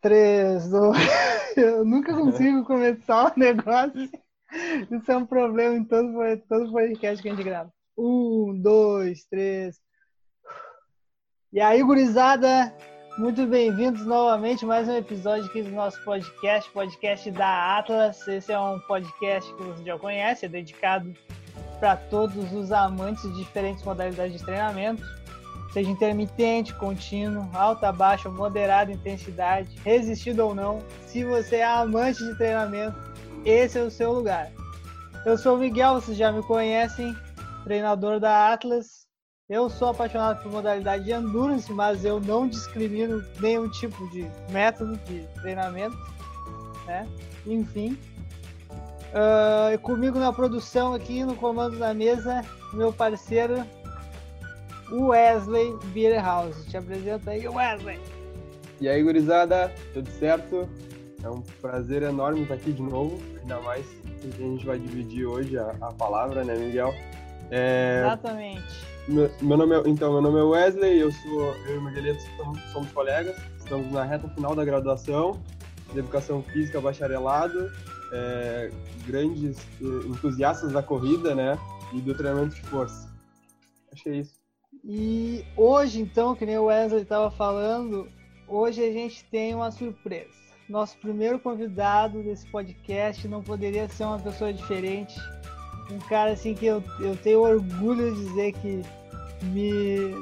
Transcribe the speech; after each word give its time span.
três, 0.00 0.68
dois. 0.68 0.96
Eu 1.56 1.84
nunca 1.84 2.14
consigo 2.14 2.64
começar 2.64 3.32
o 3.32 3.38
negócio. 3.38 4.08
Isso 4.90 5.10
é 5.10 5.16
um 5.16 5.26
problema 5.26 5.76
em 5.76 5.84
todo, 5.84 6.12
todo 6.48 6.72
podcast 6.72 7.22
que 7.22 7.28
a 7.28 7.32
gente 7.32 7.44
grava. 7.44 7.72
Um, 7.96 8.58
dois, 8.60 9.24
três. 9.24 9.78
E 11.52 11.60
aí, 11.60 11.82
gurizada, 11.82 12.74
muito 13.18 13.46
bem-vindos 13.46 14.06
novamente 14.06 14.64
mais 14.64 14.88
um 14.88 14.96
episódio 14.96 15.46
aqui 15.46 15.62
do 15.62 15.70
nosso 15.70 16.02
podcast, 16.04 16.70
podcast 16.70 17.30
da 17.30 17.78
Atlas. 17.78 18.26
Esse 18.26 18.52
é 18.52 18.58
um 18.58 18.78
podcast 18.80 19.52
que 19.54 19.62
você 19.62 19.84
já 19.84 19.98
conhece, 19.98 20.46
é 20.46 20.48
dedicado 20.48 21.12
para 21.78 21.96
todos 21.96 22.52
os 22.52 22.72
amantes 22.72 23.22
de 23.22 23.38
diferentes 23.38 23.84
modalidades 23.84 24.38
de 24.38 24.44
treinamento 24.44 25.19
seja 25.72 25.90
intermitente, 25.90 26.74
contínuo, 26.74 27.48
alta, 27.54 27.92
baixa, 27.92 28.28
moderada 28.28 28.92
intensidade, 28.92 29.76
resistido 29.84 30.40
ou 30.40 30.54
não. 30.54 30.80
Se 31.06 31.24
você 31.24 31.56
é 31.56 31.64
amante 31.64 32.24
de 32.24 32.36
treinamento, 32.36 32.96
esse 33.44 33.78
é 33.78 33.82
o 33.82 33.90
seu 33.90 34.12
lugar. 34.12 34.50
Eu 35.24 35.36
sou 35.36 35.56
o 35.56 35.58
Miguel, 35.58 35.94
vocês 35.94 36.16
já 36.16 36.32
me 36.32 36.42
conhecem, 36.42 37.14
treinador 37.64 38.18
da 38.18 38.52
Atlas. 38.52 39.06
Eu 39.48 39.68
sou 39.68 39.88
apaixonado 39.88 40.42
por 40.42 40.52
modalidade 40.52 41.04
de 41.04 41.12
endurance, 41.12 41.72
mas 41.72 42.04
eu 42.04 42.20
não 42.20 42.48
discrimino 42.48 43.24
nenhum 43.40 43.68
tipo 43.68 44.08
de 44.10 44.26
método 44.50 44.96
de 44.98 45.26
treinamento. 45.40 45.96
Né? 46.86 47.08
Enfim. 47.46 47.98
Uh, 49.10 49.76
comigo 49.80 50.18
na 50.18 50.32
produção 50.32 50.94
aqui, 50.94 51.24
no 51.24 51.34
comando 51.34 51.78
da 51.78 51.92
mesa, 51.92 52.44
meu 52.72 52.92
parceiro 52.92 53.66
Wesley 54.92 55.76
Beerhouse. 55.92 56.68
Te 56.68 56.76
apresenta 56.76 57.30
aí, 57.30 57.46
Wesley. 57.48 57.98
E 58.80 58.88
aí, 58.88 59.02
gurizada, 59.02 59.72
tudo 59.92 60.08
certo? 60.18 60.68
É 61.22 61.28
um 61.28 61.42
prazer 61.60 62.02
enorme 62.02 62.42
estar 62.42 62.54
aqui 62.54 62.72
de 62.72 62.82
novo, 62.82 63.18
ainda 63.40 63.60
mais 63.60 63.86
que 64.20 64.28
a 64.28 64.46
gente 64.46 64.64
vai 64.64 64.78
dividir 64.78 65.26
hoje 65.26 65.58
a, 65.58 65.74
a 65.80 65.92
palavra, 65.92 66.44
né, 66.44 66.54
Miguel? 66.54 66.94
É... 67.50 68.00
Exatamente. 68.00 68.90
Meu, 69.08 69.30
meu, 69.42 69.56
nome 69.56 69.76
é, 69.76 69.82
então, 69.86 70.12
meu 70.12 70.22
nome 70.22 70.38
é 70.38 70.42
Wesley, 70.42 71.00
eu 71.00 71.10
sou 71.10 71.54
eu 71.66 71.74
e 71.74 71.78
o 71.78 71.82
Miguelito 71.82 72.22
somos, 72.36 72.60
somos 72.72 72.92
colegas, 72.92 73.36
estamos 73.58 73.90
na 73.92 74.04
reta 74.04 74.28
final 74.28 74.54
da 74.54 74.64
graduação 74.64 75.42
de 75.92 75.98
Educação 75.98 76.42
Física 76.42 76.80
Bacharelado, 76.80 77.70
é, 78.12 78.70
grandes 79.06 79.58
eh, 79.80 80.06
entusiastas 80.06 80.72
da 80.72 80.82
corrida, 80.82 81.34
né, 81.34 81.58
e 81.92 82.00
do 82.00 82.14
treinamento 82.14 82.54
de 82.54 82.62
força. 82.62 83.10
Que 83.96 84.08
é 84.08 84.16
isso. 84.16 84.39
E 84.84 85.44
hoje, 85.56 86.00
então, 86.00 86.34
que 86.34 86.46
nem 86.46 86.58
o 86.58 86.64
Wesley 86.64 87.02
estava 87.02 87.30
falando, 87.30 88.08
hoje 88.48 88.82
a 88.82 88.92
gente 88.92 89.24
tem 89.24 89.54
uma 89.54 89.70
surpresa. 89.70 90.30
Nosso 90.68 90.96
primeiro 90.98 91.38
convidado 91.38 92.22
desse 92.22 92.46
podcast 92.46 93.26
não 93.28 93.42
poderia 93.42 93.88
ser 93.88 94.04
uma 94.04 94.18
pessoa 94.18 94.52
diferente. 94.52 95.20
Um 95.90 95.98
cara 95.98 96.32
assim 96.32 96.54
que 96.54 96.66
eu, 96.66 96.82
eu 97.00 97.16
tenho 97.16 97.40
orgulho 97.40 98.14
de 98.14 98.24
dizer 98.24 98.52
que 98.52 98.82
me, 99.46 100.14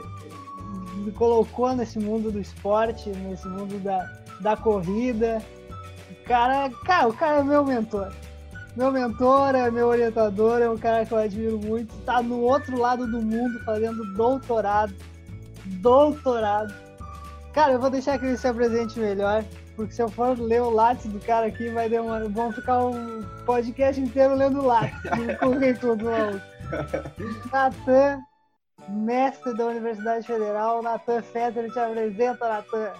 me 1.04 1.12
colocou 1.12 1.74
nesse 1.76 1.98
mundo 1.98 2.32
do 2.32 2.40
esporte, 2.40 3.10
nesse 3.10 3.46
mundo 3.46 3.78
da, 3.82 4.10
da 4.40 4.56
corrida. 4.56 5.42
O 6.10 6.24
cara, 6.24 6.70
cara, 6.84 7.08
o 7.08 7.12
cara 7.12 7.38
é 7.40 7.44
meu 7.44 7.64
mentor. 7.64 8.12
Meu 8.78 8.92
mentor, 8.92 9.56
é 9.56 9.68
meu 9.72 9.88
orientador, 9.88 10.62
é 10.62 10.70
um 10.70 10.78
cara 10.78 11.04
que 11.04 11.10
eu 11.10 11.18
admiro 11.18 11.58
muito. 11.58 11.92
Está 11.96 12.22
no 12.22 12.42
outro 12.42 12.78
lado 12.78 13.08
do 13.08 13.20
mundo 13.20 13.58
fazendo 13.64 14.04
doutorado. 14.14 14.94
Doutorado. 15.82 16.72
Cara, 17.52 17.72
eu 17.72 17.80
vou 17.80 17.90
deixar 17.90 18.20
que 18.20 18.26
ele 18.26 18.36
se 18.36 18.46
apresente 18.46 18.96
melhor, 19.00 19.44
porque 19.74 19.92
se 19.92 20.00
eu 20.00 20.08
for 20.08 20.38
ler 20.38 20.62
o 20.62 20.70
lápis 20.70 21.06
do 21.06 21.18
cara 21.18 21.46
aqui, 21.46 21.68
vai 21.70 21.88
demorar. 21.88 22.28
Vamos 22.28 22.54
ficar 22.54 22.84
um 22.84 23.24
podcast 23.44 24.00
inteiro 24.00 24.36
lendo 24.36 24.64
lápis 24.64 24.94
no 25.02 25.36
currículo 25.38 25.96
do 25.96 26.04
maluco. 26.04 26.40
Natan, 27.52 28.20
mestre 28.90 29.56
da 29.56 29.66
Universidade 29.66 30.24
Federal, 30.24 30.84
Natan 30.84 31.20
Fetter 31.20 31.68
te 31.72 31.80
apresenta, 31.80 32.48
Natan. 32.48 32.92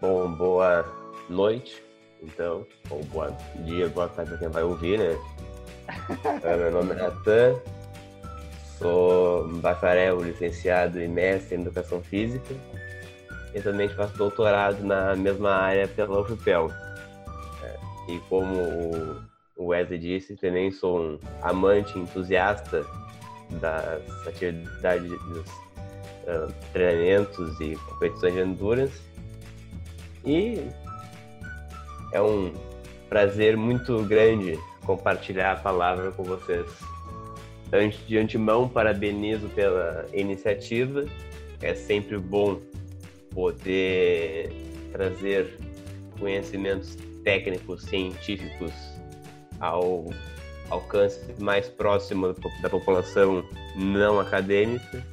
Bom, 0.00 0.32
boa 0.32 0.84
noite 1.30 1.91
então, 2.22 2.66
boa 3.10 3.36
dia, 3.64 3.88
boa 3.88 4.08
tarde 4.08 4.30
para 4.30 4.38
quem 4.38 4.48
vai 4.48 4.62
ouvir, 4.62 4.98
né? 4.98 5.18
Meu 6.58 6.70
nome 6.70 6.92
é 6.92 6.94
Natan, 6.94 7.56
sou 8.78 9.48
bacharel, 9.58 10.22
licenciado 10.22 11.00
e 11.00 11.08
mestre 11.08 11.56
em 11.56 11.60
Educação 11.60 12.02
Física 12.02 12.54
e 13.54 13.60
também 13.60 13.88
faço 13.88 14.16
doutorado 14.16 14.82
na 14.84 15.14
mesma 15.14 15.50
área 15.50 15.86
pela 15.88 16.20
UFPEL. 16.20 16.70
É, 17.62 18.12
e 18.12 18.18
como 18.28 19.24
o 19.56 19.66
Wesley 19.66 19.98
disse, 19.98 20.36
também 20.36 20.70
sou 20.70 21.00
um 21.00 21.18
amante, 21.42 21.98
entusiasta 21.98 22.84
das 23.60 24.26
atividades, 24.26 25.10
dos 25.10 25.48
uh, 25.48 26.52
treinamentos 26.72 27.60
e 27.60 27.76
competições 27.76 28.34
de 28.34 28.40
endurance. 28.40 29.02
E 30.24 30.70
é 32.12 32.20
um 32.20 32.52
prazer 33.08 33.56
muito 33.56 34.02
grande 34.04 34.58
compartilhar 34.84 35.52
a 35.52 35.56
palavra 35.56 36.12
com 36.12 36.22
vocês. 36.22 36.66
Antes 37.72 38.06
de 38.06 38.18
antemão, 38.18 38.68
parabenizo 38.68 39.48
pela 39.50 40.06
iniciativa. 40.12 41.04
É 41.60 41.74
sempre 41.74 42.18
bom 42.18 42.60
poder 43.32 44.52
trazer 44.92 45.58
conhecimentos 46.18 46.96
técnicos, 47.24 47.82
científicos 47.84 48.72
ao 49.60 50.06
alcance 50.68 51.20
mais 51.38 51.68
próximo 51.68 52.34
da 52.60 52.68
população 52.68 53.44
não 53.76 54.18
acadêmica 54.18 55.04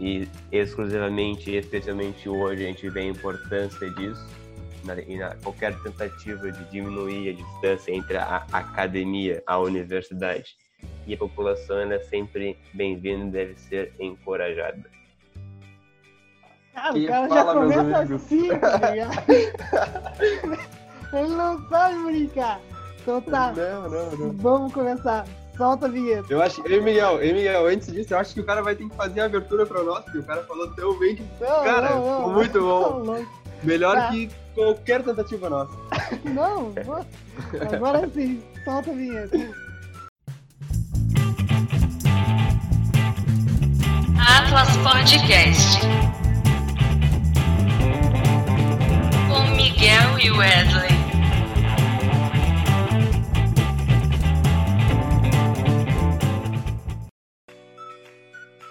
e 0.00 0.26
exclusivamente, 0.50 1.54
especialmente 1.54 2.28
hoje, 2.28 2.64
a 2.64 2.66
gente 2.66 2.88
vê 2.88 3.00
a 3.00 3.06
importância 3.06 3.90
disso 3.90 4.41
na, 4.84 5.00
e 5.00 5.16
na, 5.16 5.34
qualquer 5.36 5.78
tentativa 5.82 6.50
de 6.50 6.64
diminuir 6.70 7.30
a 7.30 7.32
distância 7.32 7.92
entre 7.92 8.16
a, 8.16 8.46
academia, 8.52 9.42
a 9.46 9.58
universidade 9.58 10.56
e 11.06 11.14
a 11.14 11.16
população, 11.16 11.78
ela 11.78 11.94
é 11.94 12.00
sempre 12.00 12.58
bem-vinda 12.74 13.26
e 13.26 13.30
deve 13.30 13.54
ser 13.58 13.92
encorajada. 13.98 14.82
Cara, 16.74 16.96
o 16.96 17.06
cara 17.06 17.28
já 17.28 17.44
começa 17.44 18.14
assim, 18.14 18.48
tá 18.58 18.90
ligado? 18.90 19.12
Ele 21.12 21.28
não 21.28 21.68
sabe 21.68 22.02
brincar. 22.04 22.60
Então 23.02 23.20
tá. 23.20 23.52
Não, 23.52 23.90
não, 23.90 24.10
não. 24.12 24.32
Vamos 24.32 24.72
começar. 24.72 25.26
Solta 25.56 25.86
a 25.86 25.88
vinheta. 25.88 26.32
Eu 26.32 26.40
acho, 26.40 26.66
ei 26.66 26.80
Miguel, 26.80 27.20
ei 27.20 27.34
Miguel, 27.34 27.66
antes 27.66 27.92
disso, 27.92 28.14
eu 28.14 28.18
acho 28.18 28.32
que 28.32 28.40
o 28.40 28.44
cara 28.44 28.62
vai 28.62 28.74
ter 28.74 28.88
que 28.88 28.96
fazer 28.96 29.20
a 29.20 29.26
abertura 29.26 29.66
pra 29.66 29.82
nós, 29.82 30.02
porque 30.04 30.18
o 30.18 30.22
cara 30.22 30.42
falou 30.44 30.74
tão 30.74 30.98
bem 30.98 31.16
que. 31.16 31.22
Não, 31.38 31.62
cara, 31.62 31.90
não, 31.90 32.04
não, 32.04 32.16
ficou 32.16 32.32
muito 32.32 32.60
bom. 32.60 33.26
Melhor 33.62 33.94
tá. 33.94 34.08
que 34.08 34.30
qualquer 34.54 35.02
tentativa 35.02 35.48
nossa. 35.48 35.76
Não, 36.24 36.72
vou... 36.84 37.04
agora 37.72 38.08
sim, 38.10 38.42
solta 38.64 38.90
a 38.90 38.94
vinheta. 38.94 39.36
Atlas 44.18 44.76
Podcast. 44.78 45.80
Com 49.28 49.56
Miguel 49.56 50.18
e 50.18 50.30
Wesley. 50.30 50.92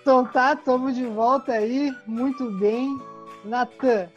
Então 0.02 0.26
tá, 0.26 0.54
estamos 0.54 0.96
de 0.96 1.06
volta 1.06 1.54
aí, 1.54 1.96
muito 2.06 2.52
bem. 2.60 3.00
Natan, 3.46 4.10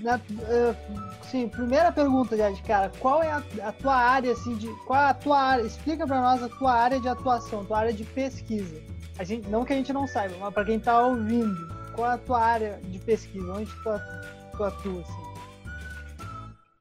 na, 0.00 0.16
uh, 0.16 1.24
sim, 1.30 1.48
primeira 1.48 1.90
pergunta 1.90 2.36
já 2.36 2.50
de 2.50 2.62
cara, 2.62 2.92
qual 2.98 3.22
é 3.22 3.30
a, 3.30 3.42
a, 3.62 3.72
tua 3.72 3.94
área 3.94 4.32
assim 4.32 4.54
de 4.56 4.68
qual 4.86 5.00
é 5.00 5.06
a 5.06 5.14
tua 5.14 5.40
área? 5.40 5.62
Explica 5.62 6.06
para 6.06 6.20
nós 6.20 6.42
a 6.42 6.48
tua 6.48 6.72
área 6.72 7.00
de 7.00 7.08
atuação, 7.08 7.64
tua 7.64 7.78
área 7.78 7.92
de 7.92 8.04
pesquisa. 8.04 8.82
A 9.18 9.24
gente 9.24 9.48
não 9.48 9.64
que 9.64 9.72
a 9.72 9.76
gente 9.76 9.92
não 9.92 10.06
saiba, 10.06 10.36
mas 10.38 10.52
para 10.52 10.64
quem 10.64 10.78
tá 10.78 11.06
ouvindo, 11.06 11.56
qual 11.94 12.10
é 12.10 12.14
a 12.14 12.18
tua 12.18 12.40
área 12.40 12.80
de 12.84 12.98
pesquisa? 12.98 13.52
Onde 13.52 13.70
tu, 13.70 14.56
tu 14.56 14.64
atua 14.64 15.00
assim? 15.00 15.24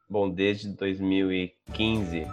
Bom, 0.09 0.29
desde 0.29 0.69
2015 0.69 2.27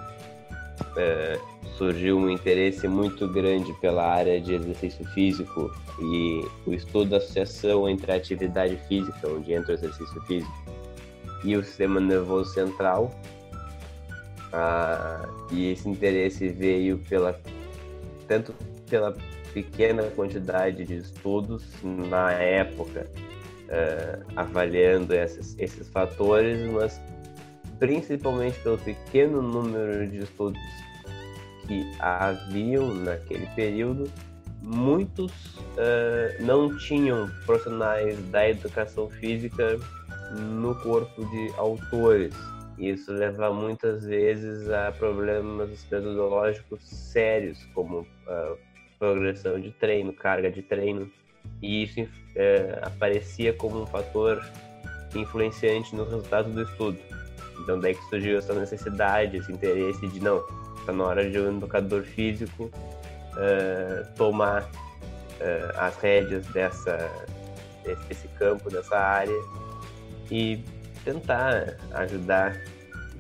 é, 0.97 1.39
surgiu 1.77 2.19
um 2.19 2.31
interesse 2.31 2.87
muito 2.89 3.29
grande 3.29 3.73
pela 3.81 4.05
área 4.07 4.41
de 4.41 4.55
exercício 4.55 5.05
físico 5.07 5.71
e 5.99 6.45
o 6.67 6.75
estudo 6.75 7.11
da 7.11 7.17
associação 7.19 7.89
entre 7.89 8.13
a 8.13 8.17
atividade 8.17 8.77
física, 8.89 9.29
onde 9.29 9.53
entra 9.53 9.73
o 9.73 9.75
exercício 9.75 10.21
físico, 10.23 10.53
e 11.45 11.57
o 11.57 11.65
sistema 11.65 12.01
nervoso 12.01 12.53
central. 12.53 13.15
Ah, 14.53 15.29
e 15.53 15.71
esse 15.71 15.89
interesse 15.89 16.49
veio 16.49 16.99
pela 17.09 17.39
tanto 18.27 18.55
pela 18.89 19.17
pequena 19.53 20.03
quantidade 20.05 20.85
de 20.85 20.97
estudos 20.97 21.65
na 21.83 22.33
época 22.33 23.07
uh, 23.71 24.25
avaliando 24.37 25.15
esses, 25.15 25.57
esses 25.59 25.89
fatores, 25.89 26.61
mas 26.71 27.01
principalmente 27.81 28.61
pelo 28.61 28.79
pequeno 28.79 29.43
número 29.43 30.07
de 30.07 30.19
estudos 30.19 30.61
que 31.67 31.91
haviam 31.99 32.95
naquele 32.95 33.47
período, 33.57 34.11
muitos 34.63 35.33
uh, 35.57 36.45
não 36.45 36.77
tinham 36.77 37.29
profissionais 37.47 38.19
da 38.29 38.49
educação 38.49 39.09
física 39.09 39.79
no 40.37 40.75
corpo 40.83 41.25
de 41.25 41.53
autores. 41.57 42.35
Isso 42.79 43.13
leva 43.13 43.53
muitas 43.53 44.05
vezes 44.05 44.69
a 44.71 44.93
problemas 44.93 45.71
metodológicos 45.91 46.83
sérios, 46.83 47.67
como 47.75 48.01
uh, 48.01 48.59
progressão 48.99 49.59
de 49.59 49.71
treino, 49.73 50.13
carga 50.13 50.51
de 50.51 50.63
treino, 50.63 51.11
e 51.63 51.83
isso 51.85 52.01
uh, 52.03 52.07
aparecia 52.83 53.53
como 53.55 53.83
um 53.83 53.87
fator 53.87 54.43
influenciante 55.15 55.95
no 55.95 56.05
resultado 56.05 56.51
do 56.51 56.63
estudo. 56.63 56.99
Então 57.63 57.79
daí 57.79 57.95
que 57.95 58.05
surgiu 58.09 58.39
essa 58.39 58.55
necessidade, 58.55 59.37
esse 59.37 59.53
interesse 59.53 60.07
de 60.09 60.21
não, 60.21 60.45
está 60.79 60.93
na 60.93 61.05
hora 61.05 61.31
de 61.31 61.39
um 61.39 61.57
educador 61.57 62.03
físico 62.03 62.65
uh, 63.35 64.15
tomar 64.17 64.63
uh, 64.63 65.79
as 65.79 65.97
rédeas 65.97 66.47
dessa, 66.47 67.11
desse 68.09 68.29
campo, 68.39 68.71
dessa 68.71 68.99
área 68.99 69.41
e 70.31 70.63
tentar 71.05 71.77
ajudar 71.93 72.57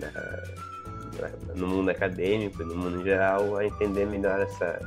uh, 0.02 0.60
no 1.54 1.66
mundo 1.66 1.90
acadêmico 1.90 2.62
no 2.64 2.74
mundo 2.74 3.00
em 3.00 3.04
geral 3.04 3.56
a 3.56 3.66
entender 3.66 4.06
melhor 4.06 4.40
essa 4.40 4.80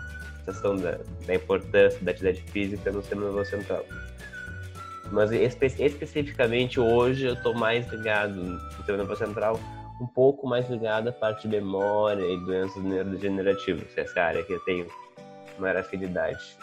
questão 0.45 0.75
da, 0.75 0.97
da 1.25 1.35
importância 1.35 1.99
da 2.01 2.11
atividade 2.11 2.41
física 2.51 2.91
no 2.91 3.01
sistema 3.01 3.25
nervoso 3.25 3.49
central. 3.51 3.85
Mas 5.13 5.31
espe 5.31 5.67
especificamente 5.67 6.79
hoje 6.79 7.27
eu 7.27 7.33
estou 7.33 7.53
mais 7.53 7.87
ligado 7.87 8.59
nervoso 8.87 9.19
central 9.19 9.59
um 10.01 10.07
pouco 10.07 10.47
mais 10.47 10.67
ligado 10.67 11.09
à 11.09 11.11
parte 11.11 11.47
de 11.47 11.55
memória 11.55 12.25
e 12.25 12.37
doenças 12.43 12.83
neurodegenerativas. 12.83 13.95
Essa 13.95 14.19
é 14.19 14.23
a 14.23 14.25
área 14.25 14.43
que 14.43 14.53
eu 14.53 14.59
tenho 14.61 14.87
maior 15.59 15.77
afinidade. 15.77 16.57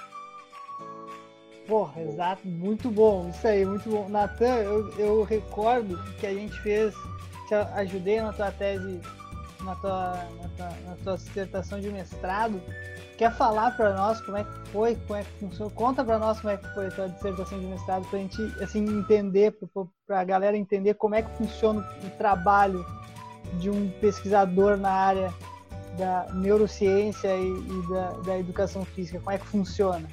Porra, 1.66 2.02
exato, 2.02 2.46
muito 2.48 2.90
bom, 2.90 3.30
isso 3.30 3.46
aí, 3.46 3.64
muito 3.64 3.88
bom. 3.88 4.08
Natan, 4.08 4.56
eu, 4.56 4.90
eu 4.98 5.22
recordo 5.22 5.96
que 6.18 6.26
a 6.26 6.34
gente 6.34 6.58
fez, 6.60 6.92
te 7.46 7.54
ajudei 7.54 8.20
na 8.20 8.32
tua 8.32 8.50
tese, 8.50 9.00
na 9.62 9.76
tua, 9.76 10.26
na 10.42 10.48
tua, 10.56 10.70
na 10.86 10.96
tua 11.04 11.16
dissertação 11.16 11.80
de 11.80 11.88
mestrado. 11.88 12.60
Quer 13.20 13.32
falar 13.34 13.76
para 13.76 13.92
nós 13.92 14.18
como 14.22 14.38
é 14.38 14.44
que 14.44 14.50
foi, 14.72 14.96
como 15.06 15.18
é 15.18 15.22
que 15.22 15.30
funcionou? 15.40 15.70
Conta 15.72 16.02
para 16.02 16.18
nós 16.18 16.40
como 16.40 16.54
é 16.54 16.56
que 16.56 16.66
foi 16.72 16.86
a 16.86 16.90
tua 16.90 17.06
dissertação 17.06 17.60
de 17.60 17.66
mestrado, 17.66 18.08
para 18.08 18.18
a 18.18 18.22
gente 18.22 18.40
assim, 18.62 18.82
entender, 18.82 19.58
para 20.06 20.20
a 20.20 20.24
galera 20.24 20.56
entender 20.56 20.94
como 20.94 21.14
é 21.14 21.20
que 21.20 21.30
funciona 21.36 21.86
o 22.02 22.08
trabalho 22.16 22.82
de 23.58 23.68
um 23.68 23.90
pesquisador 24.00 24.78
na 24.78 24.90
área 24.90 25.34
da 25.98 26.28
neurociência 26.32 27.36
e, 27.36 27.46
e 27.46 27.82
da, 27.90 28.12
da, 28.24 28.38
educação 28.38 28.86
física? 28.86 29.18
Como 29.18 29.32
é 29.32 29.36
que 29.36 29.46
funciona? 29.48 30.08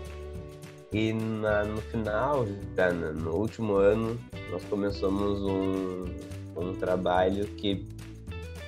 E 0.92 1.12
na, 1.12 1.64
no 1.64 1.81
final, 1.82 2.46
tá, 2.75 2.90
no 2.92 3.37
último 3.37 3.76
ano, 3.76 4.19
nós 4.50 4.64
começamos 4.64 5.40
um, 5.40 6.04
um 6.56 6.75
trabalho 6.75 7.46
que 7.46 7.87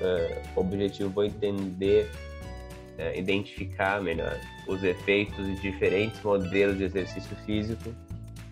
uh, 0.01 0.49
o 0.55 0.61
objetivo 0.61 1.13
foi 1.13 1.27
entender, 1.27 2.09
uh, 2.97 3.19
identificar 3.19 4.01
melhor 4.01 4.39
os 4.69 4.85
efeitos 4.85 5.45
de 5.45 5.61
diferentes 5.61 6.23
modelos 6.23 6.79
de 6.79 6.85
exercício 6.85 7.35
físico 7.45 7.93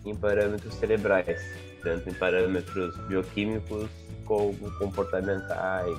em 0.05 0.13
parâmetros 0.17 0.73
cerebrais, 0.73 1.41
tanto 1.81 2.09
em 2.09 2.13
parâmetros 2.13 2.97
bioquímicos 3.07 3.89
como 4.25 4.53
comportamentais, 4.79 5.97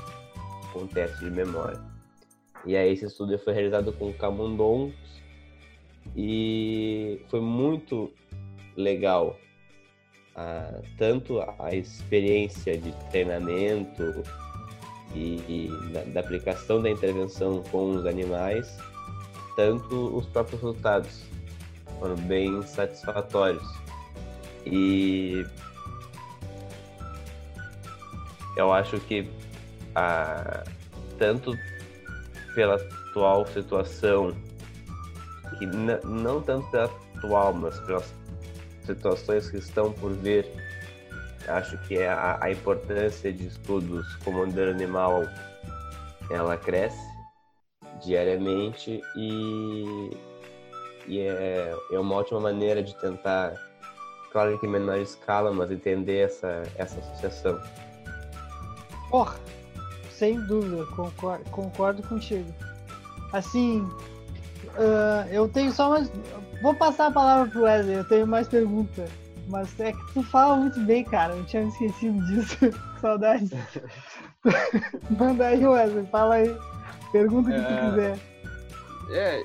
com 0.75 0.87
testes 0.87 1.21
de 1.21 1.31
memória. 1.31 1.81
E 2.67 2.77
aí 2.77 2.93
esse 2.93 3.07
estudo 3.07 3.39
foi 3.39 3.55
realizado 3.55 3.95
com 3.95 4.13
camundongos 4.13 5.22
e 6.17 7.21
foi 7.29 7.41
muito 7.41 8.13
legal 8.77 9.37
ah, 10.35 10.81
tanto 10.97 11.41
a 11.59 11.75
experiência 11.75 12.79
de 12.79 12.93
treinamento 13.11 14.23
e, 15.15 15.37
e 15.49 15.93
da, 15.93 16.05
da 16.05 16.21
aplicação 16.21 16.81
da 16.81 16.91
intervenção 16.91 17.63
com 17.71 17.91
os 17.91 18.07
animais, 18.07 18.77
tanto 19.57 20.17
os 20.17 20.27
próprios 20.27 20.61
resultados 20.61 21.25
foram 21.99 22.17
bem 22.17 22.63
satisfatórios. 22.63 23.67
E 24.65 25.45
eu 28.57 28.73
acho 28.73 28.99
que 29.01 29.29
a, 29.95 30.65
tanto 31.19 31.57
pela 32.55 32.77
atual 32.77 33.47
situação, 33.47 34.35
que 35.59 35.67
não 35.67 36.41
tanto 36.41 36.77
atual, 36.77 37.53
mas 37.53 37.79
pelas 37.81 38.13
situações 38.85 39.51
que 39.51 39.59
estão 39.59 39.93
por 39.93 40.13
vir, 40.13 40.47
acho 41.49 41.79
que 41.87 41.99
é 41.99 42.09
a, 42.09 42.39
a 42.41 42.51
importância 42.51 43.33
de 43.33 43.47
estudos 43.47 44.17
como 44.25 44.43
o 44.43 44.47
modelo 44.47 44.71
animal 44.71 45.25
ela 46.31 46.57
cresce 46.57 47.13
diariamente 48.05 49.03
e, 49.17 50.11
e 51.07 51.21
é, 51.21 51.77
é 51.93 51.99
uma 51.99 52.17
ótima 52.17 52.41
maneira 52.41 52.83
de 52.83 52.95
tentar, 52.97 53.55
claro 54.31 54.59
que 54.59 54.67
em 54.67 54.71
menor 54.71 54.99
escala, 54.99 55.53
mas 55.53 55.71
entender 55.71 56.27
essa, 56.27 56.63
essa 56.77 56.99
associação. 56.99 57.61
Porra, 59.11 59.37
sem 60.11 60.41
dúvida, 60.47 60.87
concordo, 60.87 61.45
concordo 61.51 62.03
contigo. 62.03 62.53
Assim, 63.33 63.89
uh, 64.77 65.29
eu 65.31 65.49
tenho 65.49 65.73
só 65.73 65.91
mais. 65.91 66.11
Vou 66.63 66.75
passar 66.75 67.07
a 67.07 67.11
palavra 67.11 67.51
pro 67.51 67.63
Wesley, 67.63 67.97
eu 67.97 68.05
tenho 68.05 68.27
mais 68.27 68.49
perguntas. 68.49 69.11
Mas 69.49 69.79
é 69.81 69.93
que 69.93 70.13
tu 70.15 70.23
fala 70.23 70.57
muito 70.57 70.81
bem, 70.81 71.05
cara. 71.05 71.35
Eu 71.35 71.45
tinha 71.45 71.65
esquecido 71.65 72.25
disso. 72.27 72.57
Saudade. 73.01 73.51
Manda 75.11 75.47
aí, 75.49 75.67
Wesley, 75.67 76.07
fala 76.07 76.35
aí. 76.37 76.57
Pergunta 77.11 77.51
o 77.51 77.53
que 77.53 77.59
é... 77.59 77.63
tu 77.63 77.91
quiser. 77.91 78.19
É, 79.11 79.45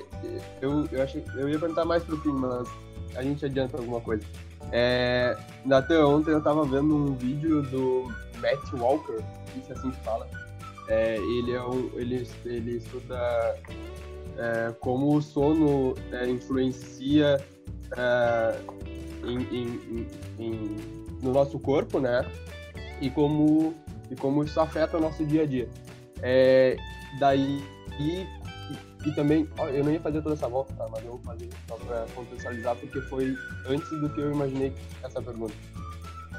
eu, 0.62 0.86
eu, 0.90 1.02
achei, 1.02 1.22
eu 1.34 1.48
ia 1.48 1.58
perguntar 1.58 1.84
mais 1.84 2.02
pro 2.02 2.16
fim, 2.18 2.30
mas 2.30 2.68
a 3.14 3.22
gente 3.22 3.44
adianta 3.44 3.76
alguma 3.76 4.00
coisa. 4.00 4.24
É, 4.72 5.36
até 5.70 5.98
ontem 6.02 6.30
eu 6.30 6.42
tava 6.42 6.64
vendo 6.64 6.94
um 6.94 7.14
vídeo 7.14 7.62
do 7.62 8.12
Matt 8.40 8.72
Walker, 8.72 9.22
isso 9.56 9.72
é 9.72 9.74
assim 9.74 9.90
que 9.90 10.00
fala. 10.04 10.28
É, 10.88 11.16
ele, 11.16 11.52
é 11.52 11.62
um, 11.62 11.90
ele, 11.96 12.26
ele 12.46 12.76
estuda 12.76 13.56
é, 14.38 14.72
como 14.80 15.14
o 15.14 15.20
sono 15.20 15.94
é, 16.12 16.28
influencia 16.28 17.44
é, 17.96 18.60
em, 19.24 19.38
em, 19.42 20.06
em, 20.38 20.76
no 21.22 21.32
nosso 21.32 21.58
corpo, 21.58 22.00
né? 22.00 22.24
E 23.00 23.10
como, 23.10 23.74
e 24.10 24.16
como 24.16 24.44
isso 24.44 24.60
afeta 24.60 24.96
o 24.96 25.00
nosso 25.00 25.24
dia 25.24 25.42
a 25.42 25.46
dia. 25.46 25.68
É, 26.22 26.76
Daí, 27.18 27.64
e, 27.98 28.26
e 29.06 29.12
também, 29.12 29.48
ó, 29.58 29.68
eu 29.68 29.82
não 29.84 29.92
ia 29.92 30.00
fazer 30.00 30.22
toda 30.22 30.34
essa 30.34 30.48
volta, 30.48 30.74
tá? 30.74 30.86
Mas 30.90 31.04
eu 31.04 31.12
vou 31.12 31.20
fazer 31.20 31.48
só 31.66 31.76
pra 31.76 32.06
contextualizar, 32.14 32.76
porque 32.76 33.00
foi 33.02 33.34
antes 33.66 33.88
do 34.00 34.08
que 34.10 34.20
eu 34.20 34.32
imaginei 34.32 34.72
essa 35.02 35.22
pergunta. 35.22 35.54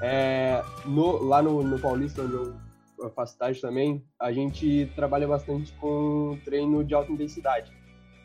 É, 0.02 0.64
no, 0.86 1.24
lá 1.24 1.42
no, 1.42 1.64
no 1.64 1.80
Paulista, 1.80 2.22
onde 2.22 2.34
eu 2.34 3.10
faço 3.16 3.38
também, 3.62 4.04
a 4.20 4.32
gente 4.32 4.92
trabalha 4.96 5.28
bastante 5.28 5.72
com 5.74 6.38
treino 6.46 6.84
de 6.84 6.94
alta 6.94 7.12
intensidade. 7.12 7.72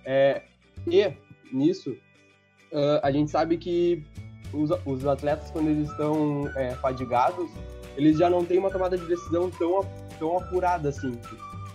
É, 0.04 0.42
e 0.86 1.12
nisso, 1.52 1.90
uh, 2.72 3.00
a 3.02 3.10
gente 3.10 3.30
sabe 3.30 3.56
que 3.56 4.04
os, 4.52 4.70
os 4.84 5.06
atletas, 5.06 5.50
quando 5.50 5.68
eles 5.68 5.90
estão 5.90 6.48
é, 6.56 6.74
fadigados, 6.76 7.50
eles 7.96 8.18
já 8.18 8.28
não 8.28 8.44
têm 8.44 8.58
uma 8.58 8.70
tomada 8.70 8.98
de 8.98 9.06
decisão 9.06 9.50
tão, 9.50 9.80
tão 10.18 10.38
apurada 10.38 10.88
assim 10.88 11.18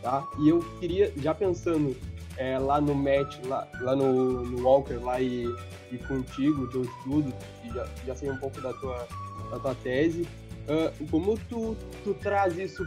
tá? 0.01 0.27
E 0.39 0.49
eu 0.49 0.59
queria, 0.79 1.11
já 1.17 1.33
pensando 1.33 1.95
é, 2.37 2.57
lá 2.57 2.79
no 2.79 2.95
match, 2.95 3.37
lá, 3.45 3.67
lá 3.81 3.95
no, 3.95 4.43
no, 4.45 4.63
Walker, 4.63 4.95
lá 4.95 5.19
e, 5.21 5.45
e 5.91 5.97
contigo, 5.97 6.67
teu 6.67 6.83
estudo, 6.83 7.33
e 7.63 7.73
já, 7.73 7.87
já 8.05 8.15
sei 8.15 8.31
um 8.31 8.37
pouco 8.37 8.59
da 8.61 8.73
tua, 8.73 9.07
da 9.51 9.59
tua 9.59 9.75
tese, 9.75 10.21
uh, 10.67 11.07
como 11.09 11.37
tu, 11.49 11.75
tu 12.03 12.13
traz 12.15 12.57
isso 12.57 12.85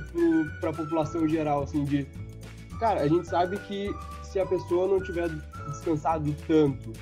para 0.61 0.71
a 0.71 0.75
população 0.75 1.29
geral, 1.29 1.63
assim, 1.63 1.85
de... 1.85 2.07
Cara, 2.79 3.03
a 3.03 3.09
gente 3.09 3.29
sabe 3.29 3.59
que 3.59 3.95
se 4.33 4.41
a 4.41 4.47
pessoa 4.47 4.89
não 4.89 5.01
tiver 5.01 5.29
descansado 5.69 6.35
tanto 6.47 6.93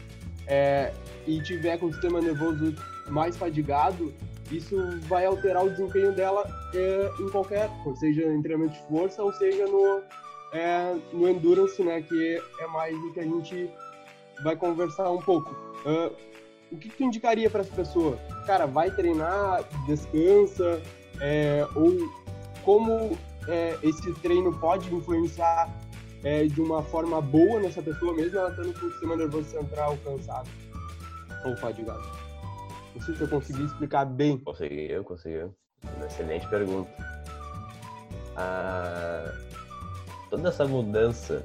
é, 0.49 0.92
e 1.26 1.40
tiver 1.42 1.78
com 1.78 1.87
o 1.87 1.92
sistema 1.92 2.20
nervoso 2.20 2.75
mais 3.08 3.37
fadigado, 3.37 4.12
isso 4.50 4.76
vai 5.02 5.25
alterar 5.25 5.64
o 5.64 5.70
desempenho 5.70 6.12
dela 6.12 6.44
é, 6.75 7.10
em 7.20 7.30
qualker, 7.30 7.70
seja 7.94 8.25
em 8.25 8.42
treinamento 8.42 8.75
de 8.75 8.88
força 8.88 9.22
ou 9.22 9.32
seja 9.34 9.64
no, 9.66 10.02
é 10.52 10.96
no 11.12 11.28
endurance, 11.28 11.80
né, 11.82 12.02
que 12.02 12.42
é 12.58 12.66
mais 12.66 12.96
o 12.96 13.12
que 13.12 13.20
a 13.20 13.25
gente 13.25 13.70
vai 14.42 14.56
conversar 14.56 15.08
um 15.10 15.22
pouco. 15.22 15.54
Uh, 15.87 16.12
o 16.72 16.76
que 16.76 16.88
tu 16.88 17.04
indicaria 17.04 17.49
para 17.49 17.60
essa 17.60 17.75
pessoa? 17.75 18.16
Cara, 18.46 18.66
vai 18.66 18.90
treinar, 18.90 19.64
descansa, 19.87 20.82
é, 21.20 21.66
ou 21.76 21.96
como 22.64 23.16
é, 23.46 23.78
esse 23.82 24.12
treino 24.14 24.52
pode 24.58 24.92
influenciar 24.92 25.68
é, 26.25 26.45
de 26.45 26.61
uma 26.61 26.83
forma 26.83 27.21
boa 27.21 27.61
nessa 27.61 27.83
pessoa, 27.83 28.15
mesmo 28.15 28.39
ela 28.39 28.50
estando 28.50 28.79
com 28.79 28.87
o 28.87 28.91
sistema 28.91 29.17
nervoso 29.17 29.49
central 29.50 29.97
cansado 30.05 30.49
ou 31.45 31.57
fadigado? 31.57 32.03
Não 32.95 33.03
sei 33.03 33.15
se 33.15 33.21
eu 33.23 33.29
consegui 33.29 33.65
explicar 33.65 34.05
bem. 34.05 34.39
Consegui, 34.39 34.91
eu 34.91 35.05
consegui. 35.05 35.50
Uma 35.97 36.07
excelente 36.07 36.47
pergunta. 36.49 36.91
Ah, 38.37 39.33
toda 40.29 40.49
essa 40.49 40.67
mudança 40.67 41.45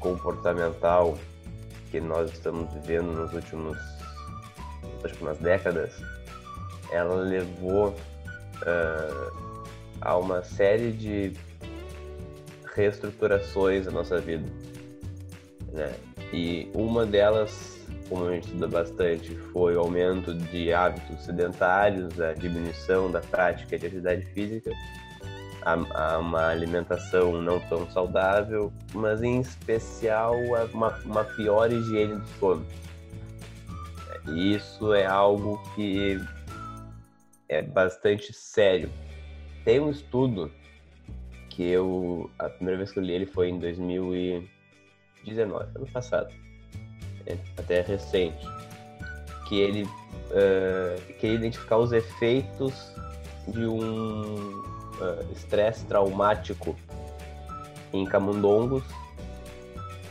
comportamental 0.00 1.16
que 1.90 2.00
nós 2.00 2.30
estamos 2.32 2.72
vivendo 2.74 3.12
nos 3.12 3.32
últimos 3.32 3.78
nas 5.02 5.12
últimas 5.12 5.38
décadas, 5.38 5.92
ela 6.90 7.14
levou 7.14 7.88
uh, 7.90 9.66
a 10.00 10.16
uma 10.16 10.42
série 10.42 10.92
de 10.92 11.32
reestruturações 12.78 13.86
da 13.86 13.90
nossa 13.90 14.20
vida, 14.20 14.48
né? 15.72 15.92
E 16.32 16.70
uma 16.74 17.04
delas, 17.04 17.84
como 18.08 18.26
a 18.26 18.32
gente 18.34 18.46
estuda 18.46 18.68
bastante, 18.68 19.34
foi 19.52 19.74
o 19.76 19.80
aumento 19.80 20.32
de 20.32 20.72
hábitos 20.72 21.24
sedentários, 21.24 22.20
a 22.20 22.34
diminuição 22.34 23.10
da 23.10 23.20
prática 23.20 23.78
de 23.78 23.86
atividade 23.86 24.24
física, 24.26 24.70
a, 25.62 26.14
a 26.14 26.18
uma 26.18 26.48
alimentação 26.48 27.42
não 27.42 27.58
tão 27.60 27.90
saudável, 27.90 28.72
mas 28.94 29.22
em 29.22 29.40
especial 29.40 30.36
uma, 30.72 30.96
uma 31.04 31.24
pior 31.24 31.72
higiene 31.72 32.14
do 32.14 32.26
sono. 32.38 32.66
E 34.28 34.54
isso 34.54 34.92
é 34.92 35.06
algo 35.06 35.60
que 35.74 36.20
é 37.48 37.62
bastante 37.62 38.32
sério. 38.32 38.90
Tem 39.64 39.80
um 39.80 39.90
estudo 39.90 40.52
que 41.58 41.68
eu 41.68 42.30
a 42.38 42.48
primeira 42.48 42.78
vez 42.78 42.92
que 42.92 43.00
eu 43.00 43.02
li 43.02 43.12
ele 43.12 43.26
foi 43.26 43.48
em 43.48 43.58
2019, 43.58 45.66
ano 45.74 45.86
passado, 45.92 46.32
é 47.26 47.36
até 47.56 47.80
recente, 47.80 48.46
que 49.48 49.58
ele 49.58 49.82
uh, 49.82 51.02
queria 51.18 51.34
identificar 51.34 51.78
os 51.78 51.90
efeitos 51.90 52.94
de 53.48 53.66
um 53.66 54.62
estresse 55.32 55.84
uh, 55.84 55.88
traumático 55.88 56.76
em 57.92 58.06
camundongos 58.06 58.84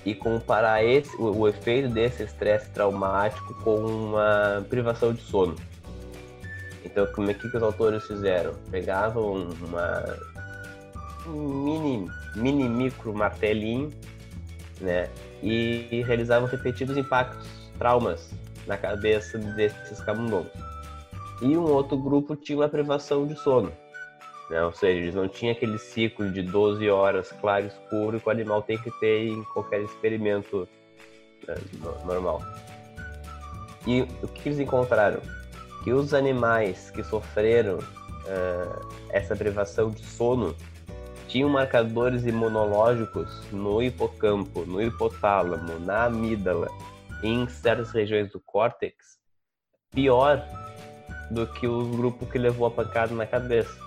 e 0.05 0.13
comparar 0.13 0.83
esse, 0.83 1.15
o, 1.15 1.33
o 1.33 1.47
efeito 1.47 1.87
desse 1.87 2.23
estresse 2.23 2.69
traumático 2.71 3.53
com 3.63 3.77
uma 3.77 4.65
privação 4.69 5.13
de 5.13 5.21
sono. 5.21 5.55
Então, 6.83 7.07
como 7.13 7.31
é 7.31 7.33
que, 7.33 7.49
que 7.49 7.55
os 7.55 7.63
autores 7.63 8.05
fizeram? 8.05 8.53
Pegavam 8.69 9.47
uma 9.61 10.03
um 10.35 10.36
mini, 11.27 12.09
mini 12.35 12.69
micro 12.69 13.13
martelinho, 13.13 13.91
né, 14.79 15.09
e 15.41 16.03
realizavam 16.05 16.47
repetidos 16.47 16.97
impactos, 16.97 17.47
traumas 17.77 18.31
na 18.65 18.77
cabeça 18.77 19.37
desses 19.37 19.99
camundongos. 20.01 20.51
E 21.41 21.55
um 21.55 21.63
outro 21.63 21.97
grupo 21.97 22.35
tinha 22.35 22.57
uma 22.57 22.69
privação 22.69 23.25
de 23.27 23.35
sono. 23.35 23.71
Né? 24.49 24.63
Ou 24.63 24.73
seja, 24.73 24.99
eles 24.99 25.15
não 25.15 25.27
tinham 25.27 25.53
aquele 25.53 25.77
ciclo 25.77 26.29
de 26.31 26.41
12 26.41 26.89
horas 26.89 27.31
claro 27.39 27.65
e 27.65 27.67
escuro 27.67 28.19
que 28.19 28.27
o 28.27 28.31
animal 28.31 28.61
tem 28.61 28.77
que 28.77 28.91
ter 28.99 29.27
em 29.27 29.43
qualquer 29.43 29.81
experimento 29.81 30.67
né, 31.47 31.55
normal. 32.05 32.41
E 33.85 34.01
o 34.01 34.27
que 34.27 34.49
eles 34.49 34.59
encontraram? 34.59 35.21
Que 35.83 35.93
os 35.93 36.13
animais 36.13 36.89
que 36.91 37.03
sofreram 37.03 37.77
uh, 37.77 38.87
essa 39.09 39.35
privação 39.35 39.89
de 39.89 40.03
sono 40.03 40.55
tinham 41.27 41.49
marcadores 41.49 42.25
imunológicos 42.25 43.29
no 43.51 43.81
hipocampo, 43.81 44.65
no 44.65 44.81
hipotálamo, 44.81 45.79
na 45.79 46.05
amígdala, 46.05 46.69
em 47.23 47.47
certas 47.47 47.91
regiões 47.91 48.31
do 48.31 48.39
córtex, 48.39 49.17
pior 49.91 50.43
do 51.31 51.45
que 51.45 51.67
o 51.67 51.85
grupo 51.85 52.25
que 52.25 52.37
levou 52.37 52.67
a 52.67 52.71
pancada 52.71 53.13
na 53.13 53.25
cabeça. 53.25 53.77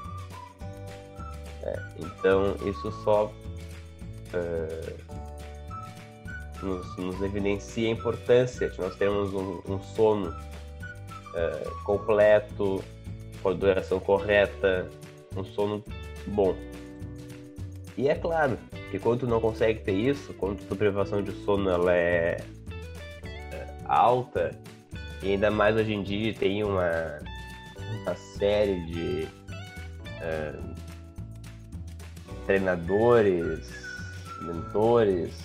É, 1.63 1.79
então, 1.99 2.57
isso 2.67 2.91
só 3.05 3.27
uh, 4.35 4.97
nos, 6.63 6.97
nos, 6.97 7.23
evidencia 7.23 7.89
a 7.89 7.93
importância 7.93 8.69
de 8.69 8.79
nós 8.79 8.95
termos 8.97 9.33
um, 9.33 9.61
um 9.69 9.83
sono 9.83 10.31
uh, 10.31 11.85
completo, 11.85 12.83
com 13.43 13.51
a 13.51 13.53
duração 13.53 14.01
correta, 14.01 14.89
um 15.37 15.45
sono 15.45 15.85
bom. 16.27 16.55
E 17.97 18.09
é 18.09 18.15
claro 18.15 18.59
que 18.91 18.99
quando 18.99 19.21
tu 19.21 19.27
não 19.27 19.41
consegue 19.41 19.81
ter 19.81 19.93
isso, 19.93 20.33
quando 20.35 20.63
a 20.63 20.67
tua 20.67 20.77
privação 20.77 21.23
de 21.23 21.33
sono 21.45 21.69
ela 21.69 21.95
é, 21.95 22.41
é 23.53 23.67
alta, 23.85 24.59
e 25.23 25.33
ainda 25.33 25.51
mais 25.51 25.77
hoje 25.77 25.93
em 25.93 26.03
dia 26.03 26.33
tem 26.35 26.65
uma, 26.65 27.19
uma 28.03 28.15
série 28.15 28.81
de 28.87 29.29
treinadores, 32.47 33.71
mentores, 34.43 35.39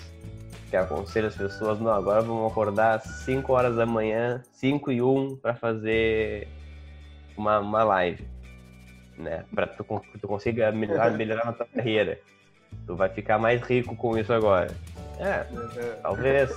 que 0.68 0.76
aconselham 0.76 1.28
as 1.28 1.36
pessoas, 1.36 1.78
não, 1.78 1.92
agora 1.92 2.20
vamos 2.20 2.50
acordar 2.50 2.96
às 2.96 3.04
5 3.24 3.52
horas 3.52 3.76
da 3.76 3.86
manhã, 3.86 4.42
5 4.52 4.90
e 4.90 5.00
1, 5.00 5.36
para 5.36 5.54
fazer 5.54 6.48
uma, 7.36 7.60
uma 7.60 7.84
live, 7.84 8.26
né? 9.16 9.44
Para 9.54 9.68
tu, 9.68 9.84
tu 10.20 10.26
consiga 10.26 10.72
melhorar, 10.72 11.10
melhorar 11.12 11.44
na 11.46 11.52
tua 11.52 11.66
carreira. 11.66 12.18
Tu 12.86 12.94
vai 12.94 13.08
ficar 13.08 13.38
mais 13.38 13.62
rico 13.62 13.94
com 13.96 14.16
isso 14.18 14.32
agora. 14.32 14.70
É, 15.18 15.46
talvez. 16.02 16.50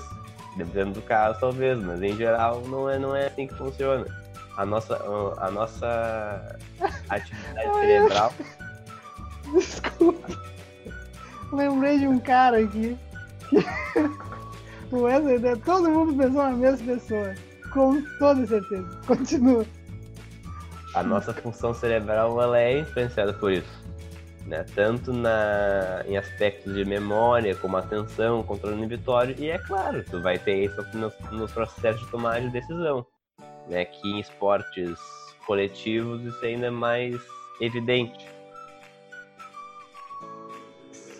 Dependendo 0.57 0.93
do 0.93 1.01
caso, 1.03 1.39
talvez, 1.39 1.81
mas 1.81 2.01
em 2.01 2.15
geral 2.17 2.61
não 2.67 2.89
é, 2.89 2.97
não 2.99 3.15
é 3.15 3.27
assim 3.27 3.47
que 3.47 3.53
funciona. 3.53 4.05
A 4.57 4.65
nossa, 4.65 4.95
a 5.37 5.51
nossa 5.51 6.57
atividade 7.09 7.73
cerebral 7.75 8.33
Desculpa. 9.53 10.27
Lembrei 11.51 11.99
de 11.99 12.07
um 12.07 12.19
cara 12.19 12.59
aqui. 12.59 12.97
o 14.91 15.01
Wesley, 15.01 15.39
né? 15.39 15.55
todo 15.65 15.89
mundo 15.89 16.15
pensou 16.15 16.43
na 16.43 16.51
mesma 16.51 16.93
pessoa. 16.93 17.33
Com 17.71 18.01
toda 18.17 18.45
certeza. 18.45 18.87
Continua. 19.07 19.65
A 20.95 21.03
nossa 21.03 21.33
função 21.33 21.73
cerebral 21.73 22.41
ela 22.41 22.59
é 22.59 22.79
influenciada 22.79 23.33
por 23.33 23.51
isso. 23.51 23.88
Né? 24.45 24.65
Tanto 24.73 25.13
na, 25.13 26.03
em 26.07 26.17
aspectos 26.17 26.73
de 26.73 26.83
memória, 26.85 27.55
como 27.55 27.77
atenção, 27.77 28.41
controle 28.43 28.77
inibitório, 28.77 29.35
e 29.37 29.49
é 29.49 29.57
claro, 29.59 30.03
tu 30.03 30.21
vai 30.21 30.39
ter 30.39 30.65
isso 30.65 30.81
nos, 30.93 31.13
nos 31.31 31.51
processos 31.51 32.01
de 32.01 32.11
tomada 32.11 32.41
de 32.41 32.49
decisão. 32.49 33.05
Né? 33.67 33.85
Que 33.85 34.07
em 34.07 34.19
esportes 34.19 34.97
coletivos 35.45 36.23
isso 36.23 36.45
é 36.45 36.49
ainda 36.49 36.71
mais 36.71 37.15
evidente 37.61 38.27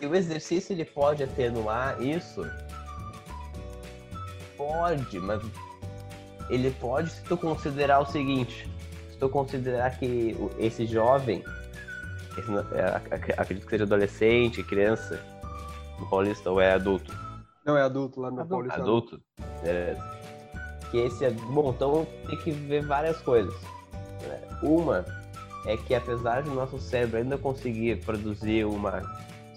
e 0.02 0.06
o 0.06 0.16
exercício 0.16 0.74
ele 0.74 0.86
pode 0.86 1.24
atenuar 1.24 2.02
isso? 2.02 2.50
Pode, 4.56 5.20
mas 5.20 5.42
ele 6.50 6.72
pode 6.72 7.12
se 7.12 7.24
tu 7.24 7.38
considerar 7.38 8.00
o 8.00 8.06
seguinte, 8.06 8.70
se 9.12 9.18
tu 9.18 9.30
considerar 9.30 9.98
que 9.98 10.36
esse 10.58 10.86
jovem, 10.86 11.44
é, 11.46 11.59
acredito 13.38 13.66
que 13.66 13.70
seja 13.72 13.84
adolescente, 13.84 14.64
criança, 14.64 15.20
no 16.00 16.10
Paulista 16.10 16.50
ou 16.50 16.60
é 16.60 16.74
adulto? 16.74 17.14
Não, 17.66 17.78
é 17.78 17.82
adulto 17.82 18.20
lá 18.20 18.32
no 18.32 18.42
adulto. 18.42 18.50
Paulista. 18.50 18.82
Adulto? 18.82 19.22
Beleza. 19.62 20.20
Que 20.92 20.98
esse 20.98 21.26
é. 21.26 21.32
Bom, 21.32 21.72
então 21.72 22.08
tem 22.28 22.38
que 22.38 22.52
ver 22.52 22.86
várias 22.86 23.22
coisas. 23.22 23.54
Uma 24.62 25.06
é 25.66 25.78
que 25.78 25.94
apesar 25.94 26.42
de 26.42 26.50
nosso 26.50 26.80
cérebro 26.80 27.18
ainda 27.18 27.38
conseguir 27.38 28.04
produzir 28.04 28.66
uma 28.66 29.02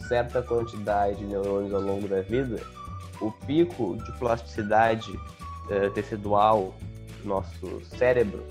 certa 0.09 0.43
quantidade 0.43 1.19
de 1.19 1.25
neurônios 1.25 1.73
ao 1.73 1.81
longo 1.81 2.07
da 2.07 2.21
vida, 2.21 2.61
o 3.21 3.31
pico 3.47 3.97
de 3.97 4.13
plasticidade 4.19 5.13
uh, 5.13 5.91
tecidual 5.95 6.75
do 7.23 7.29
nosso 7.29 7.81
cérebro 7.85 8.45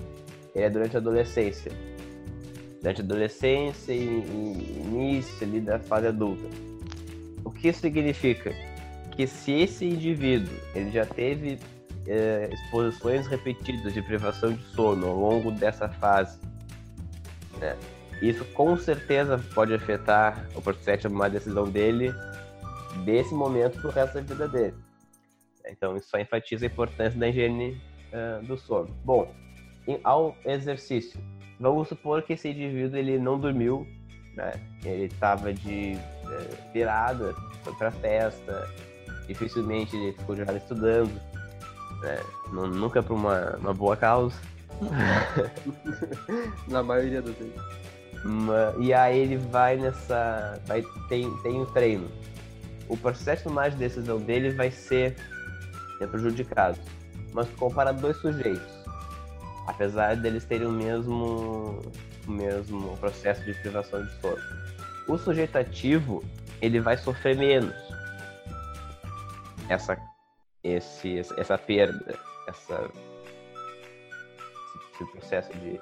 é 0.54 0.68
durante 0.68 0.96
a 0.96 0.98
adolescência. 0.98 1.72
Durante 2.82 3.00
a 3.00 3.04
adolescência 3.04 3.92
e, 3.92 4.04
e 4.04 4.82
início 4.84 5.46
ali 5.46 5.60
da 5.60 5.78
fase 5.78 6.08
adulta. 6.08 6.44
O 7.44 7.50
que 7.50 7.68
isso 7.68 7.80
significa? 7.80 8.52
Que 9.12 9.26
se 9.26 9.52
esse 9.52 9.84
indivíduo 9.84 10.52
ele 10.74 10.90
já 10.90 11.06
teve 11.06 11.54
uh, 11.54 12.52
exposições 12.52 13.26
repetidas 13.28 13.94
de 13.94 14.02
privação 14.02 14.52
de 14.52 14.62
sono 14.74 15.06
ao 15.06 15.16
longo 15.16 15.52
dessa 15.52 15.88
fase, 15.88 16.38
né? 17.58 17.76
Isso 18.20 18.44
com 18.46 18.76
certeza 18.76 19.36
pode 19.52 19.74
afetar 19.74 20.48
o 20.54 20.62
processo 20.62 21.02
de 21.02 21.08
tomar 21.08 21.28
decisão 21.28 21.68
dele 21.68 22.12
desse 23.04 23.34
momento 23.34 23.80
pro 23.80 23.90
resto 23.90 24.14
da 24.14 24.20
vida 24.20 24.48
dele. 24.48 24.74
Então, 25.66 25.96
isso 25.96 26.08
só 26.08 26.18
enfatiza 26.18 26.66
a 26.66 26.68
importância 26.68 27.18
da 27.18 27.28
higiene 27.28 27.80
uh, 28.12 28.44
do 28.44 28.56
sono. 28.56 28.88
Bom, 29.04 29.32
em, 29.88 29.98
ao 30.04 30.36
exercício, 30.44 31.20
vamos 31.62 31.88
supor 31.88 32.22
que 32.22 32.32
esse 32.32 32.48
indivíduo 32.48 32.98
ele 32.98 33.18
não 33.18 33.38
dormiu, 33.38 33.86
né? 34.34 34.52
Ele 34.84 35.04
estava 35.04 35.54
de 35.54 35.96
uh, 36.24 36.72
virada, 36.72 37.34
foi 37.62 37.72
para 37.74 37.90
festa, 37.92 38.68
dificilmente 39.26 39.96
ele 39.96 40.12
ficou 40.12 40.34
de 40.34 40.42
estudando, 40.56 41.12
né? 42.02 42.20
Nunca 42.52 43.02
por 43.02 43.14
uma, 43.14 43.56
uma 43.56 43.72
boa 43.72 43.96
causa. 43.96 44.36
Na 46.66 46.82
maioria 46.82 47.22
das 47.22 47.34
vezes. 47.36 47.54
E 48.80 48.92
aí 48.92 49.18
ele 49.18 49.36
vai 49.36 49.76
nessa. 49.76 50.60
Vai, 50.66 50.82
tem, 51.08 51.30
tem 51.38 51.60
um 51.60 51.66
treino. 51.66 52.10
O 52.88 52.96
processo 52.96 53.48
mais 53.48 53.72
de 53.74 53.78
decisão 53.78 54.18
dele 54.18 54.50
vai 54.50 54.70
ser 54.70 55.16
é 56.00 56.06
prejudicado. 56.06 56.78
Mas 57.32 57.48
compara 57.50 57.92
dois 57.92 58.16
sujeitos, 58.18 58.81
apesar 59.66 60.16
deles 60.16 60.44
terem 60.44 60.66
o 60.66 60.72
mesmo, 60.72 61.80
o 62.26 62.30
mesmo 62.30 62.96
processo 62.98 63.44
de 63.44 63.54
privação 63.54 64.04
de 64.04 64.12
sono. 64.20 64.42
O 65.08 65.18
sujeito 65.18 65.56
ativo 65.56 66.24
ele 66.60 66.80
vai 66.80 66.96
sofrer 66.96 67.36
menos 67.36 67.74
essa, 69.68 69.98
esse, 70.62 71.18
essa 71.36 71.58
perda, 71.58 72.14
essa, 72.48 72.90
esse 74.94 75.12
processo 75.12 75.52
de, 75.54 75.80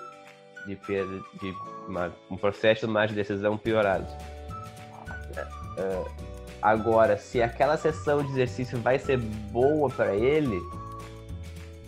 de 0.67 0.77
perda, 0.87 1.23
de 1.41 1.55
uma, 1.87 2.13
um 2.31 2.37
processo 2.37 2.89
mais 2.89 3.11
de 3.11 3.17
decisão 3.17 3.59
piorado. 3.59 4.07
Uh, 5.79 6.31
Agora, 6.63 7.17
se 7.17 7.41
aquela 7.41 7.77
sessão 7.77 8.23
de 8.23 8.31
exercício 8.33 8.79
vai 8.81 8.99
ser 8.99 9.17
boa 9.17 9.89
para 9.89 10.15
ele, 10.15 10.61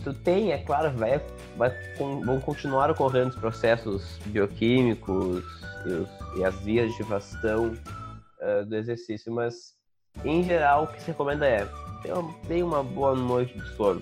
tu 0.03 0.13
tem, 0.13 0.51
é 0.51 0.57
claro, 0.57 0.91
vai, 0.97 1.21
vai, 1.57 1.71
vão 1.97 2.39
continuar 2.39 2.89
ocorrendo 2.89 3.29
os 3.29 3.35
processos 3.35 4.17
bioquímicos 4.25 5.43
e, 5.85 5.89
os, 5.89 6.09
e 6.37 6.43
as 6.43 6.55
vias 6.61 6.89
de 6.89 6.95
ativação 6.95 7.73
uh, 8.41 8.65
do 8.65 8.75
exercício, 8.75 9.31
mas 9.31 9.75
em 10.23 10.43
geral 10.43 10.83
o 10.83 10.87
que 10.87 11.01
se 11.01 11.07
recomenda 11.07 11.47
é 11.47 11.67
ter 12.47 12.63
uma 12.63 12.83
boa 12.83 13.15
noite 13.15 13.57
de 13.57 13.67
sono, 13.75 14.01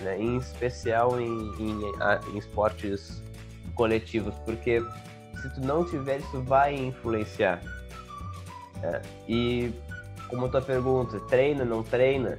né? 0.00 0.20
em 0.20 0.36
especial 0.36 1.20
em, 1.20 1.52
em, 1.58 1.80
em 2.32 2.38
esportes 2.38 3.22
coletivos, 3.74 4.34
porque 4.44 4.80
se 5.40 5.50
tu 5.54 5.60
não 5.60 5.84
tiver 5.84 6.18
isso 6.20 6.40
vai 6.42 6.74
influenciar 6.74 7.60
é, 8.82 9.00
e 9.28 9.72
como 10.28 10.48
tua 10.48 10.62
pergunta, 10.62 11.20
treina, 11.20 11.64
não 11.64 11.82
treina? 11.82 12.38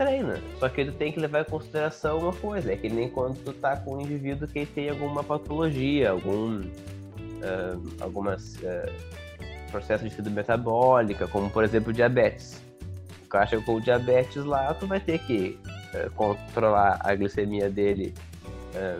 Treina. 0.00 0.40
Só 0.58 0.66
que 0.70 0.80
ele 0.80 0.92
tem 0.92 1.12
que 1.12 1.20
levar 1.20 1.42
em 1.42 1.44
consideração 1.44 2.20
uma 2.20 2.32
coisa, 2.32 2.72
é 2.72 2.76
que 2.76 2.88
nem 2.88 3.10
quando 3.10 3.36
tu 3.44 3.52
tá 3.52 3.76
com 3.76 3.96
um 3.96 4.00
indivíduo 4.00 4.48
que 4.48 4.64
tem 4.64 4.88
alguma 4.88 5.22
patologia, 5.22 6.08
algum 6.08 6.62
uh, 6.62 7.96
algumas 8.00 8.56
uh, 8.56 8.90
processos 9.70 10.08
de 10.08 10.16
saúde 10.16 10.30
metabólica, 10.30 11.28
como 11.28 11.50
por 11.50 11.64
exemplo 11.64 11.92
diabetes. 11.92 12.62
O 13.26 13.28
cara 13.28 13.44
chega 13.44 13.62
com 13.62 13.78
diabetes 13.78 14.42
lá, 14.42 14.72
tu 14.72 14.86
vai 14.86 15.00
ter 15.00 15.18
que 15.18 15.58
uh, 15.92 16.10
controlar 16.12 16.98
a 17.04 17.14
glicemia 17.14 17.68
dele 17.68 18.14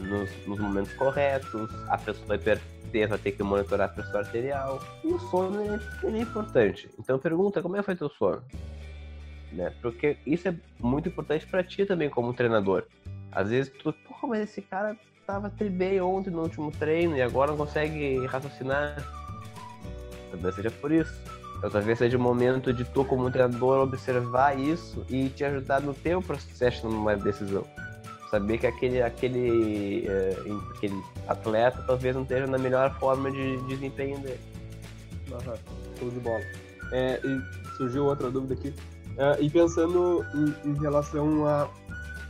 nos, 0.02 0.28
nos 0.48 0.58
momentos 0.58 0.92
corretos, 0.94 1.70
a 1.88 1.96
pessoa 1.96 2.34
hiper 2.34 2.60
vai 3.08 3.18
ter 3.18 3.30
que 3.30 3.42
monitorar 3.42 3.88
a 3.88 3.92
pressão 3.92 4.18
arterial. 4.18 4.82
E 5.04 5.06
o 5.06 5.18
sono 5.30 5.62
é, 5.62 5.78
é 6.08 6.20
importante. 6.20 6.90
Então 6.98 7.18
pergunta 7.20 7.62
como 7.62 7.76
é 7.76 7.78
que 7.78 7.84
foi 7.84 7.94
teu 7.94 8.10
sono? 8.10 8.42
Né? 9.52 9.72
Porque 9.82 10.16
isso 10.26 10.48
é 10.48 10.54
muito 10.78 11.08
importante 11.08 11.46
para 11.46 11.62
ti 11.62 11.84
também 11.84 12.08
como 12.08 12.32
treinador. 12.32 12.84
Às 13.32 13.50
vezes 13.50 13.72
tu, 13.82 13.92
porra, 13.92 14.28
mas 14.28 14.40
esse 14.42 14.62
cara 14.62 14.96
tava 15.26 15.52
bem 15.70 16.00
ontem 16.00 16.30
no 16.30 16.42
último 16.42 16.70
treino 16.72 17.16
e 17.16 17.22
agora 17.22 17.50
não 17.50 17.58
consegue 17.58 18.24
raciocinar. 18.26 18.96
Talvez 20.30 20.54
seja 20.54 20.70
por 20.70 20.92
isso. 20.92 21.12
Então, 21.58 21.70
talvez 21.70 21.98
seja 21.98 22.16
o 22.16 22.20
momento 22.20 22.72
de 22.72 22.84
tu, 22.84 23.04
como 23.04 23.30
treinador, 23.30 23.80
observar 23.80 24.58
isso 24.58 25.04
e 25.10 25.28
te 25.28 25.44
ajudar 25.44 25.80
no 25.80 25.92
teu 25.92 26.22
processo 26.22 26.88
numa 26.88 27.16
decisão 27.16 27.66
saber 28.30 28.58
que 28.58 28.66
aquele, 28.66 29.02
aquele, 29.02 30.06
uh, 30.06 30.72
aquele 30.76 31.02
atleta 31.26 31.82
talvez 31.82 32.14
não 32.14 32.22
esteja 32.22 32.46
na 32.46 32.58
melhor 32.58 32.94
forma 32.98 33.30
de, 33.30 33.56
de 33.56 33.66
desempenho 33.66 34.18
dele. 34.20 34.40
Uhum. 35.30 35.54
Show 35.98 36.10
de 36.10 36.20
bola. 36.20 36.40
É, 36.92 37.20
surgiu 37.76 38.06
outra 38.06 38.30
dúvida 38.30 38.54
aqui. 38.54 38.72
É, 39.16 39.42
e 39.42 39.50
pensando 39.50 40.24
em, 40.34 40.70
em, 40.70 40.74
relação 40.80 41.46
a. 41.46 41.68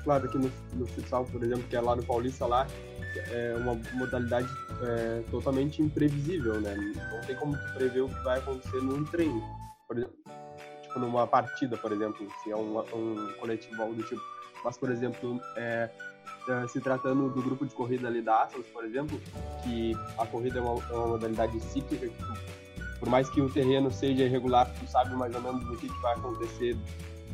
Claro, 0.04 0.26
aqui 0.26 0.38
no, 0.38 0.50
no 0.74 0.86
futsal, 0.86 1.24
por 1.26 1.42
exemplo, 1.42 1.62
que 1.68 1.76
é 1.76 1.80
lá 1.80 1.94
no 1.94 2.02
Paulista, 2.02 2.46
lá, 2.46 2.66
é 3.30 3.54
uma 3.56 3.78
modalidade 3.94 4.48
é, 4.82 5.22
totalmente 5.30 5.82
imprevisível, 5.82 6.60
né? 6.60 6.74
Não 7.12 7.20
tem 7.20 7.36
como 7.36 7.56
prever 7.74 8.00
o 8.00 8.08
que 8.08 8.24
vai 8.24 8.38
acontecer 8.38 8.82
num 8.82 9.04
treino. 9.04 9.42
Por 9.86 9.98
exemplo, 9.98 10.16
tipo, 10.82 10.98
numa 10.98 11.26
partida, 11.26 11.76
por 11.76 11.92
exemplo, 11.92 12.26
se 12.42 12.50
é 12.50 12.56
um, 12.56 12.78
um 12.78 13.32
coletivo 13.38 13.82
algo 13.82 13.94
do 13.94 14.02
tipo 14.02 14.22
mas, 14.64 14.76
por 14.76 14.90
exemplo, 14.90 15.40
é, 15.56 15.88
é, 16.48 16.68
se 16.68 16.80
tratando 16.80 17.28
do 17.30 17.42
grupo 17.42 17.66
de 17.66 17.74
corrida 17.74 18.08
ali 18.08 18.20
da 18.20 18.42
Atlas, 18.42 18.66
por 18.66 18.84
exemplo, 18.84 19.20
que 19.62 19.92
a 20.18 20.26
corrida 20.26 20.58
é 20.58 20.62
uma, 20.62 20.82
é 20.90 20.92
uma 20.92 21.06
modalidade 21.08 21.58
cíclica, 21.60 22.08
que 22.08 22.59
por 23.00 23.08
mais 23.08 23.28
que 23.30 23.40
o 23.40 23.48
terreno 23.48 23.90
seja 23.90 24.24
irregular, 24.24 24.70
tu 24.78 24.86
sabe 24.86 25.14
mais 25.16 25.34
ou 25.34 25.40
menos 25.40 25.64
o 25.68 25.76
que, 25.76 25.88
que 25.88 26.02
vai 26.02 26.14
acontecer, 26.14 26.76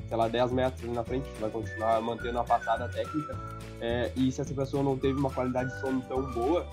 sei 0.08 0.16
lá, 0.16 0.28
10 0.28 0.52
metros 0.52 0.92
na 0.92 1.04
frente, 1.04 1.28
tu 1.34 1.40
vai 1.40 1.50
continuar 1.50 2.00
mantendo 2.00 2.38
a 2.38 2.44
passada 2.44 2.88
técnica. 2.88 3.36
É, 3.80 4.10
e 4.16 4.32
se 4.32 4.40
essa 4.40 4.54
pessoa 4.54 4.82
não 4.82 4.96
teve 4.96 5.18
uma 5.18 5.30
qualidade 5.30 5.74
de 5.74 5.80
sono 5.80 6.00
tão 6.08 6.22
boa, 6.32 6.66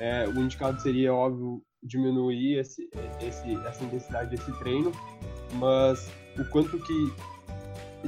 é, 0.00 0.26
o 0.26 0.40
indicado 0.40 0.80
seria, 0.80 1.14
óbvio, 1.14 1.62
diminuir 1.82 2.58
esse, 2.58 2.88
esse, 3.20 3.54
essa 3.66 3.84
intensidade 3.84 4.30
desse 4.30 4.50
treino, 4.58 4.90
mas 5.54 6.10
o 6.38 6.44
quanto 6.46 6.78
que 6.78 7.12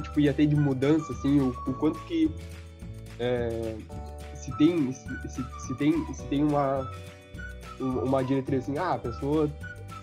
tipo, 0.01 0.19
ia 0.19 0.33
ter 0.33 0.47
de 0.47 0.55
mudança, 0.55 1.11
assim, 1.13 1.39
o, 1.39 1.49
o 1.49 1.73
quanto 1.73 1.99
que 2.05 2.31
é, 3.19 3.75
se 4.33 4.55
tem, 4.57 4.91
se, 4.91 5.45
se, 5.59 5.75
tem, 5.75 6.13
se 6.13 6.23
tem 6.25 6.43
uma, 6.43 6.89
uma 7.79 8.23
diretriz 8.23 8.63
assim, 8.63 8.77
ah, 8.77 8.93
a 8.93 8.97
pessoa, 8.97 9.49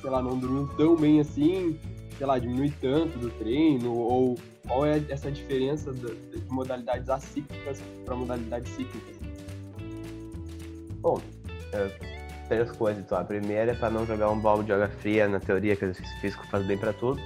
sei 0.08 0.10
lá, 0.10 0.22
não 0.22 0.38
dormiu 0.38 0.66
tão 0.78 0.96
bem 0.96 1.20
assim, 1.20 1.78
sei 2.16 2.26
lá, 2.26 2.38
diminui 2.38 2.72
tanto 2.80 3.18
do 3.18 3.28
treino, 3.28 3.94
ou 3.94 4.38
qual 4.66 4.86
é 4.86 5.04
essa 5.10 5.30
diferença 5.30 5.92
de, 5.92 6.14
de 6.14 6.42
modalidades 6.48 7.10
acíclicas 7.10 7.78
para 8.06 8.16
modalidades 8.16 8.72
cíclicas? 8.72 9.16
Bom, 11.00 11.20
é, 11.74 11.90
três 12.48 12.72
coisas, 12.72 13.04
então. 13.04 13.18
A 13.18 13.24
primeira 13.24 13.72
é 13.72 13.74
para 13.74 13.90
não 13.90 14.06
jogar 14.06 14.30
um 14.30 14.40
balde 14.40 14.64
de 14.64 14.72
água 14.72 14.88
fria 14.88 15.28
na 15.28 15.40
teoria 15.40 15.76
que 15.76 15.84
o 15.84 15.90
exercício 15.90 16.20
físico 16.22 16.46
faz 16.46 16.66
bem 16.66 16.78
para 16.78 16.94
tudo 16.94 17.20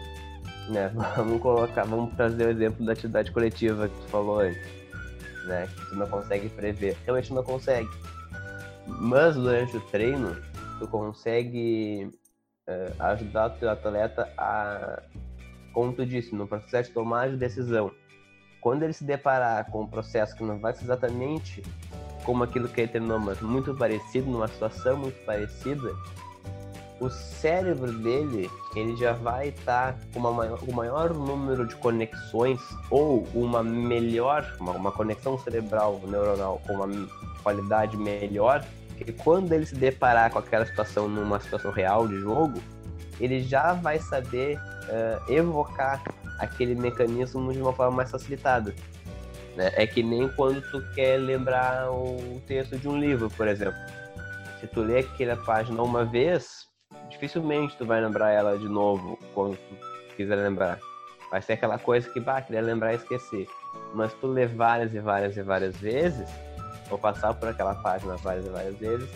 né? 0.68 0.90
Vamos 1.16 1.40
colocar, 1.40 1.84
vamos 1.84 2.14
trazer 2.16 2.46
o 2.46 2.50
exemplo 2.50 2.84
da 2.84 2.92
atividade 2.92 3.30
coletiva 3.30 3.88
que 3.88 3.94
tu 3.94 4.08
falou 4.08 4.40
antes, 4.40 4.60
né? 5.46 5.68
Que 5.68 5.90
tu 5.90 5.96
não 5.96 6.08
consegue 6.08 6.48
prever. 6.48 6.96
Realmente 7.04 7.32
não 7.32 7.44
consegue. 7.44 7.88
Mas 8.86 9.36
durante 9.36 9.76
o 9.76 9.80
treino, 9.80 10.36
tu 10.78 10.88
consegue 10.88 12.10
uh, 12.68 13.02
ajudar 13.04 13.46
o 13.46 13.50
teu 13.50 13.70
atleta 13.70 14.32
a, 14.36 15.02
como 15.72 15.92
tu 15.92 16.04
disse, 16.04 16.34
no 16.34 16.46
processo 16.46 16.88
de 16.88 16.94
tomar 16.94 17.30
de 17.30 17.36
decisão. 17.36 17.90
Quando 18.60 18.84
ele 18.84 18.92
se 18.92 19.04
deparar 19.04 19.70
com 19.70 19.82
um 19.82 19.86
processo 19.86 20.36
que 20.36 20.44
não 20.44 20.58
vai 20.58 20.72
ser 20.72 20.84
exatamente 20.84 21.62
como 22.24 22.44
aquilo 22.44 22.68
que 22.68 22.80
ele 22.80 22.88
treinou, 22.88 23.18
mas 23.18 23.40
muito 23.40 23.74
parecido, 23.74 24.30
numa 24.30 24.46
situação 24.46 24.96
muito 24.96 25.24
parecida, 25.24 25.92
o 27.00 27.10
cérebro 27.10 27.92
dele 27.92 28.48
ele 28.76 28.96
já 28.96 29.12
vai 29.12 29.48
estar 29.48 29.94
tá 29.94 29.98
com 30.14 30.20
maior, 30.20 30.58
um 30.62 30.72
maior 30.72 31.12
número 31.12 31.66
de 31.66 31.74
conexões 31.76 32.60
ou 32.88 33.26
uma 33.34 33.62
melhor, 33.62 34.56
uma, 34.60 34.72
uma 34.72 34.92
conexão 34.92 35.36
cerebral 35.38 36.00
neuronal 36.06 36.62
com 36.64 36.74
uma 36.74 37.08
qualidade 37.42 37.96
melhor, 37.96 38.64
que 38.92 39.12
quando 39.12 39.52
ele 39.52 39.66
se 39.66 39.74
deparar 39.74 40.30
com 40.30 40.38
aquela 40.38 40.66
situação 40.66 41.08
numa 41.08 41.40
situação 41.40 41.70
real 41.70 42.06
de 42.06 42.18
jogo, 42.20 42.60
ele 43.20 43.40
já 43.40 43.72
vai 43.72 43.98
saber 43.98 44.58
uh, 44.58 45.32
evocar 45.32 46.02
aquele 46.38 46.74
mecanismo 46.74 47.52
de 47.52 47.60
uma 47.60 47.72
forma 47.72 47.96
mais 47.96 48.10
facilitada. 48.10 48.74
Né? 49.56 49.70
É 49.74 49.86
que 49.86 50.02
nem 50.02 50.28
quando 50.30 50.60
tu 50.70 50.82
quer 50.94 51.18
lembrar 51.18 51.90
o 51.90 52.40
texto 52.46 52.76
de 52.76 52.88
um 52.88 52.98
livro, 52.98 53.30
por 53.30 53.46
exemplo. 53.46 53.78
Se 54.60 54.66
tu 54.66 54.80
lê 54.80 55.00
aquela 55.00 55.36
página 55.36 55.82
uma 55.82 56.04
vez, 56.04 56.66
dificilmente 57.10 57.76
tu 57.76 57.84
vai 57.84 58.00
lembrar 58.00 58.30
ela 58.30 58.58
de 58.58 58.68
novo 58.68 59.18
quando 59.34 59.56
tu 59.56 60.16
quiser 60.16 60.36
lembrar. 60.36 60.78
Vai 61.30 61.42
ser 61.42 61.54
aquela 61.54 61.78
coisa 61.78 62.08
que, 62.10 62.20
bah, 62.20 62.42
queria 62.42 62.60
lembrar 62.60 62.92
e 62.92 62.96
esquecer. 62.96 63.46
Mas 63.94 64.12
tu 64.14 64.26
ler 64.26 64.48
várias 64.48 64.94
e 64.94 65.00
várias 65.00 65.36
e 65.36 65.42
várias 65.42 65.76
vezes, 65.76 66.28
ou 66.92 66.98
passar 66.98 67.34
por 67.34 67.48
aquela 67.48 67.74
página 67.74 68.16
várias 68.16 68.46
e 68.46 68.50
várias 68.50 68.76
vezes, 68.76 69.08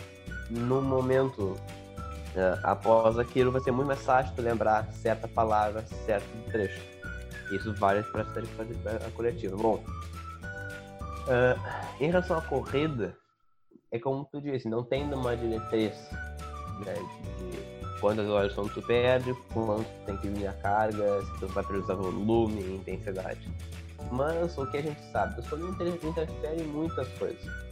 num 0.49 0.81
momento 0.81 1.55
Uh, 2.37 2.53
após 2.61 3.17
aquilo, 3.17 3.51
vai 3.51 3.59
ser 3.61 3.71
muito 3.71 3.87
mais 3.87 4.03
fácil 4.03 4.31
tu 4.35 4.43
lembrar 4.43 4.85
certa 4.93 5.27
palavra, 5.27 5.83
certo 6.05 6.27
trecho. 6.51 6.79
Isso 7.51 7.73
vale 7.73 8.03
para 8.03 8.21
a 8.21 9.11
coletiva. 9.15 9.57
Bom, 9.57 9.83
uh, 11.23 11.59
em 11.99 12.05
relação 12.05 12.37
à 12.37 12.41
corrida, 12.43 13.17
é 13.91 13.97
como 13.97 14.23
tu 14.31 14.39
disse, 14.39 14.69
não 14.69 14.83
tem 14.83 15.11
uma 15.11 15.35
diretriz 15.35 15.95
né, 16.85 16.93
de, 17.39 17.99
quantas 17.99 18.27
horas 18.29 18.53
são 18.53 18.67
tu 18.67 18.83
perde, 18.83 19.33
quanto 19.51 19.89
tem 20.05 20.15
que 20.17 20.27
vir 20.27 20.45
a 20.45 20.53
carga, 20.53 21.21
se 21.25 21.39
tu 21.39 21.47
vai 21.47 21.63
precisar 21.63 21.95
volume 21.95 22.75
intensidade. 22.75 23.49
Mas 24.11 24.55
o 24.59 24.69
que 24.69 24.77
a 24.77 24.81
gente 24.81 25.01
sabe, 25.11 25.39
o 25.39 25.43
sono 25.43 25.69
interfere 25.69 26.61
em 26.61 26.67
muitas 26.67 27.07
coisas. 27.17 27.66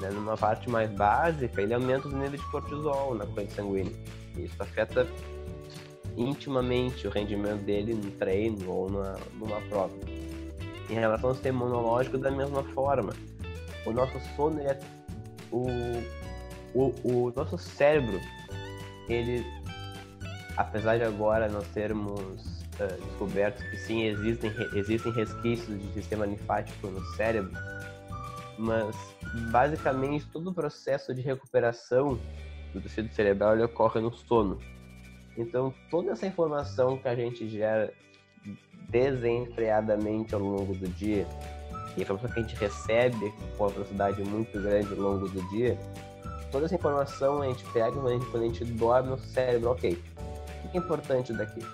Né? 0.00 0.10
Numa 0.10 0.36
parte 0.36 0.68
mais 0.68 0.90
básica, 0.90 1.60
ele 1.60 1.74
aumenta 1.74 2.08
os 2.08 2.14
níveis 2.14 2.40
de 2.40 2.50
cortisol 2.50 3.14
na 3.14 3.26
corrente 3.26 3.52
sanguínea. 3.52 3.92
Isso 4.36 4.62
afeta 4.62 5.06
intimamente 6.16 7.06
o 7.06 7.10
rendimento 7.10 7.62
dele 7.62 7.94
no 7.94 8.10
treino 8.12 8.70
ou 8.70 8.90
numa, 8.90 9.16
numa 9.34 9.60
prova. 9.62 9.94
Em 10.88 10.94
relação 10.94 11.30
ao 11.30 11.34
sistema 11.34 11.64
imunológico, 11.64 12.18
da 12.18 12.30
mesma 12.30 12.64
forma. 12.64 13.12
O 13.86 13.92
nosso 13.92 14.18
sono 14.36 14.60
é 14.60 14.78
o, 15.50 15.66
o, 16.74 16.94
o 17.04 17.32
nosso 17.34 17.56
cérebro, 17.58 18.20
ele, 19.08 19.44
apesar 20.56 20.98
de 20.98 21.04
agora 21.04 21.48
nós 21.48 21.66
termos 21.68 22.20
uh, 22.20 23.04
descobertos 23.04 23.62
que 23.64 23.76
sim 23.76 24.02
existem, 24.04 24.52
existem 24.74 25.12
resquícios 25.12 25.80
de 25.80 25.92
sistema 25.92 26.26
linfático 26.26 26.88
no 26.88 27.00
cérebro, 27.16 27.52
mas 28.58 28.94
basicamente 29.50 30.26
todo 30.26 30.50
o 30.50 30.54
processo 30.54 31.14
de 31.14 31.20
recuperação 31.20 32.18
do 32.72 32.80
tecido 32.80 33.12
cerebral 33.12 33.54
ele 33.54 33.64
ocorre 33.64 34.00
no 34.00 34.12
sono. 34.12 34.58
Então, 35.36 35.72
toda 35.90 36.12
essa 36.12 36.26
informação 36.26 36.96
que 36.98 37.08
a 37.08 37.14
gente 37.14 37.48
gera 37.48 37.92
desenfreadamente 38.88 40.34
ao 40.34 40.40
longo 40.40 40.74
do 40.74 40.88
dia, 40.88 41.26
e 41.96 42.00
a 42.00 42.02
informação 42.02 42.30
que 42.30 42.40
a 42.40 42.42
gente 42.42 42.56
recebe 42.56 43.32
com 43.56 43.64
uma 43.64 43.70
velocidade 43.70 44.22
muito 44.22 44.60
grande 44.60 44.92
ao 44.92 45.00
longo 45.00 45.28
do 45.28 45.42
dia, 45.50 45.78
toda 46.50 46.66
essa 46.66 46.74
informação 46.74 47.42
a 47.42 47.46
gente 47.46 47.64
pega 47.72 47.92
quando 47.92 48.08
a 48.08 48.12
gente, 48.12 48.26
quando 48.26 48.42
a 48.42 48.46
gente 48.46 48.64
dorme 48.64 49.10
no 49.10 49.18
cérebro, 49.18 49.70
ok, 49.70 50.02
o 50.64 50.68
que 50.68 50.76
é 50.76 50.80
importante 50.80 51.32
daqui? 51.32 51.64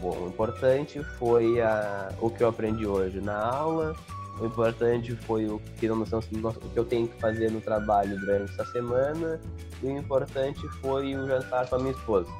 Bom, 0.00 0.24
o 0.24 0.28
importante 0.28 1.02
foi 1.18 1.60
a, 1.60 2.12
o 2.20 2.30
que 2.30 2.42
eu 2.42 2.48
aprendi 2.48 2.84
hoje 2.84 3.20
na 3.20 3.38
aula, 3.40 3.94
o 4.40 4.46
importante 4.46 5.14
foi 5.16 5.46
o 5.46 5.60
que, 5.78 5.88
noção, 5.88 6.20
o 6.20 6.70
que 6.70 6.76
eu 6.76 6.84
tenho 6.84 7.08
que 7.08 7.20
fazer 7.20 7.50
no 7.50 7.60
trabalho 7.60 8.18
durante 8.20 8.52
essa 8.52 8.64
semana, 8.66 9.40
e 9.82 9.86
o 9.86 9.96
importante 9.96 10.60
foi 10.80 11.14
o 11.16 11.26
jantar 11.26 11.68
com 11.68 11.76
a 11.76 11.78
minha 11.78 11.92
esposa. 11.92 12.30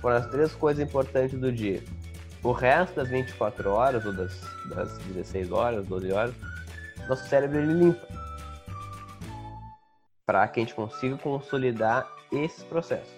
Foram 0.00 0.16
as 0.16 0.26
três 0.26 0.52
coisas 0.52 0.86
importantes 0.86 1.38
do 1.38 1.50
dia. 1.50 1.82
O 2.42 2.52
resto 2.52 2.96
das 2.96 3.08
24 3.08 3.70
horas, 3.70 4.04
ou 4.04 4.12
das, 4.12 4.40
das 4.66 4.98
16 4.98 5.50
horas, 5.50 5.86
12 5.86 6.12
horas, 6.12 6.34
nosso 7.08 7.28
cérebro 7.28 7.58
ele 7.58 7.72
limpa. 7.72 8.06
Para 10.26 10.46
que 10.48 10.60
a 10.60 10.62
gente 10.62 10.74
consiga 10.74 11.16
consolidar 11.16 12.06
esses 12.30 12.62
processos. 12.64 13.14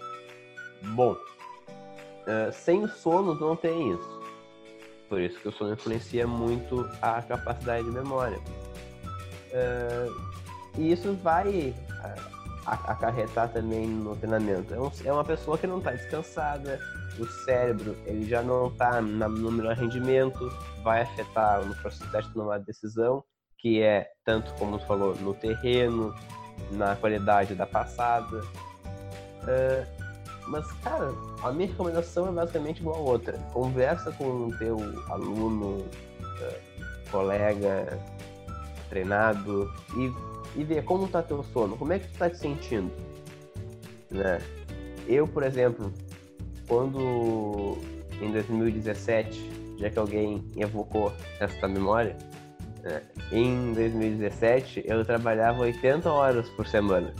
Bom, 0.95 1.13
uh, 1.13 2.53
sem 2.53 2.85
o 2.85 2.89
sono 2.89 3.37
tu 3.37 3.45
não 3.45 3.57
tem 3.57 3.93
isso. 3.93 4.18
Por 5.09 5.21
isso 5.21 5.39
que 5.41 5.49
o 5.49 5.53
sono 5.53 5.73
influencia 5.73 6.27
muito 6.27 6.89
a 7.01 7.23
capacidade 7.23 7.85
de 7.85 7.91
memória. 7.91 8.39
Uh, 9.51 10.29
e 10.77 10.93
isso 10.93 11.15
vai 11.23 11.75
acarretar 12.67 13.51
também 13.51 13.87
no 13.87 14.15
treinamento. 14.17 14.75
É, 14.75 14.81
um, 14.81 14.91
é 15.05 15.13
uma 15.13 15.25
pessoa 15.25 15.57
que 15.57 15.67
não 15.67 15.79
está 15.79 15.93
descansada, 15.93 16.79
o 17.19 17.27
cérebro 17.27 17.97
ele 18.07 18.29
já 18.29 18.43
não 18.43 18.69
está 18.69 19.01
no 19.01 19.51
melhor 19.51 19.75
rendimento, 19.75 20.49
vai 20.83 21.03
afetar 21.03 21.65
no 21.65 21.75
processo 21.77 22.29
de 22.29 22.35
tomar 22.35 22.59
decisão, 22.59 23.25
que 23.59 23.83
é 23.83 24.09
tanto 24.25 24.53
como 24.55 24.79
você 24.79 24.87
falou 24.87 25.17
no 25.17 25.35
terreno, 25.35 26.15
na 26.71 26.95
qualidade 26.97 27.55
da 27.55 27.67
passada. 27.67 28.39
Uh, 28.39 29.98
mas 30.49 30.71
cara, 30.83 31.13
a 31.43 31.53
minha 31.53 31.69
recomendação 31.69 32.29
é 32.29 32.33
basicamente 32.33 32.81
igual 32.81 32.97
a 32.97 33.01
outra. 33.01 33.33
Conversa 33.53 34.11
com 34.13 34.49
o 34.49 34.59
teu 34.59 34.77
aluno, 35.11 35.79
uh, 35.79 37.11
colega, 37.11 37.99
treinado 38.89 39.71
e 39.97 40.29
e 40.57 40.65
ver 40.65 40.85
como 40.85 41.07
está 41.07 41.23
teu 41.23 41.43
sono, 41.45 41.77
como 41.77 41.93
é 41.93 41.99
que 41.99 42.07
tu 42.09 42.13
está 42.13 42.29
te 42.29 42.39
sentindo, 42.39 42.93
né? 44.11 44.41
Eu, 45.07 45.27
por 45.27 45.43
exemplo, 45.43 45.93
quando 46.67 47.79
em 48.21 48.33
2017, 48.33 49.77
já 49.79 49.89
que 49.89 49.99
alguém 49.99 50.45
evocou 50.57 51.13
essa 51.41 51.69
memória, 51.69 52.17
né? 52.83 53.03
em 53.33 53.73
2017 53.73 54.85
eu 54.87 55.05
trabalhava 55.05 55.61
80 55.61 56.11
horas 56.11 56.49
por 56.51 56.67
semana. 56.67 57.15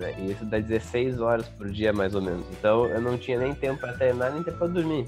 Né? 0.00 0.14
E 0.18 0.32
isso 0.32 0.44
dá 0.46 0.58
16 0.58 1.20
horas 1.20 1.46
por 1.50 1.68
dia, 1.70 1.92
mais 1.92 2.14
ou 2.14 2.22
menos. 2.22 2.46
Então 2.52 2.86
eu 2.86 3.00
não 3.00 3.18
tinha 3.18 3.38
nem 3.38 3.54
tempo 3.54 3.78
para 3.78 3.92
treinar, 3.92 4.32
nem 4.32 4.42
tempo 4.42 4.56
para 4.56 4.66
dormir. 4.66 5.06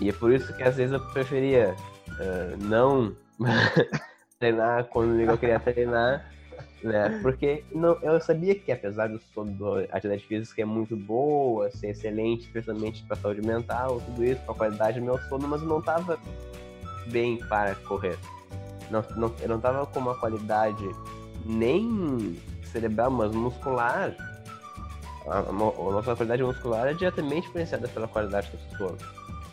E 0.00 0.08
é 0.08 0.12
por 0.12 0.32
isso 0.32 0.52
que 0.56 0.62
às 0.64 0.76
vezes 0.76 0.92
eu 0.92 1.00
preferia 1.12 1.76
uh, 2.08 2.64
não 2.64 3.14
treinar 4.38 4.84
quando 4.86 5.20
eu 5.20 5.38
queria 5.38 5.60
treinar, 5.60 6.28
né? 6.82 7.20
Porque 7.22 7.62
não, 7.70 7.96
eu 8.02 8.20
sabia 8.20 8.56
que 8.56 8.72
apesar 8.72 9.08
do 9.08 9.20
sono 9.32 9.52
da 9.52 9.96
atividade 9.96 10.26
física 10.26 10.62
é 10.62 10.64
muito 10.64 10.96
boa, 10.96 11.70
ser 11.70 11.90
excelente, 11.90 12.46
especialmente 12.46 13.04
para 13.04 13.16
saúde 13.16 13.46
mental, 13.46 14.00
tudo 14.00 14.24
isso, 14.24 14.40
para 14.40 14.54
a 14.54 14.56
qualidade 14.56 14.98
do 14.98 15.04
meu 15.04 15.18
sono, 15.28 15.46
mas 15.46 15.62
eu 15.62 15.68
não 15.68 15.78
estava 15.78 16.18
bem 17.06 17.36
para 17.36 17.76
correr. 17.76 18.18
Não, 18.90 19.04
não, 19.16 19.32
eu 19.40 19.48
não 19.48 19.56
estava 19.58 19.86
com 19.86 20.00
uma 20.00 20.16
qualidade 20.16 20.84
nem 21.46 22.36
cerebral, 22.72 23.10
mas 23.10 23.32
muscular. 23.32 24.14
A, 25.26 25.38
a, 25.38 25.40
a 25.40 25.52
nossa 25.52 26.16
qualidade 26.16 26.42
muscular 26.42 26.88
é 26.88 26.94
diretamente 26.94 27.48
influenciada 27.48 27.86
pela 27.88 28.08
qualidade 28.08 28.50
do 28.50 28.76
sono 28.76 28.98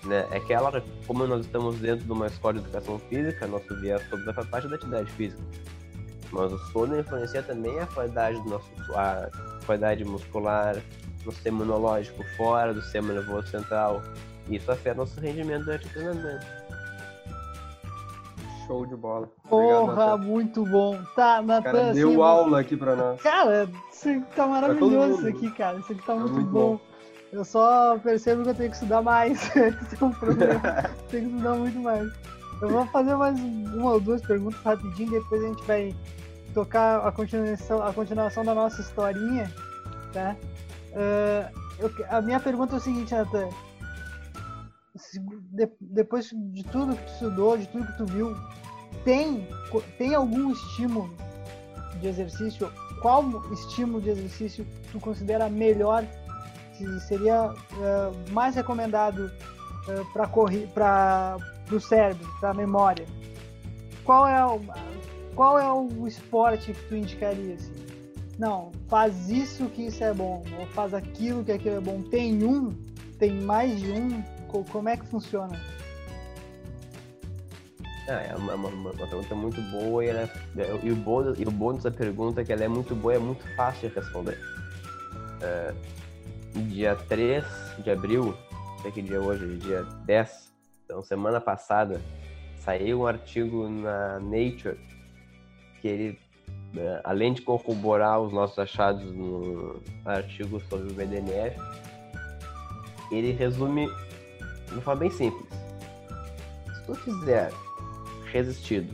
né? 0.03 0.27
É 0.31 0.39
que 0.39 0.53
ela, 0.53 0.83
como 1.05 1.25
nós 1.27 1.45
estamos 1.45 1.77
dentro 1.79 2.05
de 2.05 2.11
uma 2.11 2.27
escola 2.27 2.55
de 2.55 2.59
educação 2.59 2.99
física, 2.99 3.47
nosso 3.47 3.75
viés 3.79 4.01
todo 4.09 4.29
essa 4.29 4.43
parte 4.45 4.67
da 4.67 4.75
atividade 4.75 5.11
física. 5.11 5.41
Mas 6.31 6.51
o 6.51 6.57
sono 6.71 6.99
influencia 6.99 7.41
também 7.41 7.79
a 7.79 7.87
qualidade 7.87 8.41
do 8.43 8.49
nosso, 8.49 8.69
a 8.95 9.29
qualidade 9.65 10.05
muscular, 10.05 10.77
no 11.25 11.31
sistema 11.31 11.63
imunológico 11.63 12.23
fora 12.37 12.73
do 12.73 12.81
sistema 12.81 13.13
nervoso 13.13 13.47
central. 13.47 14.01
Isso 14.47 14.71
afeta 14.71 14.95
nosso 14.95 15.19
rendimento 15.19 15.65
durante 15.65 15.87
o 15.87 15.89
treinamento. 15.89 16.58
Show 18.69 18.85
de 18.85 18.95
bola. 18.95 19.27
Porra, 19.49 19.79
Obrigado, 19.79 20.21
muito 20.21 20.63
bom. 20.63 21.01
Tá, 21.15 21.41
Natan, 21.41 21.63
cara, 21.63 21.89
assim, 21.89 22.01
deu 22.01 22.21
aula 22.21 22.59
aqui 22.59 22.77
pra 22.77 22.95
nós. 22.95 23.19
Cara, 23.19 23.67
isso 23.91 24.09
aqui 24.09 24.35
tá 24.35 24.45
maravilhoso 24.45 25.13
isso 25.17 25.27
aqui, 25.27 25.51
cara. 25.51 25.79
Isso 25.79 25.91
aqui 25.91 26.01
tá, 26.01 26.13
tá 26.13 26.19
muito, 26.19 26.33
muito, 26.33 26.51
bom. 26.51 26.73
bom. 26.75 26.81
Eu 27.31 27.43
só 27.43 27.97
percebo 27.97 28.43
que 28.43 28.49
eu 28.49 28.53
tenho 28.53 28.69
que 28.69 28.75
estudar 28.75 29.01
mais. 29.01 29.43
Esse 29.57 29.97
é 29.99 30.05
um 30.05 30.11
problema. 30.11 30.61
tenho 31.09 31.29
que 31.29 31.35
estudar 31.35 31.55
muito 31.55 31.79
mais. 31.79 32.13
Eu 32.61 32.69
vou 32.69 32.85
fazer 32.85 33.15
mais 33.15 33.39
uma 33.39 33.93
ou 33.93 33.99
duas 33.99 34.21
perguntas 34.21 34.61
rapidinho, 34.61 35.09
depois 35.09 35.43
a 35.43 35.47
gente 35.47 35.63
vai 35.63 35.95
tocar 36.53 37.07
a 37.07 37.11
continuação, 37.11 37.81
a 37.81 37.91
continuação 37.91 38.45
da 38.45 38.53
nossa 38.53 38.81
historinha, 38.81 39.51
tá? 40.13 40.35
Uh, 40.91 41.59
eu, 41.79 41.91
a 42.09 42.21
minha 42.21 42.39
pergunta 42.39 42.75
é 42.75 42.77
o 42.77 42.81
seguinte, 42.81 43.15
Nathan. 43.15 43.49
De, 45.53 45.67
depois 45.79 46.29
de 46.29 46.63
tudo 46.65 46.95
que 46.95 47.03
tu 47.03 47.11
estudou, 47.13 47.57
de 47.57 47.67
tudo 47.67 47.87
que 47.87 47.97
tu 47.97 48.05
viu, 48.05 48.35
tem, 49.09 49.47
tem 49.97 50.13
algum 50.13 50.51
estímulo 50.51 51.09
de 51.99 52.07
exercício? 52.07 52.71
Qual 53.01 53.25
estímulo 53.51 53.99
de 53.99 54.11
exercício 54.11 54.67
tu 54.91 54.99
considera 54.99 55.49
melhor 55.49 56.05
que 56.77 56.99
seria 56.99 57.45
uh, 57.45 58.31
mais 58.31 58.53
recomendado 58.53 59.31
uh, 59.87 60.13
para 60.13 61.37
o 61.71 61.79
cérebro, 61.79 62.29
para 62.39 62.51
a 62.51 62.53
memória? 62.53 63.07
Qual 64.03 64.27
é, 64.27 64.45
o, 64.45 64.61
qual 65.33 65.57
é 65.57 65.73
o 65.73 66.07
esporte 66.07 66.71
que 66.71 66.87
tu 66.87 66.95
indicaria? 66.95 67.55
Assim? 67.55 67.73
Não, 68.37 68.71
faz 68.87 69.27
isso 69.27 69.65
que 69.69 69.87
isso 69.87 70.03
é 70.03 70.13
bom, 70.13 70.43
ou 70.59 70.67
faz 70.67 70.93
aquilo 70.93 71.43
que 71.43 71.51
aquilo 71.51 71.77
é 71.77 71.81
bom. 71.81 72.03
Tem 72.03 72.43
um? 72.43 72.75
Tem 73.17 73.41
mais 73.41 73.79
de 73.79 73.91
um? 73.91 74.21
Como 74.71 74.87
é 74.87 74.95
que 74.95 75.05
funciona? 75.07 75.59
É 78.13 78.35
uma, 78.35 78.55
uma, 78.55 78.69
uma, 78.69 78.91
pergunta 78.91 79.35
muito 79.35 79.61
boa 79.63 80.03
e, 80.03 80.09
ela, 80.09 80.29
é, 80.57 80.79
e, 80.83 80.91
o 80.91 80.95
bônus, 80.95 81.39
e 81.39 81.43
o 81.43 81.51
bônus 81.51 81.83
da 81.83 81.91
pergunta 81.91 82.41
é 82.41 82.43
que 82.43 82.51
ela 82.51 82.63
é 82.63 82.67
muito 82.67 82.95
boa 82.95 83.13
e 83.13 83.17
é 83.17 83.19
muito 83.19 83.43
fácil 83.55 83.89
de 83.89 83.95
responder. 83.95 84.37
Uh, 85.41 85.73
dia 86.67 86.95
3 87.07 87.45
de 87.83 87.91
abril, 87.91 88.37
não 88.51 88.79
sei 88.79 88.91
que 88.91 89.01
dia 89.01 89.17
é 89.17 89.19
hoje, 89.19 89.57
dia 89.57 89.83
10, 90.05 90.51
então 90.85 91.01
semana 91.03 91.39
passada, 91.39 92.01
saiu 92.57 93.01
um 93.01 93.07
artigo 93.07 93.69
na 93.69 94.19
Nature 94.19 94.77
que 95.81 95.87
ele 95.87 96.19
né, 96.73 97.01
além 97.03 97.33
de 97.33 97.41
corroborar 97.41 98.19
os 98.19 98.31
nossos 98.31 98.59
achados 98.59 99.03
no 99.11 99.81
artigo 100.05 100.59
sobre 100.69 100.91
o 100.91 100.93
BDNF, 100.93 101.57
ele 103.11 103.31
resume 103.31 103.87
de 104.67 104.73
uma 104.73 104.81
forma 104.81 105.01
bem 105.01 105.11
simples. 105.11 105.47
Se 106.75 106.83
tu 106.85 106.95
fizer 106.95 107.51
resistido, 108.31 108.93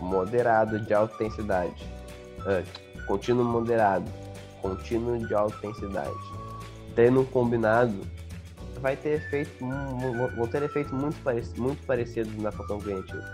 moderado 0.00 0.78
de 0.80 0.94
alta 0.94 1.14
intensidade, 1.14 1.86
uh, 2.40 3.06
contínuo 3.06 3.44
moderado, 3.44 4.10
contínuo 4.60 5.18
de 5.26 5.34
alta 5.34 5.56
intensidade, 5.58 6.14
treino 6.94 7.24
combinado, 7.26 7.94
vai 8.80 8.96
ter 8.96 9.14
efeito, 9.14 9.64
vão 10.36 10.46
ter 10.46 10.62
efeitos 10.62 10.92
muito, 10.92 11.20
parecidos, 11.22 11.58
muito 11.58 11.86
parecidos 11.86 12.36
na 12.36 12.52
função 12.52 12.78
cognitiva. 12.78 13.24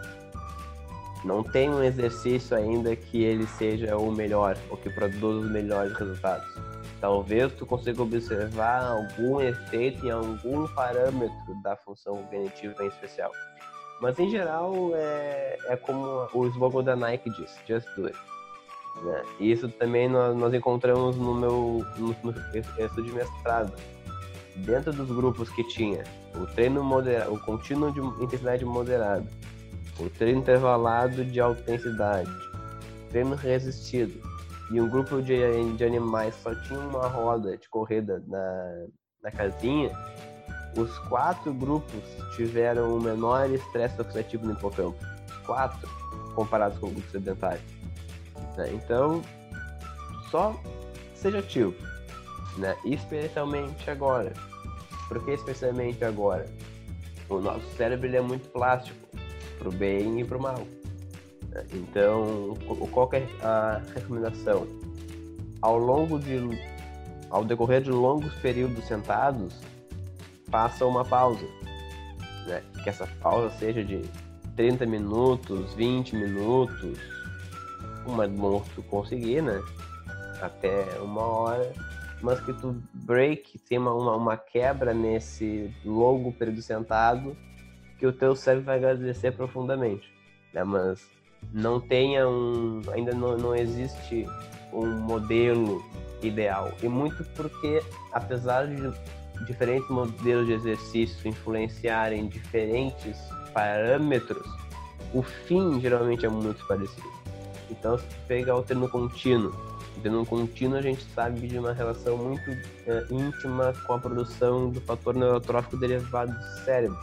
Não 1.24 1.42
tem 1.42 1.70
um 1.70 1.82
exercício 1.82 2.56
ainda 2.56 2.94
que 2.94 3.22
ele 3.22 3.46
seja 3.46 3.96
o 3.96 4.12
melhor, 4.12 4.58
ou 4.68 4.76
que 4.76 4.90
produza 4.90 5.46
os 5.46 5.50
melhores 5.50 5.94
resultados. 5.96 6.46
Talvez 7.00 7.52
tu 7.54 7.64
consiga 7.64 8.02
observar 8.02 8.84
algum 8.84 9.40
efeito 9.40 10.06
em 10.06 10.10
algum 10.10 10.66
parâmetro 10.68 11.62
da 11.62 11.76
função 11.76 12.16
cognitiva 12.16 12.84
em 12.84 12.88
especial. 12.88 13.32
Mas 14.04 14.18
em 14.18 14.28
geral 14.28 14.90
é, 14.94 15.56
é 15.68 15.76
como 15.76 16.28
o 16.34 16.46
slogan 16.48 16.84
da 16.84 16.94
Nike 16.94 17.30
diz, 17.30 17.56
just 17.66 17.88
do 17.96 18.04
it. 18.04 18.18
Né? 19.02 19.22
E 19.40 19.50
isso 19.50 19.66
também 19.66 20.10
nós, 20.10 20.36
nós 20.36 20.52
encontramos 20.52 21.16
no 21.16 21.34
meu 21.34 21.82
no, 21.96 22.08
no 22.22 22.30
estudo 22.30 23.02
de 23.02 23.12
mestrado. 23.12 23.72
Dentro 24.56 24.92
dos 24.92 25.08
grupos 25.08 25.48
que 25.48 25.64
tinha 25.68 26.04
o 26.34 26.44
treino 26.48 26.84
moderado, 26.84 27.32
o 27.32 27.40
contínuo 27.40 27.90
de 27.92 28.00
intensidade 28.22 28.62
moderada, 28.62 29.26
o 29.98 30.10
treino 30.10 30.40
intervalado 30.40 31.24
de 31.24 31.40
alta 31.40 31.62
intensidade, 31.62 32.30
treino 33.08 33.34
resistido, 33.34 34.20
e 34.70 34.82
um 34.82 34.88
grupo 34.88 35.22
de, 35.22 35.38
de 35.76 35.82
animais 35.82 36.34
só 36.42 36.54
tinha 36.54 36.78
uma 36.78 37.08
roda 37.08 37.56
de 37.56 37.70
corrida 37.70 38.22
na, 38.28 38.86
na 39.22 39.30
casinha, 39.30 39.90
os 40.76 40.98
quatro 41.00 41.52
grupos 41.52 42.02
tiveram 42.34 42.96
o 42.96 43.00
menor 43.00 43.50
estresse 43.50 44.00
oxidativo 44.00 44.46
no 44.46 44.52
hipocampo. 44.52 44.96
Quatro, 45.46 45.88
comparados 46.34 46.78
com 46.78 46.86
o 46.86 46.90
grupo 46.90 47.10
sedentário. 47.10 47.60
Né? 48.56 48.72
Então, 48.72 49.22
só 50.30 50.58
seja 51.14 51.38
ativo. 51.38 51.74
Né? 52.58 52.76
Especialmente 52.84 53.90
agora. 53.90 54.32
Por 55.08 55.24
que 55.24 55.32
especialmente 55.32 56.04
agora? 56.04 56.46
O 57.28 57.38
nosso 57.38 57.66
cérebro 57.76 58.14
é 58.14 58.20
muito 58.20 58.48
plástico, 58.50 58.98
para 59.58 59.68
o 59.68 59.72
bem 59.72 60.20
e 60.20 60.24
para 60.24 60.36
o 60.36 60.42
mal. 60.42 60.66
Né? 61.48 61.64
Então, 61.72 62.54
qual 62.90 63.08
é 63.12 63.26
a 63.42 63.80
recomendação? 63.94 64.66
Ao 65.62 65.78
longo 65.78 66.18
de, 66.18 66.38
ao 67.30 67.44
decorrer 67.44 67.80
de 67.80 67.90
longos 67.90 68.34
períodos 68.34 68.84
sentados, 68.86 69.54
faça 70.54 70.86
uma 70.86 71.04
pausa. 71.04 71.44
Né? 72.46 72.62
Que 72.84 72.88
essa 72.88 73.08
pausa 73.20 73.50
seja 73.58 73.82
de 73.82 74.02
30 74.54 74.86
minutos, 74.86 75.74
20 75.74 76.14
minutos, 76.14 76.96
uma 78.06 78.28
bom 78.28 78.64
tu 78.72 78.82
conseguir, 78.84 79.42
né? 79.42 79.60
Até 80.40 81.00
uma 81.00 81.22
hora, 81.22 81.72
mas 82.22 82.38
que 82.38 82.52
tu 82.52 82.80
break, 82.92 83.58
tem 83.68 83.78
uma, 83.78 83.92
uma, 83.92 84.14
uma 84.14 84.36
quebra 84.36 84.94
nesse 84.94 85.74
longo 85.84 86.32
período 86.32 86.62
sentado, 86.62 87.36
que 87.98 88.06
o 88.06 88.12
teu 88.12 88.36
cérebro 88.36 88.66
vai 88.66 88.76
agradecer 88.76 89.32
profundamente. 89.32 90.08
Né? 90.52 90.62
Mas 90.62 91.04
não 91.52 91.80
tenha 91.80 92.28
um. 92.28 92.80
Ainda 92.92 93.12
não, 93.12 93.36
não 93.36 93.56
existe 93.56 94.24
um 94.72 94.86
modelo 94.86 95.84
ideal. 96.22 96.70
E 96.80 96.86
muito 96.86 97.24
porque, 97.34 97.82
apesar 98.12 98.68
de 98.68 98.92
diferentes 99.46 99.88
modelos 99.88 100.46
de 100.46 100.52
exercício 100.52 101.28
influenciarem 101.28 102.28
diferentes 102.28 103.16
parâmetros, 103.52 104.46
o 105.12 105.22
fim 105.22 105.80
geralmente 105.80 106.26
é 106.26 106.28
muito 106.28 106.66
parecido. 106.66 107.14
Então, 107.70 107.98
se 107.98 108.04
pegar 108.26 108.56
o 108.56 108.62
treino 108.62 108.88
contínuo, 108.88 109.54
o 109.96 110.00
treino 110.00 110.26
contínuo 110.26 110.78
a 110.78 110.82
gente 110.82 111.04
sabe 111.14 111.46
de 111.46 111.58
uma 111.58 111.72
relação 111.72 112.16
muito 112.16 112.50
é, 112.50 113.06
íntima 113.10 113.72
com 113.86 113.94
a 113.94 113.98
produção 113.98 114.70
do 114.70 114.80
fator 114.80 115.14
neurotrófico 115.14 115.76
derivado 115.76 116.32
do 116.32 116.64
cérebro. 116.64 116.98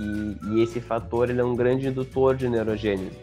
E, 0.00 0.62
esse 0.62 0.80
fator 0.80 1.28
ele 1.28 1.40
é 1.40 1.44
um 1.44 1.54
grande 1.54 1.86
indutor 1.86 2.36
de 2.36 2.48
neurogênese. 2.48 3.16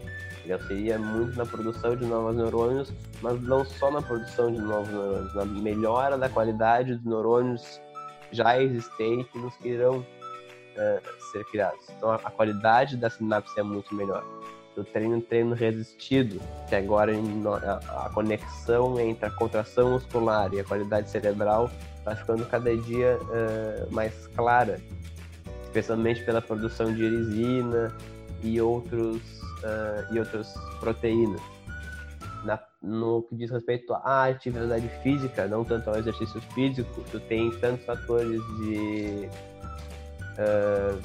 Ele 0.43 0.53
auxilia 0.53 0.97
muito 0.97 1.37
na 1.37 1.45
produção 1.45 1.95
de 1.95 2.05
novos 2.05 2.35
neurônios, 2.35 2.93
mas 3.21 3.41
não 3.41 3.65
só 3.65 3.91
na 3.91 4.01
produção 4.01 4.51
de 4.51 4.59
novos 4.59 4.89
neurônios, 4.89 5.35
na 5.35 5.45
melhora 5.45 6.17
da 6.17 6.29
qualidade 6.29 6.95
dos 6.95 7.05
neurônios 7.05 7.81
já 8.31 8.61
existentes 8.61 9.33
nos 9.35 9.55
que 9.57 9.69
irão 9.69 9.99
uh, 9.99 11.31
ser 11.31 11.43
criados. 11.45 11.85
Então, 11.89 12.11
a, 12.11 12.17
qualidade 12.31 12.97
da 12.97 13.09
sinapse 13.09 13.59
é 13.59 13.63
muito 13.63 13.93
melhor. 13.93 14.23
O 14.77 14.83
treino, 14.83 15.19
treino 15.21 15.53
resistido, 15.53 16.39
que 16.69 16.75
agora 16.75 17.11
a, 17.87 18.09
conexão 18.13 18.97
entre 18.97 19.25
a 19.25 19.29
contração 19.31 19.91
muscular 19.91 20.53
e 20.53 20.59
a 20.61 20.63
qualidade 20.63 21.09
cerebral 21.09 21.69
está 21.97 22.15
ficando 22.15 22.45
cada 22.45 22.75
dia 22.77 23.19
uh, 23.21 23.93
mais 23.93 24.27
clara, 24.27 24.79
especialmente 25.63 26.23
pela 26.23 26.41
produção 26.41 26.93
de 26.93 27.03
erisina 27.03 27.93
e 28.41 28.61
outros 28.61 29.17
uh, 29.63 30.13
e 30.13 30.19
outras 30.19 30.53
proteínas 30.79 31.41
na, 31.41 31.58
no 32.81 33.23
que 33.23 33.35
diz 33.35 33.51
respeito 33.51 33.93
à 33.93 34.25
atividade 34.25 34.87
física, 35.03 35.47
não 35.47 35.63
tanto 35.63 35.89
ao 35.89 35.97
exercício 35.97 36.41
físico, 36.53 37.03
tu 37.11 37.19
tem 37.19 37.51
tantos 37.59 37.85
fatores 37.85 38.41
de 38.57 39.29
uh, 40.37 41.01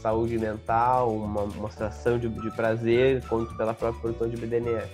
saúde 0.00 0.38
mental, 0.38 1.10
uma, 1.10 1.70
sensação 1.70 2.18
de, 2.18 2.28
de, 2.28 2.50
prazer, 2.52 3.22
quanto 3.28 3.54
pela 3.56 3.74
própria 3.74 4.00
produção 4.00 4.28
de 4.28 4.36
BDNF, 4.36 4.88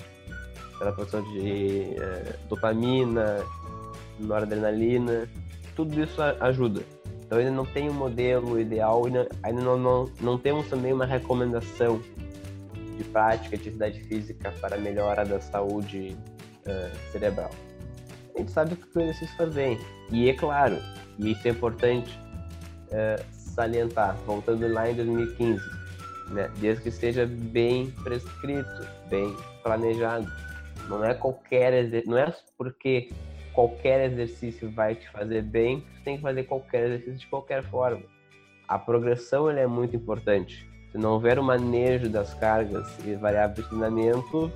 pela 0.78 0.92
produção 0.92 1.22
de 1.32 1.94
uh, 1.96 2.48
dopamina, 2.48 3.44
noradrenalina, 4.18 5.28
tudo 5.76 6.02
isso 6.02 6.20
ajuda. 6.22 6.82
Então 7.24 7.38
ainda 7.38 7.50
não 7.50 7.66
tem 7.66 7.90
um 7.90 7.94
modelo 7.94 8.58
ideal, 8.58 9.04
ainda, 9.04 9.28
ainda 9.42 9.60
não, 9.60 9.78
não, 9.78 10.10
não 10.20 10.38
temos 10.38 10.66
também 10.68 10.94
uma 10.94 11.04
recomendação 11.04 12.00
de 12.98 13.04
prática 13.04 13.56
de 13.56 13.62
atividade 13.62 14.00
física 14.04 14.52
para 14.60 14.76
melhora 14.76 15.24
da 15.24 15.40
saúde 15.40 16.16
uh, 16.66 17.12
cerebral. 17.12 17.50
A 18.34 18.38
gente 18.38 18.50
sabe 18.50 18.76
que 18.76 18.98
o 18.98 19.00
exercício 19.00 19.36
faz 19.36 19.54
bem. 19.54 19.78
E 20.10 20.28
é 20.28 20.34
claro, 20.34 20.78
e 21.18 21.32
isso 21.32 21.46
é 21.46 21.50
importante 21.50 22.18
uh, 22.88 23.24
salientar, 23.32 24.16
voltando 24.26 24.66
lá 24.68 24.90
em 24.90 24.94
2015, 24.94 25.60
né, 26.30 26.50
desde 26.58 26.82
que 26.82 26.88
esteja 26.88 27.26
bem 27.26 27.90
prescrito, 28.02 28.86
bem 29.08 29.34
planejado. 29.62 30.30
Não 30.88 31.04
é 31.04 31.14
qualquer 31.14 31.72
não 32.06 32.16
é 32.16 32.32
porque 32.56 33.10
qualquer 33.52 34.10
exercício 34.12 34.70
vai 34.70 34.94
te 34.94 35.08
fazer 35.10 35.42
bem, 35.42 35.80
você 35.80 36.04
tem 36.04 36.16
que 36.16 36.22
fazer 36.22 36.44
qualquer 36.44 36.86
exercício 36.86 37.18
de 37.18 37.26
qualquer 37.26 37.62
forma. 37.64 38.02
A 38.66 38.78
progressão 38.78 39.50
é 39.50 39.66
muito 39.66 39.96
importante. 39.96 40.67
Se 40.92 40.98
não 40.98 41.12
houver 41.12 41.38
o 41.38 41.42
manejo 41.42 42.08
das 42.08 42.32
cargas 42.34 42.88
e 43.04 43.14
variáveis 43.14 43.56
de 43.56 43.68
treinamento, 43.68 44.50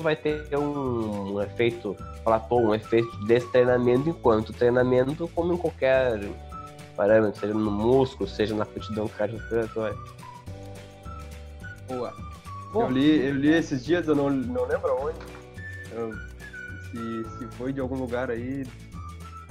vai 0.00 0.16
ter 0.16 0.56
um, 0.56 1.34
um 1.34 1.42
efeito 1.42 1.96
platô, 2.24 2.56
um 2.56 2.74
efeito 2.74 3.10
de 3.20 3.26
destreinamento, 3.26 4.08
enquanto 4.08 4.52
treinamento, 4.52 5.28
como 5.34 5.54
em 5.54 5.56
qualquer 5.56 6.20
parâmetro, 6.96 7.40
seja 7.40 7.54
no 7.54 7.70
músculo, 7.70 8.28
seja 8.28 8.54
na 8.54 8.64
aptidão 8.64 9.08
cardiorrespiratória. 9.08 9.96
Boa. 11.88 12.12
Bom, 12.72 12.82
eu, 12.82 12.90
li, 12.90 13.26
eu 13.26 13.34
li 13.34 13.50
esses 13.50 13.84
dias, 13.84 14.06
eu 14.08 14.14
não, 14.14 14.30
não 14.30 14.64
lembro 14.66 14.96
onde. 15.00 15.18
Eu, 15.92 16.12
se, 16.90 17.38
se 17.38 17.46
foi 17.56 17.72
de 17.72 17.80
algum 17.80 17.96
lugar 17.96 18.30
aí, 18.30 18.64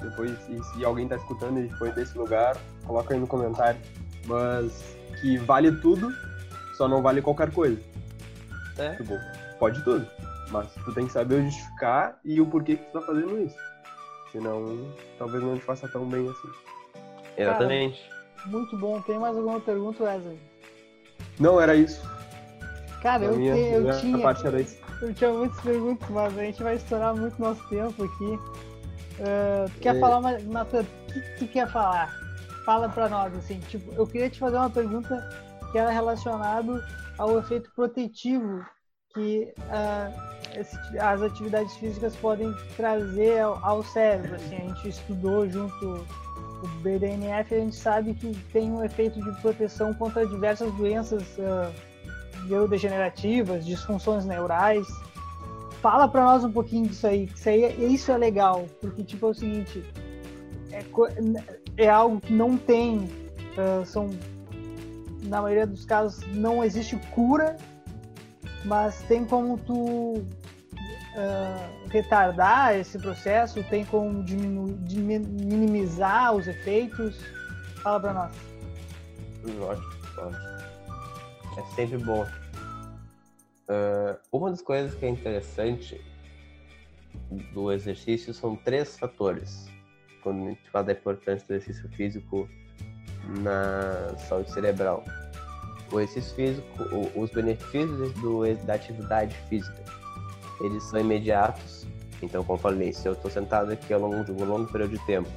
depois, 0.00 0.36
se, 0.40 0.62
se 0.64 0.84
alguém 0.84 1.08
tá 1.08 1.16
escutando 1.16 1.60
e 1.60 1.68
foi 1.78 1.92
desse 1.92 2.16
lugar, 2.18 2.56
coloca 2.84 3.14
aí 3.14 3.20
no 3.20 3.26
comentário. 3.26 3.80
Mas 4.26 4.96
que 5.22 5.38
vale 5.38 5.72
tudo, 5.72 6.12
só 6.76 6.86
não 6.86 7.00
vale 7.00 7.22
qualquer 7.22 7.50
coisa. 7.50 7.80
É. 8.76 8.96
Tipo, 8.96 9.18
pode 9.58 9.82
tudo. 9.84 10.06
Mas 10.50 10.68
tu 10.84 10.92
tem 10.92 11.06
que 11.06 11.12
saber 11.12 11.44
justificar 11.44 12.18
e 12.24 12.40
o 12.40 12.46
porquê 12.46 12.76
que 12.76 12.84
tu 12.86 12.92
tá 12.92 13.00
fazendo 13.00 13.38
isso. 13.40 13.56
Senão, 14.32 14.92
talvez 15.18 15.42
não 15.42 15.56
te 15.56 15.64
faça 15.64 15.88
tão 15.88 16.06
bem 16.06 16.28
assim. 16.28 16.48
Exatamente. 17.38 18.02
Cara, 18.08 18.50
muito 18.50 18.76
bom. 18.76 19.00
Tem 19.02 19.18
mais 19.18 19.36
alguma 19.36 19.60
pergunta, 19.60 20.04
Wesley? 20.04 20.38
Não, 21.38 21.60
era 21.60 21.74
isso. 21.74 22.02
Cara, 23.00 23.24
eu, 23.24 23.36
minha, 23.36 23.56
eu, 23.56 23.82
minha 23.82 23.98
tinha. 23.98 24.18
Parte 24.18 24.46
era 24.46 24.60
isso. 24.60 24.78
Eu 25.00 25.14
tinha 25.14 25.32
muitas 25.32 25.60
perguntas, 25.60 26.08
mas 26.10 26.38
a 26.38 26.42
gente 26.42 26.62
vai 26.62 26.76
estourar 26.76 27.14
muito 27.14 27.40
nosso 27.40 27.66
tempo 27.68 28.04
aqui. 28.04 28.38
Uh, 29.18 29.70
tu 29.74 29.80
quer 29.80 29.96
é... 29.96 30.00
falar, 30.00 30.40
Natan, 30.42 30.80
o 30.80 31.12
que 31.12 31.20
tu 31.38 31.46
quer 31.48 31.70
falar? 31.70 32.21
Fala 32.64 32.88
para 32.88 33.08
nós, 33.08 33.34
assim, 33.36 33.58
tipo, 33.68 33.92
eu 33.94 34.06
queria 34.06 34.30
te 34.30 34.38
fazer 34.38 34.56
uma 34.56 34.70
pergunta 34.70 35.28
que 35.70 35.78
era 35.78 35.90
relacionado 35.90 36.82
ao 37.18 37.38
efeito 37.38 37.70
protetivo 37.74 38.64
que 39.14 39.52
esse- 40.54 40.98
as 40.98 41.22
atividades 41.22 41.74
físicas 41.76 42.14
podem 42.16 42.54
trazer 42.76 43.40
ao, 43.40 43.64
ao 43.64 43.82
cérebro. 43.82 44.34
Assim, 44.36 44.56
a 44.56 44.60
gente 44.68 44.88
estudou 44.88 45.48
junto 45.48 46.06
o 46.62 46.68
BDNF, 46.82 47.54
a 47.54 47.58
gente 47.58 47.76
sabe 47.76 48.14
que 48.14 48.34
tem 48.52 48.70
um 48.70 48.84
efeito 48.84 49.20
de 49.20 49.40
proteção 49.40 49.92
contra 49.94 50.26
diversas 50.26 50.72
doenças 50.74 51.22
ah, 51.40 51.70
neurodegenerativas, 52.46 53.64
disfunções 53.64 54.24
neurais. 54.24 54.86
Fala 55.80 56.06
para 56.06 56.24
nós 56.24 56.44
um 56.44 56.52
pouquinho 56.52 56.86
disso 56.86 57.06
aí, 57.06 57.26
que 57.26 57.38
isso 57.38 57.48
aí, 57.48 57.64
é- 57.64 57.74
isso 57.74 58.12
é 58.12 58.16
legal, 58.16 58.66
porque 58.80 59.02
tipo 59.02 59.26
é 59.26 59.30
o 59.30 59.34
seguinte, 59.34 59.84
é, 60.70 60.82
é 61.76 61.88
algo 61.88 62.20
que 62.20 62.32
não 62.32 62.56
tem, 62.56 63.08
ah, 63.56 63.84
são 63.84 64.10
na 65.22 65.40
maioria 65.40 65.66
dos 65.66 65.84
casos 65.84 66.26
não 66.34 66.64
existe 66.64 66.96
cura, 67.12 67.56
mas 68.64 69.02
tem 69.02 69.24
como 69.24 69.56
tu 69.58 70.24
ah, 71.16 71.68
retardar 71.88 72.74
esse 72.74 72.98
processo, 72.98 73.62
tem 73.64 73.84
como 73.84 74.12
minimizar 74.12 76.34
os 76.34 76.46
efeitos. 76.46 77.18
Fala 77.82 78.00
pra 78.00 78.12
nós. 78.12 78.32
Ótimo, 79.60 79.88
ótimo. 80.18 80.52
É 81.58 81.74
sempre 81.74 81.98
bom. 81.98 82.26
Ah, 83.68 84.16
uma 84.30 84.50
das 84.50 84.62
coisas 84.62 84.94
que 84.94 85.04
é 85.04 85.08
interessante 85.08 86.00
do 87.52 87.72
exercício 87.72 88.34
são 88.34 88.56
três 88.56 88.98
fatores. 88.98 89.68
Quando 90.22 90.46
a 90.46 90.48
gente 90.50 90.70
fala 90.70 90.86
da 90.86 90.92
importância 90.92 91.46
do 91.46 91.54
exercício 91.54 91.88
físico 91.90 92.48
na 93.40 94.14
saúde 94.28 94.50
cerebral. 94.52 95.04
O 95.90 96.00
exercício 96.00 96.34
físico, 96.34 96.66
os 97.14 97.30
benefícios 97.30 98.12
do, 98.14 98.42
da 98.64 98.74
atividade 98.74 99.36
física, 99.48 99.82
eles 100.60 100.82
são 100.84 101.00
imediatos. 101.00 101.86
Então, 102.22 102.42
como 102.44 102.58
eu 102.58 102.62
falei, 102.62 102.92
se 102.92 103.06
eu 103.06 103.12
estou 103.12 103.30
sentado 103.30 103.72
aqui 103.72 103.92
ao 103.92 104.00
longo 104.00 104.24
de 104.24 104.32
um 104.32 104.44
longo 104.44 104.70
período 104.70 104.96
de 104.96 105.06
tempo 105.06 105.28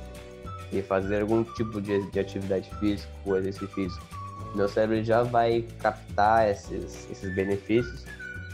e 0.72 0.82
fazer 0.82 1.22
algum 1.22 1.44
tipo 1.44 1.82
de, 1.82 2.10
de 2.12 2.20
atividade 2.20 2.70
física 2.80 3.12
ou 3.26 3.38
exercício 3.38 3.68
físico, 3.70 4.06
meu 4.56 4.70
cérebro 4.70 5.04
já 5.04 5.24
vai 5.24 5.66
captar 5.80 6.50
esses, 6.50 7.10
esses 7.12 7.36
benefícios, 7.36 8.06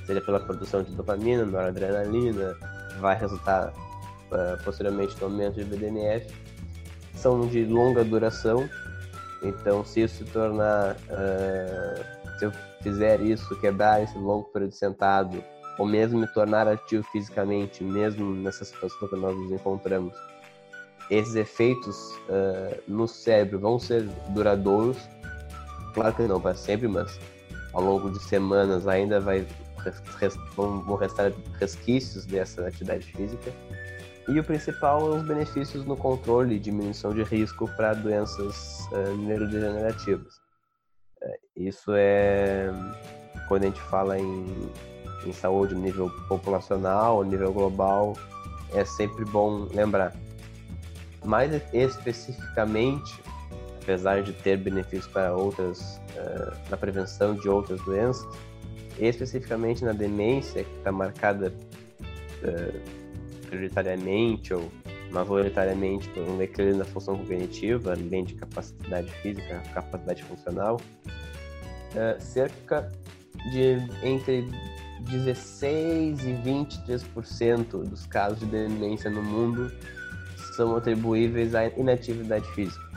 seja 0.06 0.22
pela 0.22 0.40
produção 0.40 0.82
de 0.82 0.92
dopamina, 0.96 1.46
noradrenalina, 1.46 2.58
vai 3.00 3.16
resultar 3.16 3.72
posteriormente 4.64 5.16
no 5.20 5.26
aumento 5.26 5.56
de 5.56 5.66
BDNF. 5.66 6.34
São 7.16 7.48
de 7.48 7.66
longa 7.66 8.04
duração, 8.04 8.68
então 9.44 9.86
se 9.86 10.02
isso 10.02 10.24
se 10.24 10.32
tornar, 10.32 10.96
ah, 11.10 12.38
se 12.40 12.46
eu 12.46 12.52
fizer 12.82 13.22
isso, 13.22 13.60
quebrar 13.60 14.02
esse 14.02 14.18
longo 14.18 14.46
período 14.46 14.74
sentado, 14.74 15.44
ou 15.78 15.86
mesmo 15.86 16.20
me 16.20 16.28
tornar 16.28 16.68
ativo 16.68 17.04
fisicamente, 17.12 17.84
mesmo 17.84 18.34
nessa 18.36 18.66
situação 18.66 19.08
que 19.08 19.16
nós 19.16 19.36
nos 19.36 19.52
encontramos, 19.52 20.14
esses 21.10 21.36
efeitos 21.36 21.98
ah, 22.30 22.78
no 22.88 23.08
cérebro 23.08 23.60
vão 23.60 23.78
ser 23.78 24.04
duradouros. 24.30 24.98
Claro 25.94 26.16
que 26.16 26.24
não 26.24 26.40
para 26.40 26.56
sempre, 26.56 26.88
mas 26.88 27.20
ao 27.74 27.84
longo 27.84 28.10
de 28.10 28.20
semanas 28.24 28.88
ainda 28.88 29.20
vai 29.20 29.46
vão 30.56 30.96
restar 30.96 31.32
resquícios 31.60 32.26
dessa 32.26 32.68
atividade 32.68 33.06
física. 33.06 33.52
E 34.28 34.40
o 34.40 34.44
principal 34.44 35.14
é 35.14 35.18
os 35.18 35.24
benefícios 35.24 35.86
no 35.86 35.98
controle 35.98 36.56
e 36.56 36.60
diminuição 36.60 37.14
de 37.14 37.24
risco 37.24 37.68
para 37.76 37.94
doenças 37.94 38.88
ah, 38.94 39.16
neurodegenerativas. 39.18 40.36
É, 41.22 41.40
Isso 41.56 41.92
é 41.96 42.72
quando 43.48 43.64
a 43.64 43.66
gente 43.66 43.82
fala 43.82 44.18
em, 44.18 44.46
em 45.26 45.34
saúde 45.34 45.76
no 45.76 45.82
nível 45.82 46.10
populacional, 46.28 47.24
nível 47.24 47.52
global, 47.52 48.16
é 48.74 48.86
sempre 48.86 49.26
bom 49.26 49.68
lembrar. 49.74 50.16
Mais 51.26 51.52
especificamente, 51.74 53.22
apesar 53.82 54.24
de 54.24 54.34
ter 54.34 54.58
benefícios 54.58 55.08
para 55.08 55.36
outras, 55.36 56.00
eh, 56.16 56.54
na 56.70 56.78
prevenção 56.78 57.36
de 57.36 57.50
outras 57.50 57.82
doenças, 57.82 58.26
especificamente 58.98 59.84
na 59.84 59.92
demência, 59.92 60.64
que 60.64 60.78
está 60.78 60.92
marcada 60.92 61.54
prioritariamente 63.52 64.54
ou 64.54 64.72
majoritariamente 65.12 66.08
por 66.10 66.24
um 66.24 66.38
declínio 66.38 66.78
da 66.78 66.86
função 66.86 67.18
cognitiva, 67.18 67.92
além 67.92 68.24
de 68.24 68.34
capacidade 68.36 69.12
física, 69.12 69.62
capacidade 69.74 70.24
funcional, 70.24 70.80
eh, 71.94 72.18
cerca 72.18 72.90
de 73.52 73.76
entre 74.02 74.48
16 75.02 76.24
e 76.24 76.34
23% 76.34 77.84
dos 77.84 78.06
casos 78.06 78.40
de 78.40 78.46
demência 78.46 79.10
no 79.10 79.22
mundo 79.22 79.70
são 80.56 80.76
atribuíveis 80.78 81.54
à 81.54 81.66
inatividade 81.68 82.50
física. 82.54 82.90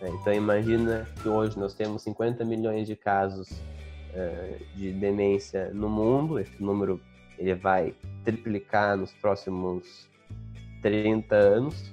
É, 0.00 0.08
Então 0.08 0.32
imagina 0.32 1.06
que 1.22 1.28
hoje 1.28 1.58
nós 1.58 1.74
temos 1.74 2.02
50 2.02 2.42
milhões 2.44 2.86
de 2.86 2.96
casos 2.96 3.50
eh, 4.14 4.58
de 4.74 4.92
demência 4.92 5.70
no 5.74 5.90
mundo, 5.90 6.38
esse 6.38 6.62
número 6.62 7.00
ele 7.38 7.54
vai 7.54 7.94
triplicar 8.24 8.96
nos 8.96 9.12
próximos 9.12 10.08
30 10.82 11.34
anos. 11.34 11.92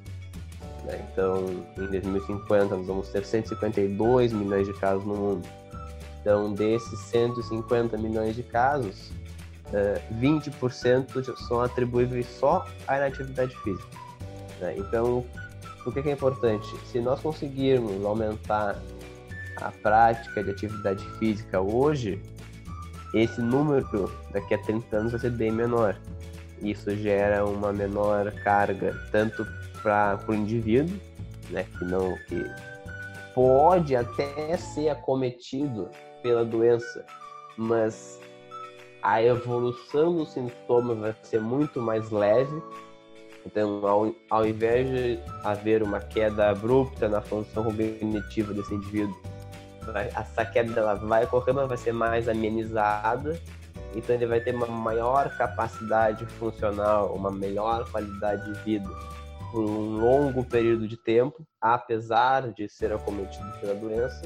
né? 0.84 1.08
Então 1.12 1.45
em 1.78 1.86
2050 1.88 2.75
nós 2.75 2.88
vamos 2.88 3.10
ter 3.10 3.25
152 3.25 4.34
milhões 4.34 4.67
de 4.67 4.73
casos 4.80 5.06
no 5.06 5.15
mundo. 5.15 5.47
Então 6.21 6.54
desses 6.54 6.99
150 6.99 7.97
milhões 7.97 8.36
de 8.36 8.43
casos, 8.43 9.12
eh, 9.73 10.02
20% 10.19 11.36
são 11.47 11.62
atribuíveis 11.62 12.28
só 12.28 12.65
à 12.88 12.97
inatividade 12.97 13.56
física. 13.58 13.97
né? 14.60 14.75
Então 14.78 15.25
que, 15.91 16.04
que 16.04 16.10
é 16.10 16.13
importante? 16.13 16.67
Se 16.86 16.99
nós 16.99 17.19
conseguirmos 17.19 18.04
aumentar 18.06 18.80
a 19.58 19.71
prática 19.71 20.43
de 20.43 20.52
atividade 20.52 21.04
física 21.17 21.60
hoje, 21.60 22.21
esse 23.13 23.41
número 23.41 24.12
daqui 24.32 24.54
a 24.54 24.58
30 24.58 24.98
anos 24.98 25.12
vai 25.12 25.22
ser 25.22 25.32
bem 25.32 25.52
menor. 25.52 25.95
Isso 26.62 26.95
gera 26.95 27.45
uma 27.45 27.72
menor 27.72 28.32
carga 28.43 28.95
tanto 29.12 29.48
para 29.82 30.19
o 30.28 30.34
indivíduo, 30.34 30.95
né, 31.50 31.65
que 31.78 31.86
não 31.86 32.15
que 32.28 32.45
pode 33.34 33.95
até 33.95 34.58
ser 34.58 34.89
acometido 34.89 35.89
pela 36.22 36.43
doença, 36.43 37.06
mas 37.58 38.19
a 39.02 39.24
evolução 39.24 40.17
do 40.17 40.26
sintoma 40.26 40.93
vai 40.93 41.15
ser 41.24 41.39
muito 41.39 41.82
mais 41.82 42.12
leve 42.12 42.62
então, 43.45 43.86
ao, 43.88 44.13
ao 44.30 44.45
invés 44.45 44.89
de 44.89 45.19
haver 45.43 45.82
uma 45.82 46.00
queda 46.00 46.50
abrupta 46.50 47.08
na 47.08 47.22
função 47.22 47.63
cognitiva 47.63 48.54
desse 48.54 48.74
indivíduo, 48.74 49.15
vai- 49.86 50.10
essa 50.15 50.46
queda 50.46 50.80
ela 50.80 50.96
vai 50.96 51.26
ocorrer, 51.26 51.54
mas 51.54 51.68
vai 51.68 51.78
ser 51.78 51.94
mais 51.94 52.28
amenizada. 52.30 53.39
Então, 53.96 54.15
ele 54.15 54.28
vai 54.28 54.39
ter 54.39 54.54
uma 54.54 54.68
maior 54.68 55.36
capacidade 55.36 56.26
funcional, 56.26 57.13
uma 57.13 57.32
melhor 57.32 57.89
qualidade 57.89 58.46
de 58.54 58.60
vida 58.63 58.89
por 59.52 59.63
um 59.63 59.98
longo 60.00 60.44
período 60.44 60.88
de 60.88 60.96
tempo, 60.96 61.44
apesar 61.60 62.52
de 62.52 62.70
ser 62.70 62.94
acometido 62.94 63.52
pela 63.60 63.74
doença. 63.74 64.22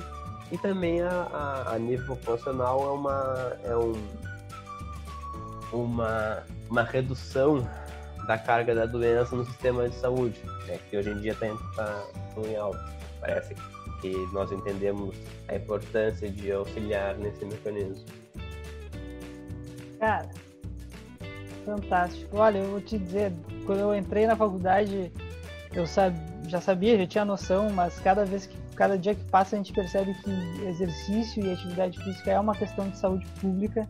E 0.51 0.57
também 0.57 1.01
a, 1.01 1.09
a, 1.09 1.73
a 1.75 1.79
nível 1.79 2.15
populacional 2.15 2.83
é 2.83 2.91
uma, 2.91 3.57
é 3.63 3.77
um, 3.77 3.93
uma, 5.71 6.43
uma 6.69 6.83
redução 6.83 7.67
da 8.27 8.37
carga 8.37 8.75
da 8.75 8.85
doença 8.85 9.35
no 9.35 9.45
sistema 9.45 9.89
de 9.89 9.95
saúde, 9.95 10.39
né, 10.67 10.79
que 10.89 10.97
hoje 10.97 11.09
em 11.09 11.19
dia 11.19 11.31
está 11.31 11.47
tá, 11.75 12.03
em 12.37 12.55
alta. 12.55 12.85
Parece 13.19 13.55
que 13.55 13.72
nós 14.31 14.51
entendemos 14.51 15.15
a 15.47 15.55
importância 15.55 16.29
de 16.29 16.51
auxiliar 16.51 17.17
nesse 17.17 17.45
mecanismo. 17.45 18.05
Cara, 19.99 20.29
fantástico. 21.65 22.37
Olha, 22.37 22.59
eu 22.59 22.71
vou 22.71 22.81
te 22.81 22.97
dizer, 22.97 23.31
quando 23.65 23.79
eu 23.79 23.95
entrei 23.95 24.27
na 24.27 24.35
faculdade, 24.35 25.11
eu 25.73 25.85
já 26.47 26.61
sabia, 26.61 26.97
já 26.97 27.07
tinha 27.07 27.25
noção, 27.25 27.69
mas 27.69 27.99
cada 27.99 28.25
vez 28.25 28.45
que, 28.45 28.55
cada 28.75 28.97
dia 28.97 29.15
que 29.15 29.23
passa, 29.25 29.55
a 29.55 29.57
gente 29.57 29.73
percebe 29.73 30.13
que 30.15 30.65
exercício 30.65 31.43
e 31.43 31.51
atividade 31.51 31.97
física 32.03 32.31
é 32.31 32.39
uma 32.39 32.55
questão 32.55 32.89
de 32.89 32.97
saúde 32.97 33.25
pública. 33.39 33.87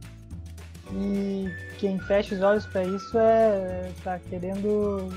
E 0.91 1.49
quem 1.79 1.97
fecha 1.99 2.35
os 2.35 2.41
olhos 2.41 2.65
para 2.67 2.83
isso 2.83 3.17
é 3.17 3.91
tá 4.03 4.19
querendo, 4.19 5.09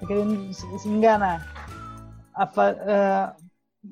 tá 0.00 0.06
querendo 0.06 0.52
se 0.52 0.88
enganar. 0.88 1.46
A 2.34 2.48
ah, 2.54 3.34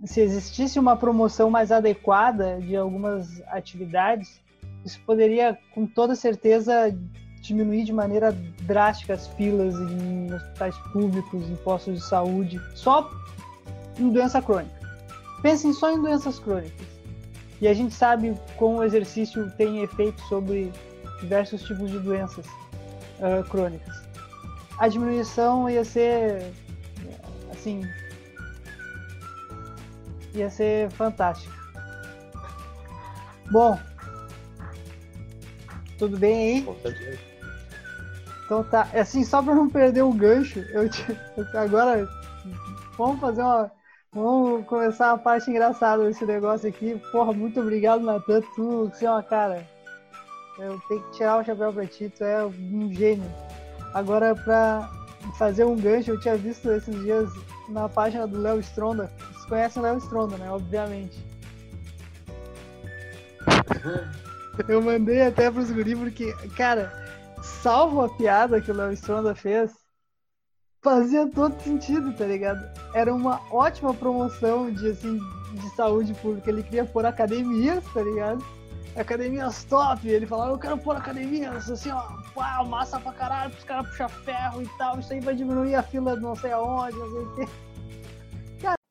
se 0.05 0.21
existisse 0.21 0.79
uma 0.79 0.97
promoção 0.97 1.51
mais 1.51 1.73
adequada 1.73 2.61
de 2.61 2.77
algumas 2.77 3.41
atividades, 3.49 4.41
isso 4.85 5.01
poderia, 5.07 5.59
com 5.75 5.87
toda 5.87 6.15
certeza, 6.15 6.97
diminuir 7.41 7.85
de 7.85 7.93
maneira 7.93 8.33
drástica 8.63 9.15
as 9.15 9.27
filas 9.29 9.75
em 9.75 10.33
hospitais 10.33 10.77
públicos, 10.93 11.49
em 11.49 11.57
postos 11.57 11.95
de 11.95 12.05
saúde, 12.05 12.61
só 12.75 13.11
em 13.99 14.11
doença 14.11 14.41
crônica. 14.43 14.79
Pensem 15.43 15.73
só 15.73 15.91
em 15.91 16.01
doenças 16.01 16.39
crônicas. 16.39 16.87
E 17.61 17.67
a 17.67 17.75
gente 17.75 17.95
sabe 17.95 18.35
como 18.57 18.79
o 18.79 18.85
exercício 18.85 19.51
tem 19.53 19.83
efeito 19.83 20.21
sobre 20.23 20.73
diversos 21.21 21.63
tipos 21.63 21.91
de 21.91 21.99
doenças 21.99 22.47
ah, 23.21 23.43
crônicas. 23.49 23.97
A 24.79 24.87
diminuição 24.87 25.69
ia 25.69 25.85
ser 25.85 26.53
assim 27.53 27.83
ia 30.41 30.51
ser 30.51 30.91
fantástica. 30.91 31.57
Bom, 33.51 33.79
tudo 35.99 36.19
bem 36.19 36.57
aí? 36.59 36.63
Com 36.63 36.75
certeza. 36.81 37.19
Então 38.45 38.65
tá, 38.65 38.89
assim, 38.95 39.25
só 39.25 39.43
pra 39.43 39.55
não 39.55 39.69
perder 39.69 40.03
o 40.03 40.13
gancho, 40.13 40.61
eu 40.73 40.89
te- 40.89 41.05
agora 41.55 42.09
vamos 42.97 43.21
fazer 43.21 43.43
uma. 43.43 43.71
Vamos 44.11 44.65
começar 44.67 45.13
a 45.13 45.19
parte 45.19 45.51
engraçada 45.51 46.05
desse 46.07 46.25
negócio 46.25 46.67
aqui. 46.67 46.99
Porra, 47.13 47.33
muito 47.35 47.61
obrigado, 47.61 48.01
Natan. 48.03 48.41
Tu, 48.57 48.89
você 48.89 49.05
é 49.05 49.11
uma 49.11 49.23
cara. 49.23 49.67
Eu 50.59 50.81
tenho 50.89 51.03
que 51.03 51.11
tirar 51.19 51.39
o 51.39 51.45
chapéu 51.45 51.73
pra 51.73 51.87
ti, 51.87 52.11
tu 52.17 52.25
é 52.25 52.45
um 52.45 52.91
gênio. 52.93 53.31
Agora, 53.93 54.35
pra 54.35 54.91
fazer 55.39 55.65
um 55.65 55.77
gancho, 55.77 56.13
eu 56.13 56.21
tinha 56.21 56.37
visto 56.37 56.71
esses 56.73 56.95
dias 57.03 57.29
na 57.69 57.89
página 57.89 58.27
do 58.27 58.41
Léo 58.41 58.61
Stronda. 58.61 59.13
Vocês 59.19 59.45
conhecem 59.47 59.81
o 59.81 59.85
Léo 59.85 59.99
Stronda, 59.99 60.37
né? 60.37 60.51
Obviamente. 60.51 61.19
Eu 64.67 64.83
mandei 64.83 65.23
até 65.23 65.51
pros 65.51 65.71
guri 65.71 65.95
porque, 65.95 66.33
cara, 66.57 66.93
salvo 67.43 68.03
a 68.03 68.09
piada 68.09 68.61
que 68.61 68.71
o 68.71 68.75
Léo 68.75 68.93
Stronda 68.93 69.35
fez, 69.35 69.73
fazia 70.83 71.29
todo 71.29 71.61
sentido, 71.63 72.13
tá 72.13 72.25
ligado? 72.25 72.69
Era 72.95 73.15
uma 73.15 73.41
ótima 73.53 73.95
promoção 73.95 74.71
de, 74.73 74.91
assim, 74.91 75.21
de 75.53 75.77
saúde 75.77 76.15
pública. 76.15 76.51
Ele 76.51 76.63
queria 76.63 76.85
pôr 76.85 77.07
academias, 77.07 77.85
tá 77.93 78.03
ligado? 78.03 78.45
Academias 78.97 79.65
top. 79.65 80.09
Ele 80.09 80.27
falava, 80.27 80.53
eu 80.53 80.59
quero 80.59 80.79
pôr 80.79 80.97
academias, 80.97 81.71
assim, 81.71 81.91
ó, 81.91 82.03
uau, 82.39 82.67
massa 82.67 83.01
pra 83.01 83.13
caralho, 83.13 83.51
pros 83.51 83.65
caras 83.65 83.89
puxar 83.89 84.09
ferro 84.09 84.63
e 84.63 84.69
tal. 84.79 84.99
Isso 84.99 85.13
aí 85.13 85.21
vai 85.21 85.35
diminuir 85.35 85.75
a 85.75 85.83
fila 85.83 86.17
de 86.17 86.23
não 86.23 86.37
sei 86.37 86.53
aonde, 86.53 86.97
não 86.97 87.11
sei 87.11 87.21
o 87.21 87.35
quê. 87.35 87.49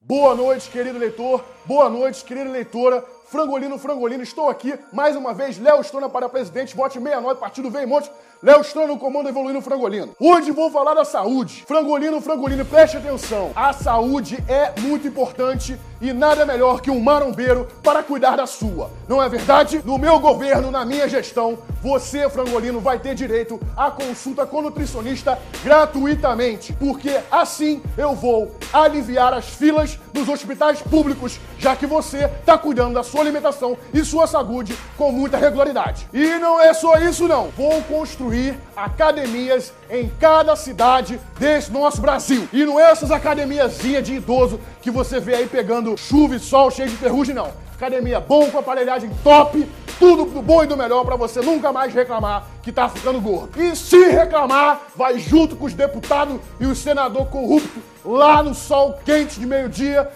Boa 0.01 0.35
noite, 0.35 0.69
querido 0.69 0.97
leitor. 0.97 1.43
Boa 1.65 1.89
noite, 1.89 2.23
querida 2.23 2.49
leitora. 2.49 3.03
Frangolino, 3.27 3.77
Frangolino, 3.77 4.23
estou 4.23 4.47
aqui 4.47 4.73
mais 4.93 5.17
uma 5.17 5.33
vez. 5.33 5.59
Léo 5.59 5.81
Strona 5.81 6.07
para 6.07 6.29
presidente, 6.29 6.73
vote 6.73 6.93
69, 6.93 7.37
partido 7.37 7.69
Vem 7.69 7.85
Monte. 7.85 8.09
Léo 8.41 8.61
Strona 8.61 8.87
no 8.87 8.97
comando 8.97 9.27
evoluindo 9.27 9.61
Frangolino. 9.61 10.15
Hoje 10.17 10.51
vou 10.51 10.71
falar 10.71 10.93
da 10.93 11.03
saúde. 11.03 11.65
Frangolino, 11.67 12.21
Frangolino, 12.21 12.63
preste 12.63 12.95
atenção. 12.95 13.51
A 13.53 13.73
saúde 13.73 14.37
é 14.47 14.79
muito 14.79 15.05
importante 15.07 15.77
e 16.01 16.13
nada 16.13 16.45
melhor 16.45 16.81
que 16.81 16.91
um 16.91 16.99
marombeiro 16.99 17.67
para 17.83 18.03
cuidar 18.03 18.35
da 18.35 18.45
sua. 18.45 18.89
Não 19.07 19.21
é 19.21 19.29
verdade? 19.29 19.81
No 19.83 19.97
meu 19.97 20.19
governo, 20.19 20.71
na 20.71 20.85
minha 20.85 21.07
gestão, 21.07 21.57
você, 21.81 22.29
Frangolino, 22.29 22.79
vai 22.79 22.99
ter 22.99 23.15
direito 23.15 23.59
à 23.75 23.89
consulta 23.89 24.45
com 24.45 24.61
nutricionista 24.61 25.39
gratuitamente. 25.63 26.73
Porque 26.73 27.19
assim 27.31 27.81
eu 27.97 28.13
vou 28.13 28.55
aliviar 28.73 29.33
as 29.33 29.45
filas 29.45 29.99
dos 30.13 30.27
hospitais 30.29 30.81
públicos, 30.81 31.39
já 31.57 31.75
que 31.75 31.85
você 31.85 32.25
está 32.25 32.57
cuidando 32.57 32.95
da 32.95 33.03
sua 33.03 33.21
alimentação 33.21 33.77
e 33.93 34.03
sua 34.03 34.27
saúde 34.27 34.77
com 34.97 35.11
muita 35.11 35.37
regularidade. 35.37 36.07
E 36.13 36.37
não 36.39 36.59
é 36.59 36.73
só 36.73 36.97
isso 36.97 37.27
não. 37.27 37.49
Vou 37.49 37.81
construir 37.83 38.57
academias 38.75 39.73
em 39.89 40.09
cada 40.19 40.55
cidade 40.55 41.19
desse 41.39 41.71
nosso 41.71 42.01
Brasil. 42.01 42.47
E 42.51 42.65
não 42.65 42.79
é 42.79 42.91
essas 42.91 43.11
academiazinhas 43.11 44.05
de 44.05 44.15
idoso 44.15 44.59
que 44.81 44.91
você 44.91 45.19
vê 45.19 45.35
aí 45.35 45.47
pegando 45.47 45.97
chuva 45.97 46.35
e 46.35 46.39
sol 46.39 46.71
cheio 46.71 46.89
de 46.89 46.95
ferrugem, 46.95 47.35
não. 47.35 47.51
Academia 47.75 48.19
bom, 48.19 48.49
com 48.49 48.57
aparelhagem 48.57 49.11
top, 49.23 49.67
tudo 49.99 50.25
do 50.25 50.41
bom 50.41 50.63
e 50.63 50.67
do 50.67 50.75
melhor 50.75 51.05
pra 51.05 51.15
você 51.15 51.41
nunca 51.41 51.71
mais 51.71 51.93
reclamar 51.93 52.47
que 52.63 52.71
tá 52.71 52.89
ficando 52.89 53.21
gordo. 53.21 53.61
E 53.61 53.75
se 53.75 54.09
reclamar, 54.09 54.81
vai 54.95 55.19
junto 55.19 55.55
com 55.55 55.65
os 55.65 55.73
deputados 55.73 56.39
e 56.59 56.65
os 56.65 56.79
senadores 56.79 57.29
corruptos 57.29 57.83
lá 58.03 58.41
no 58.41 58.53
sol 58.53 58.97
quente 59.05 59.39
de 59.39 59.45
meio-dia 59.45 60.09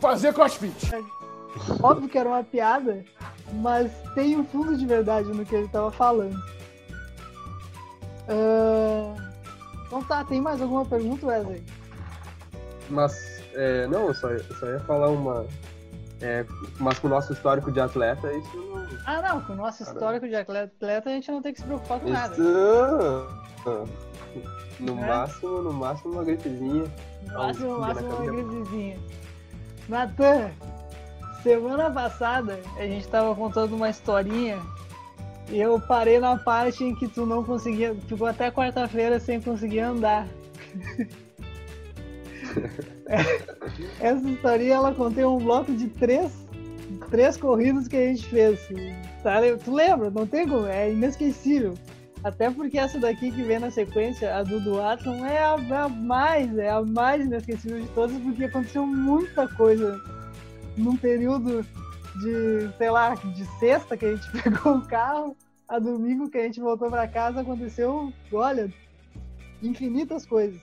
fazer 0.00 0.32
crossfit. 0.32 0.92
Óbvio 1.82 2.08
que 2.08 2.18
era 2.18 2.28
uma 2.28 2.44
piada, 2.44 3.04
mas 3.54 3.90
tem 4.14 4.36
um 4.36 4.44
fundo 4.44 4.76
de 4.76 4.86
verdade 4.86 5.28
no 5.28 5.44
que 5.44 5.54
ele 5.54 5.68
tava 5.68 5.90
falando. 5.90 6.36
Ah, 8.28 9.14
Então 9.86 10.02
tá, 10.04 10.24
tem 10.24 10.40
mais 10.40 10.60
alguma 10.60 10.84
pergunta, 10.84 11.26
Wesley? 11.26 11.62
Mas, 12.90 13.42
é, 13.54 13.86
não, 13.86 14.08
eu 14.08 14.14
só, 14.14 14.28
eu 14.30 14.42
só 14.56 14.66
ia 14.66 14.80
falar 14.80 15.08
uma. 15.08 15.46
é, 16.20 16.44
mas 16.78 16.98
com 16.98 17.06
o 17.06 17.10
nosso 17.10 17.32
histórico 17.32 17.70
de 17.72 17.80
atleta, 17.80 18.32
isso 18.32 18.56
não. 18.56 18.78
Ah, 19.06 19.22
não, 19.22 19.40
com 19.42 19.52
o 19.52 19.56
nosso 19.56 19.78
Caramba. 19.84 19.98
histórico 20.00 20.28
de 20.28 20.34
atleta 20.36 21.08
a 21.08 21.12
gente 21.12 21.30
não 21.30 21.40
tem 21.42 21.52
que 21.54 21.60
se 21.60 21.66
preocupar 21.66 22.00
com 22.00 22.08
nada. 22.10 22.34
Isso. 22.34 23.28
No 24.80 24.92
É. 24.92 25.06
máximo, 25.08 25.62
no 25.62 25.72
máximo 25.72 26.12
uma 26.14 26.24
gripezinha. 26.24 26.84
No 27.26 27.32
máximo, 27.38 27.72
no 27.74 27.80
máximo 27.80 28.08
uma 28.10 28.32
gripezinha. 28.32 28.98
Natan, 29.88 30.50
semana 31.42 31.90
passada 31.90 32.60
a 32.76 32.82
gente 32.82 33.08
tava 33.08 33.34
contando 33.34 33.74
uma 33.74 33.88
historinha 33.90 34.58
e 35.50 35.60
eu 35.60 35.80
parei 35.80 36.18
na 36.18 36.36
parte 36.36 36.84
em 36.84 36.94
que 36.94 37.08
tu 37.08 37.24
não 37.24 37.42
conseguia, 37.42 37.94
ficou 38.06 38.26
até 38.26 38.50
quarta-feira 38.50 39.18
sem 39.18 39.40
conseguir 39.40 39.80
andar. 39.80 40.26
Essa 44.00 44.28
historinha 44.28 44.74
ela 44.74 44.94
contém 44.94 45.24
um 45.24 45.38
bloco 45.38 45.72
de 45.72 45.88
três, 45.88 46.32
três 47.10 47.36
corridas 47.36 47.88
que 47.88 47.96
a 47.96 48.06
gente 48.06 48.26
fez. 48.26 48.68
Tá? 49.22 49.40
Tu 49.64 49.72
lembra? 49.72 50.10
Não 50.10 50.26
tem 50.26 50.46
como, 50.46 50.66
é 50.66 50.92
inesquecível. 50.92 51.74
Até 52.22 52.50
porque 52.50 52.78
essa 52.78 52.98
daqui 52.98 53.30
que 53.30 53.42
vem 53.42 53.60
na 53.60 53.70
sequência, 53.70 54.36
a 54.36 54.42
do 54.42 54.60
Duathlon, 54.60 55.24
é 55.24 55.38
a, 55.38 55.54
a 55.54 55.88
mais, 55.88 56.58
é 56.58 56.68
a 56.68 56.82
mais 56.82 57.24
inesquecível 57.24 57.80
de 57.80 57.88
todas, 57.88 58.20
porque 58.20 58.44
aconteceu 58.44 58.84
muita 58.84 59.46
coisa 59.48 60.00
num 60.76 60.96
período 60.96 61.64
de, 62.18 62.70
sei 62.76 62.90
lá, 62.90 63.14
de 63.14 63.44
sexta 63.58 63.96
que 63.96 64.04
a 64.04 64.14
gente 64.14 64.30
pegou 64.42 64.76
o 64.76 64.86
carro, 64.86 65.36
a 65.68 65.78
domingo 65.78 66.30
que 66.30 66.38
a 66.38 66.44
gente 66.44 66.60
voltou 66.60 66.90
pra 66.90 67.06
casa, 67.06 67.40
aconteceu, 67.40 68.12
olha, 68.32 68.72
infinitas 69.62 70.24
coisas. 70.24 70.60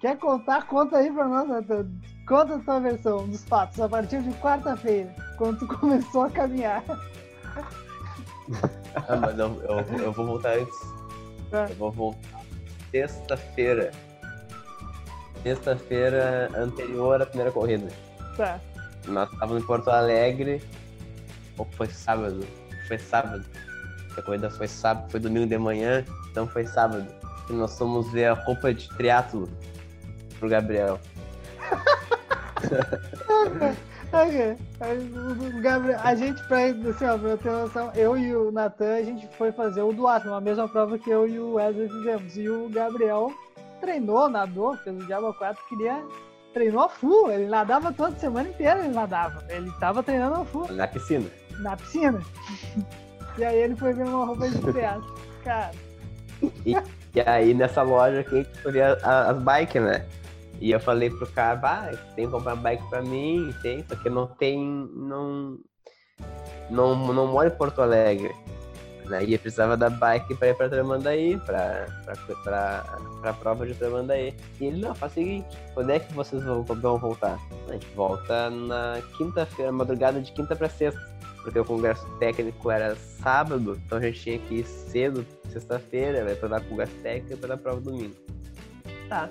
Quer 0.00 0.16
contar? 0.16 0.66
Conta 0.66 0.98
aí 0.98 1.12
pra 1.12 1.26
nós, 1.26 1.48
Natan. 1.48 1.88
Conta 2.26 2.56
a 2.56 2.58
tua 2.58 2.80
versão 2.80 3.28
dos 3.28 3.44
fatos, 3.44 3.80
a 3.80 3.88
partir 3.88 4.22
de 4.22 4.30
quarta-feira, 4.38 5.14
quando 5.36 5.60
tu 5.60 5.66
começou 5.78 6.22
a 6.24 6.30
caminhar. 6.30 6.82
Ah, 9.06 9.16
mas 9.16 9.36
não, 9.36 9.54
eu, 9.62 9.98
eu 9.98 10.12
vou 10.12 10.24
voltar 10.24 10.58
antes. 10.58 10.74
Tá. 11.50 11.66
Eu 11.68 11.76
vou 11.76 11.92
voltar 11.92 12.40
sexta-feira. 12.90 13.90
Sexta-feira 15.42 16.50
anterior 16.56 17.20
à 17.20 17.26
primeira 17.26 17.52
corrida. 17.52 17.88
Tá. 18.36 18.58
Nós 19.08 19.32
estávamos 19.32 19.62
em 19.62 19.66
Porto 19.66 19.88
Alegre. 19.88 20.62
Ou 21.56 21.66
foi 21.72 21.88
sábado? 21.88 22.46
Foi 22.86 22.98
sábado. 22.98 23.44
A 24.16 24.22
corrida 24.22 24.50
foi 24.50 24.66
sábado, 24.66 25.10
foi 25.10 25.20
domingo 25.20 25.46
de 25.46 25.58
manhã, 25.58 26.04
então 26.30 26.46
foi 26.46 26.66
sábado. 26.66 27.06
E 27.48 27.52
nós 27.52 27.76
fomos 27.78 28.10
ver 28.12 28.26
a 28.26 28.34
roupa 28.34 28.74
de 28.74 28.88
triatlo 28.96 29.48
pro 30.38 30.48
Gabriel. 30.48 30.98
Ok. 34.10 34.56
O 34.80 35.60
Gabriel, 35.60 36.00
a 36.02 36.14
gente, 36.14 36.42
pra, 36.44 36.64
assim, 36.64 37.04
ó, 37.04 37.18
pra 37.18 37.36
ter 37.36 37.50
noção, 37.50 37.92
eu 37.94 38.16
e 38.16 38.34
o 38.34 38.50
Natan, 38.50 38.94
a 38.94 39.02
gente 39.02 39.28
foi 39.36 39.52
fazer 39.52 39.82
o 39.82 39.92
duatlon, 39.92 40.34
a 40.34 40.40
mesma 40.40 40.66
prova 40.66 40.98
que 40.98 41.10
eu 41.10 41.28
e 41.28 41.38
o 41.38 41.54
Wesley 41.54 41.88
fizemos. 41.88 42.36
E 42.36 42.48
o 42.48 42.70
Gabriel 42.70 43.30
treinou, 43.82 44.28
nadou, 44.30 44.76
fez 44.78 44.96
o 44.96 45.06
Diabo 45.06 45.34
4, 45.34 45.62
queria. 45.68 46.02
Treinou 46.58 46.82
a 46.82 46.88
full, 46.88 47.30
ele 47.30 47.46
nadava 47.46 47.92
toda 47.92 48.18
semana 48.18 48.48
inteira, 48.48 48.80
ele 48.80 48.92
nadava. 48.92 49.44
Ele 49.48 49.70
tava 49.78 50.02
treinando 50.02 50.40
a 50.40 50.44
full 50.44 50.66
Na 50.72 50.88
piscina. 50.88 51.24
na 51.60 51.76
piscina. 51.76 52.20
E 53.36 53.44
aí 53.44 53.58
ele 53.60 53.76
foi 53.76 53.92
ver 53.92 54.02
uma 54.02 54.26
roupa 54.26 54.48
de 54.48 54.72
teatro. 54.72 55.14
Cara, 55.44 55.70
E 57.14 57.20
aí 57.20 57.54
nessa 57.54 57.82
loja 57.82 58.24
que 58.24 58.34
a 58.34 58.38
gente 58.38 58.50
escolhia 58.56 58.98
as 59.04 59.38
bikes, 59.38 59.80
né? 59.80 60.04
E 60.60 60.72
eu 60.72 60.80
falei 60.80 61.10
pro 61.10 61.28
cara, 61.28 61.54
vai, 61.54 61.96
tem 62.16 62.26
que 62.26 62.32
comprar 62.32 62.56
bike 62.56 62.82
pra 62.90 63.02
mim, 63.02 63.54
tem, 63.62 63.84
só 63.88 63.94
que 63.94 64.10
não 64.10 64.26
tem. 64.26 64.60
não. 64.96 65.58
não, 66.68 66.96
não 66.96 67.28
moro 67.28 67.46
em 67.46 67.56
Porto 67.56 67.80
Alegre. 67.80 68.34
Daí 69.08 69.32
eu 69.32 69.38
precisava 69.38 69.76
da 69.76 69.88
bike 69.88 70.34
pra 70.34 70.48
ir 70.48 70.54
pra 70.56 70.68
Tramandaí, 70.68 71.36
pra, 71.38 71.86
pra 73.22 73.32
prova 73.32 73.66
de 73.66 73.74
Tramandaí. 73.74 74.34
E 74.60 74.66
ele, 74.66 74.80
não, 74.80 74.94
faz 74.94 75.12
o 75.12 75.14
seguinte, 75.14 75.58
quando 75.74 75.90
é 75.90 75.98
que 75.98 76.12
vocês 76.12 76.42
vão, 76.42 76.62
vão 76.62 76.98
voltar? 76.98 77.38
A 77.68 77.72
gente 77.72 77.86
volta 77.94 78.50
na 78.50 79.00
quinta-feira, 79.16 79.72
madrugada 79.72 80.20
de 80.20 80.30
quinta 80.32 80.54
pra 80.54 80.68
sexta. 80.68 81.00
Porque 81.42 81.58
o 81.58 81.64
congresso 81.64 82.06
técnico 82.18 82.70
era 82.70 82.94
sábado, 82.96 83.80
então 83.86 83.98
a 83.98 84.00
gente 84.00 84.20
tinha 84.20 84.38
que 84.38 84.56
ir 84.56 84.64
cedo, 84.64 85.24
sexta-feira, 85.50 86.24
vai 86.24 86.34
pra 86.34 86.48
dar 86.48 86.60
congresso 86.60 86.92
técnico 87.02 87.32
e 87.32 87.36
pra 87.36 87.48
dar 87.48 87.56
prova 87.56 87.80
domingo. 87.80 88.14
tá. 89.08 89.28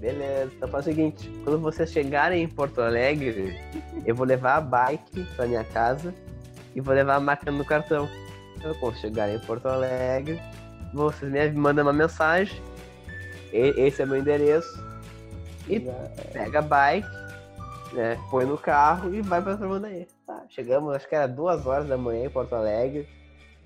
Beleza, 0.00 0.52
então 0.54 0.68
faz 0.68 0.84
o 0.84 0.90
seguinte, 0.90 1.30
quando 1.42 1.58
vocês 1.58 1.90
chegarem 1.90 2.42
em 2.42 2.48
Porto 2.48 2.82
Alegre, 2.82 3.58
eu 4.04 4.14
vou 4.14 4.26
levar 4.26 4.56
a 4.56 4.60
bike 4.60 5.24
pra 5.34 5.46
minha 5.46 5.64
casa 5.64 6.14
e 6.74 6.80
vou 6.82 6.94
levar 6.94 7.14
a 7.14 7.20
máquina 7.20 7.50
no 7.50 7.64
cartão. 7.64 8.06
Quando 8.74 8.96
chegarem 8.96 9.36
em 9.36 9.40
Porto 9.40 9.66
Alegre, 9.66 10.40
vocês 10.92 11.30
me 11.32 11.50
mandam 11.52 11.84
uma 11.84 11.92
mensagem. 11.92 12.60
Esse 13.52 14.02
é 14.02 14.06
meu 14.06 14.18
endereço. 14.18 14.84
E 15.68 15.80
pega 16.32 16.60
a 16.60 16.62
bike, 16.62 17.08
né? 17.92 18.18
Põe 18.30 18.44
no 18.44 18.56
carro 18.56 19.12
e 19.12 19.20
vai 19.20 19.42
pra 19.42 19.56
Tramandaí. 19.56 20.06
Tá, 20.26 20.44
chegamos, 20.48 20.94
acho 20.94 21.08
que 21.08 21.14
era 21.14 21.26
duas 21.26 21.66
horas 21.66 21.88
da 21.88 21.96
manhã 21.96 22.26
em 22.26 22.30
Porto 22.30 22.54
Alegre. 22.54 23.08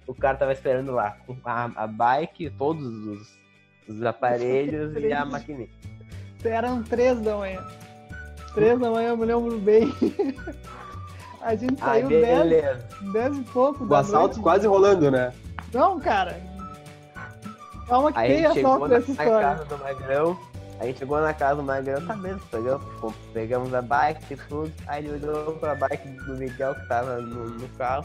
O 0.06 0.14
cara 0.14 0.36
tava 0.36 0.52
esperando 0.52 0.92
lá 0.92 1.16
com 1.26 1.36
a, 1.44 1.70
a 1.76 1.86
bike, 1.86 2.50
todos 2.50 2.84
os, 2.84 3.38
os 3.86 4.02
aparelhos 4.02 4.96
e 4.96 5.12
a 5.12 5.24
maquininha. 5.26 5.68
Eram 6.42 6.82
três 6.82 7.20
da 7.20 7.36
manhã. 7.36 7.62
Três 8.54 8.78
da 8.78 8.90
manhã, 8.90 9.10
eu 9.10 9.16
me 9.16 9.26
lembro 9.26 9.58
bem. 9.58 9.92
A 11.42 11.54
gente 11.54 11.78
saiu 11.80 12.08
dez, 12.08 12.26
beleza. 12.26 12.84
dez 13.12 13.38
e 13.38 13.42
pouco 13.42 13.84
O 13.84 13.88
da 13.88 14.00
assalto 14.00 14.34
noite. 14.36 14.40
quase 14.42 14.66
rolando, 14.66 15.10
né? 15.10 15.32
Não, 15.72 15.98
cara. 15.98 16.38
Calma 17.88 18.12
que 18.12 18.18
Aí 18.18 18.44
a 18.44 18.50
tem 18.52 18.60
assalto 18.60 18.88
nessa 18.88 19.10
história. 19.10 19.40
casa 19.40 19.64
do 19.64 19.78
Magrão. 19.78 20.38
A 20.78 20.84
gente 20.86 20.98
chegou 20.98 21.20
na 21.20 21.34
casa 21.34 21.56
do 21.56 21.62
Magrão, 21.62 22.06
tá 22.06 22.16
mesmo, 22.16 22.40
pegamos, 22.50 23.14
pegamos 23.34 23.74
a 23.74 23.82
bike 23.82 24.32
e 24.32 24.36
tudo. 24.36 24.72
Aí 24.86 25.04
ele 25.06 25.26
olhou 25.26 25.52
pra 25.54 25.74
bike 25.74 26.08
do 26.08 26.36
Miguel 26.36 26.74
que 26.74 26.88
tava 26.88 27.16
no, 27.20 27.50
no 27.50 27.68
carro. 27.70 28.04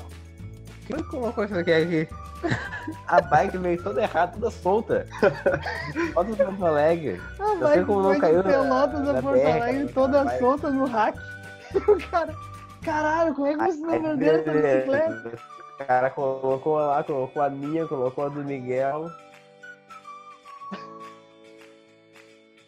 Que 0.86 0.94
foi 0.94 1.04
que 1.04 1.10
colocou 1.10 1.44
isso 1.46 1.56
aqui 1.58 1.72
aqui? 1.74 2.08
A 3.08 3.22
bike 3.22 3.58
veio 3.58 3.82
toda 3.82 4.04
errada, 4.04 4.34
toda 4.34 4.52
solta. 4.52 5.08
Foto 6.14 6.32
do 6.32 6.38
Porto 6.38 6.66
Alegre. 6.66 7.20
Como 7.86 8.02
não 8.04 8.12
foi 8.12 8.20
caiu 8.20 8.44
de 8.44 8.50
Pelotas 8.50 9.00
na 9.02 9.18
a 9.18 9.22
Porto 9.22 9.42
Alegre 9.48 9.88
toda 9.94 10.38
solta 10.40 10.70
no 10.70 10.86
hack. 10.86 11.16
O 11.76 12.10
cara, 12.10 12.34
caralho, 12.86 13.34
como 13.36 13.48
é 13.48 13.52
que 13.54 13.58
vocês 13.58 13.80
não 13.80 14.02
perderam 14.02 14.40
essa 14.40 14.52
bicicleta? 14.52 15.56
O 15.76 15.86
cara 15.86 16.10
colocou 16.10 16.78
lá, 16.78 17.04
colocou 17.04 17.42
a 17.42 17.50
minha, 17.50 17.86
colocou 17.86 18.26
a 18.28 18.30
do 18.30 18.42
Miguel. 18.46 19.10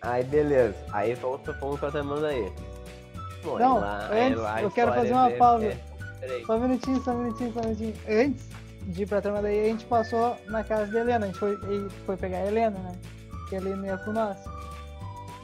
Aí 0.02 0.24
beleza. 0.26 0.76
Aí 0.92 1.16
fomos, 1.16 1.40
fomos 1.58 1.80
pra 1.80 1.90
Tamandaí. 1.90 2.52
Bom, 3.44 3.58
Não, 3.58 3.76
aí 3.78 3.82
lá- 3.82 4.08
aí 4.12 4.28
antes, 4.28 4.40
lá 4.42 4.62
eu 4.62 4.72
quero 4.72 4.94
fazer 4.94 5.14
uma 5.14 5.32
pausa. 5.32 5.68
é-. 6.22 6.44
Só 6.46 6.56
um 6.58 6.60
minutinho, 6.60 7.02
só 7.02 7.12
um 7.12 7.18
minutinho, 7.24 7.54
só 7.54 7.60
um 7.60 7.64
minutinho. 7.64 7.96
Antes 8.10 8.50
de 8.82 9.04
ir 9.04 9.08
pra 9.08 9.22
Tramandaí, 9.22 9.62
a 9.62 9.64
gente 9.70 9.86
passou 9.86 10.36
na 10.48 10.64
casa 10.64 10.92
da 10.92 11.00
Helena. 11.00 11.26
A 11.26 11.28
gente 11.28 11.40
foi, 11.40 11.58
foi 12.06 12.18
pegar 12.18 12.40
a 12.40 12.48
Helena, 12.48 12.78
né? 12.78 12.92
Que 13.50 13.56
a 13.56 13.60
Helena 13.60 13.88
ia 13.88 13.98
com 14.00 14.12
nós. 14.12 14.38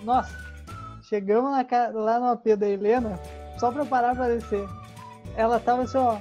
Nossa, 0.04 0.38
chegamos 1.04 1.50
na 1.52 1.66
lá 1.94 2.20
no 2.20 2.26
AP 2.32 2.56
da 2.58 2.68
Helena, 2.68 3.18
só 3.64 3.72
pra 3.72 3.86
parar 3.86 4.14
pra 4.14 4.28
descer. 4.28 4.68
Ela 5.38 5.57
tava 5.57 5.84
assim, 5.84 5.97
ó, 5.97 6.18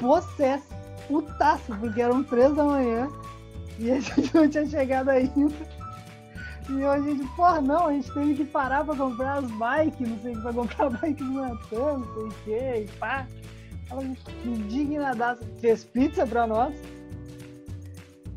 possessa, 0.00 0.64
putaça, 1.06 1.76
porque 1.76 2.02
eram 2.02 2.24
três 2.24 2.52
da 2.56 2.64
manhã 2.64 3.08
e 3.78 3.88
a 3.92 4.00
gente 4.02 4.34
não 4.34 4.48
tinha 4.48 4.66
chegado 4.66 5.10
ainda. 5.10 5.54
E 6.68 6.84
a 6.84 6.98
gente, 7.00 7.24
porra, 7.36 7.60
não, 7.60 7.86
a 7.86 7.92
gente 7.92 8.12
teve 8.12 8.34
que 8.34 8.44
parar 8.46 8.84
pra 8.84 8.96
comprar 8.96 9.34
as 9.38 9.44
bikes, 9.52 10.08
não 10.08 10.18
sei 10.18 10.32
o 10.32 10.34
que, 10.36 10.42
pra 10.42 10.52
comprar 10.52 10.90
bike 10.90 11.22
do 11.22 11.32
Natan, 11.34 11.98
não 11.98 12.14
sei 12.14 12.24
o 12.24 12.32
que, 12.44 12.80
e 12.80 12.88
pá. 12.98 13.26
Ela 13.88 14.02
indignadaça, 14.44 15.44
fez 15.60 15.84
pizza 15.84 16.26
pra 16.26 16.48
nós. 16.48 16.74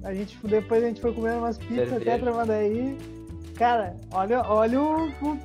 A 0.03 0.13
gente, 0.13 0.37
depois 0.45 0.83
a 0.83 0.87
gente 0.87 1.01
foi 1.01 1.13
comendo 1.13 1.39
umas 1.39 1.57
pizzas 1.57 1.87
até 1.87 1.95
Cerveja. 1.97 2.19
Tramandaí. 2.19 2.97
Cara, 3.57 3.95
olha, 4.11 4.41
olha 4.43 4.79
o, 4.81 5.07
o- 5.07 5.39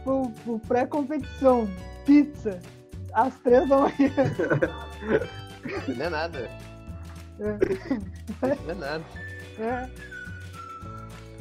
o- 0.46 0.54
o 0.54 0.58
pré-competição. 0.68 1.66
Pizza. 2.04 2.58
Às 3.12 3.36
três 3.38 3.68
da 3.68 3.78
manhã. 3.78 3.92
Não 5.96 6.06
é 6.06 6.08
nada. 6.08 6.50
É. 7.40 7.58
Não 8.64 8.70
é 8.70 8.74
nada. 8.74 9.04
É. 9.58 9.88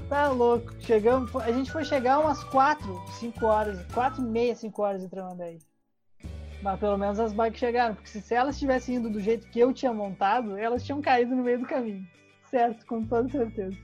Tá 0.10 0.28
louco. 0.30 0.74
Chegamos, 0.80 1.36
a 1.36 1.52
gente 1.52 1.72
foi 1.72 1.86
chegar 1.86 2.20
umas 2.20 2.44
4, 2.46 3.02
5 3.20 3.46
horas, 3.46 3.80
4 3.94 4.22
e 4.22 4.26
meia, 4.26 4.56
5 4.56 4.82
horas 4.82 5.02
de 5.02 5.10
Tramandaí. 5.10 5.60
Mas 6.62 6.80
pelo 6.80 6.98
menos 6.98 7.20
as 7.20 7.32
bikes 7.32 7.60
chegaram, 7.60 7.96
porque 7.96 8.10
se, 8.10 8.22
se 8.22 8.34
elas 8.34 8.58
tivessem 8.60 8.96
indo 8.96 9.10
do 9.10 9.20
jeito 9.20 9.48
que 9.48 9.60
eu 9.60 9.72
tinha 9.72 9.94
montado, 9.94 10.58
elas 10.58 10.84
tinham 10.84 11.02
caído 11.02 11.36
no 11.36 11.44
meio 11.44 11.60
do 11.60 11.66
caminho. 11.66 12.06
Certo, 12.50 12.86
com 12.86 13.06
toda 13.06 13.30
certeza. 13.30 13.78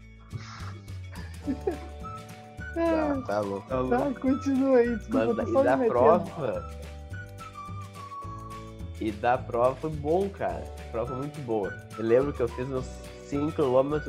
Tá, 2.73 3.21
tá 3.25 3.39
louco. 3.39 3.67
Tá 3.69 3.79
louco. 3.79 4.13
tá, 4.13 4.19
continua 4.19 4.77
aí, 4.79 4.97
desculpa, 4.97 5.33
Mas 5.33 5.45
tô 5.45 5.53
só 5.53 5.61
e 5.61 5.63
da 5.63 5.77
prova. 5.77 6.84
E 8.99 9.11
da 9.11 9.37
prova 9.37 9.75
foi 9.75 9.89
bom, 9.89 10.29
cara. 10.29 10.63
A 10.87 10.91
prova 10.91 11.07
foi 11.07 11.17
muito 11.17 11.41
boa. 11.41 11.73
Eu 11.97 12.05
lembro 12.05 12.31
que 12.33 12.41
eu 12.41 12.47
fiz 12.47 12.67
uns 12.69 12.85
5km, 13.29 14.01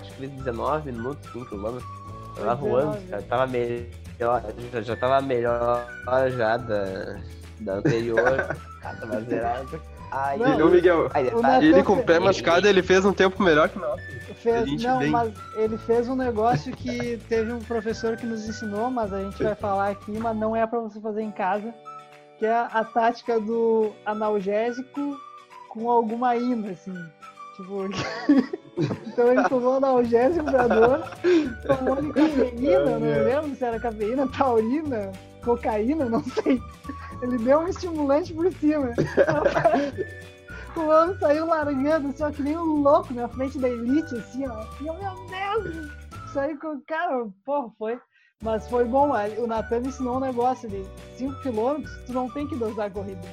acho 0.00 0.10
que 0.12 0.16
fiz 0.16 0.30
19 0.30 0.92
minutos, 0.92 1.28
5km. 1.32 1.80
Foi 2.34 2.44
Tava 2.44 2.54
voando, 2.54 2.92
19. 2.92 3.06
cara. 3.08 3.22
Tava 3.22 3.46
melhor. 3.46 4.42
Já, 4.72 4.80
já 4.82 4.96
tava 4.96 5.20
melhor 5.20 5.86
já 6.36 6.56
da, 6.56 7.16
da 7.60 7.74
anterior. 7.74 8.56
ah, 8.84 8.94
tava 8.94 9.20
zerado. 9.22 9.80
Aí, 10.12 10.38
Não, 10.38 10.52
Ele, 10.54 10.62
o 10.62 10.68
Miguel, 10.68 11.10
aí, 11.12 11.26
o 11.26 11.40
tá- 11.40 11.60
ele 11.64 11.82
com 11.82 11.94
o 11.94 12.02
pé 12.04 12.20
machucado, 12.20 12.68
ele 12.68 12.82
fez 12.84 13.04
um 13.04 13.12
tempo 13.12 13.42
melhor 13.42 13.68
que 13.68 13.78
nós. 13.80 14.00
Fez, 14.36 14.80
não, 14.84 15.00
bem. 15.00 15.10
mas 15.10 15.32
ele 15.56 15.76
fez 15.76 16.08
um 16.08 16.14
negócio 16.14 16.70
que 16.76 17.16
teve 17.28 17.52
um 17.52 17.58
professor 17.58 18.16
que 18.16 18.24
nos 18.24 18.48
ensinou, 18.48 18.88
mas 18.90 19.12
a 19.12 19.20
gente 19.24 19.42
vai 19.42 19.54
falar 19.56 19.90
aqui, 19.90 20.12
mas 20.12 20.36
não 20.36 20.54
é 20.54 20.64
pra 20.68 20.78
você 20.78 21.00
fazer 21.00 21.22
em 21.22 21.32
casa, 21.32 21.74
que 22.44 22.48
é 22.48 22.68
a 22.70 22.84
tática 22.84 23.40
do 23.40 23.90
analgésico 24.04 25.18
com 25.70 25.90
alguma 25.90 26.36
ina, 26.36 26.72
assim. 26.72 26.94
Tipo, 27.56 27.88
então 29.08 29.32
ele 29.32 29.48
tomou 29.48 29.76
analgésico 29.78 30.44
pra 30.44 30.66
dor, 30.66 31.10
tomou 31.66 32.02
de 32.02 32.12
cafeína, 32.12 32.98
não 32.98 33.24
lembro 33.24 33.56
se 33.56 33.64
era 33.64 33.80
cafeína, 33.80 34.28
taurina, 34.28 35.10
cocaína, 35.42 36.04
não 36.04 36.22
sei. 36.22 36.60
Ele 37.22 37.38
deu 37.38 37.60
um 37.60 37.68
estimulante 37.68 38.34
por 38.34 38.52
cima. 38.52 38.92
O 40.76 40.88
homem 40.88 41.16
saiu 41.20 41.46
largando, 41.46 42.08
assim, 42.08 42.24
ó, 42.24 42.30
que 42.32 42.42
nem 42.42 42.58
um 42.58 42.82
louco 42.82 43.14
na 43.14 43.28
frente 43.28 43.56
da 43.60 43.68
elite, 43.68 44.12
assim, 44.16 44.44
ó. 44.44 44.66
E 44.80 44.88
eu, 44.88 44.94
meu 44.94 45.14
Deus! 45.28 45.92
Saiu 46.32 46.58
com 46.58 46.74
o 46.74 46.82
cara, 46.82 47.28
porra, 47.44 47.70
foi. 47.78 48.00
Mas 48.44 48.68
foi 48.68 48.84
bom, 48.84 49.12
aí 49.14 49.36
o 49.38 49.46
Natan 49.46 49.80
me 49.80 49.88
ensinou 49.88 50.18
um 50.18 50.20
negócio 50.20 50.68
de 50.68 50.84
5km, 51.18 51.82
tu 52.06 52.12
não 52.12 52.28
tem 52.30 52.46
que 52.46 52.54
dosar 52.54 52.86
a 52.86 52.90
corrida. 52.90 53.26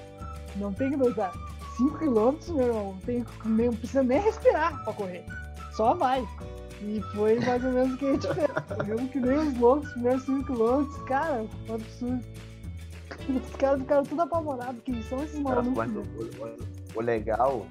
Não 0.56 0.72
tem 0.74 0.90
que 0.90 0.96
dosar. 0.98 1.34
5km, 1.78 2.54
meu 2.54 2.68
irmão, 2.68 2.98
tem, 3.06 3.26
não 3.46 3.74
precisa 3.74 4.02
nem 4.04 4.22
respirar 4.22 4.82
pra 4.86 4.94
correr. 4.94 5.26
Só 5.74 5.94
vai. 5.94 6.26
E 6.82 7.02
foi 7.14 7.40
mais 7.42 7.64
ou 7.64 7.72
menos 7.72 7.94
o 7.94 7.98
que 7.98 8.06
a 8.08 8.12
gente 8.14 8.28
fez. 8.34 9.12
Que 9.12 9.20
nem 9.20 9.38
os 9.38 9.58
loucos, 9.60 9.88
os 9.88 9.94
primeiros 9.94 10.26
5km, 10.26 11.04
cara, 11.06 11.46
foi 11.68 11.72
um 11.72 11.76
absurdo. 11.76 12.26
Os 13.30 13.56
caras 13.58 13.80
ficaram 13.82 14.04
tudo 14.04 14.22
apavorados, 14.22 14.82
que 14.84 15.04
são 15.04 15.22
esses 15.24 15.40
malucos. 15.40 15.74
mas 15.76 15.92
né? 15.92 16.02
o, 16.02 16.46
o- 16.46 16.58
o 16.96 17.02
legal. 17.02 17.66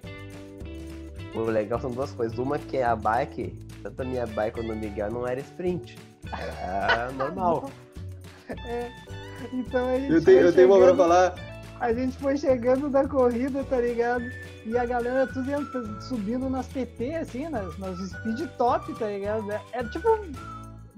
O 1.35 1.41
legal 1.41 1.81
são 1.81 1.91
duas 1.91 2.13
coisas. 2.13 2.39
Uma 2.39 2.59
que 2.59 2.77
é 2.77 2.85
a 2.85 2.95
bike, 2.95 3.59
tanto 3.83 4.03
a 4.03 4.05
minha 4.05 4.27
bike 4.27 4.59
quanto 4.61 4.73
o 4.73 4.77
Miguel 4.77 5.11
não 5.11 5.27
era 5.27 5.41
sprint. 5.41 5.97
Era 6.33 7.11
normal. 7.13 7.71
É. 8.67 8.91
Então 9.53 9.89
a 9.89 9.99
gente 9.99 10.13
Eu 10.13 10.25
tenho, 10.25 10.39
foi 10.41 10.49
eu 10.49 10.53
tenho 10.53 10.67
uma 10.69 10.77
pra 10.77 10.87
chegando- 10.89 10.99
falar. 10.99 11.35
A 11.81 11.93
gente 11.95 12.19
foi 12.19 12.37
chegando 12.37 12.91
da 12.91 13.09
corrida, 13.09 13.65
tá 13.65 13.79
ligado? 13.81 14.23
E 14.67 14.77
a 14.77 14.85
galera 14.85 15.27
tudo 15.27 15.51
entra- 15.51 16.01
subindo 16.03 16.51
nas 16.51 16.67
PT, 16.67 17.15
assim, 17.15 17.49
nas, 17.49 17.79
nas 17.79 17.99
speed 18.11 18.47
top, 18.59 18.93
tá 18.99 19.07
ligado? 19.07 19.51
É, 19.51 19.61
é 19.73 19.85
tipo, 19.85 20.09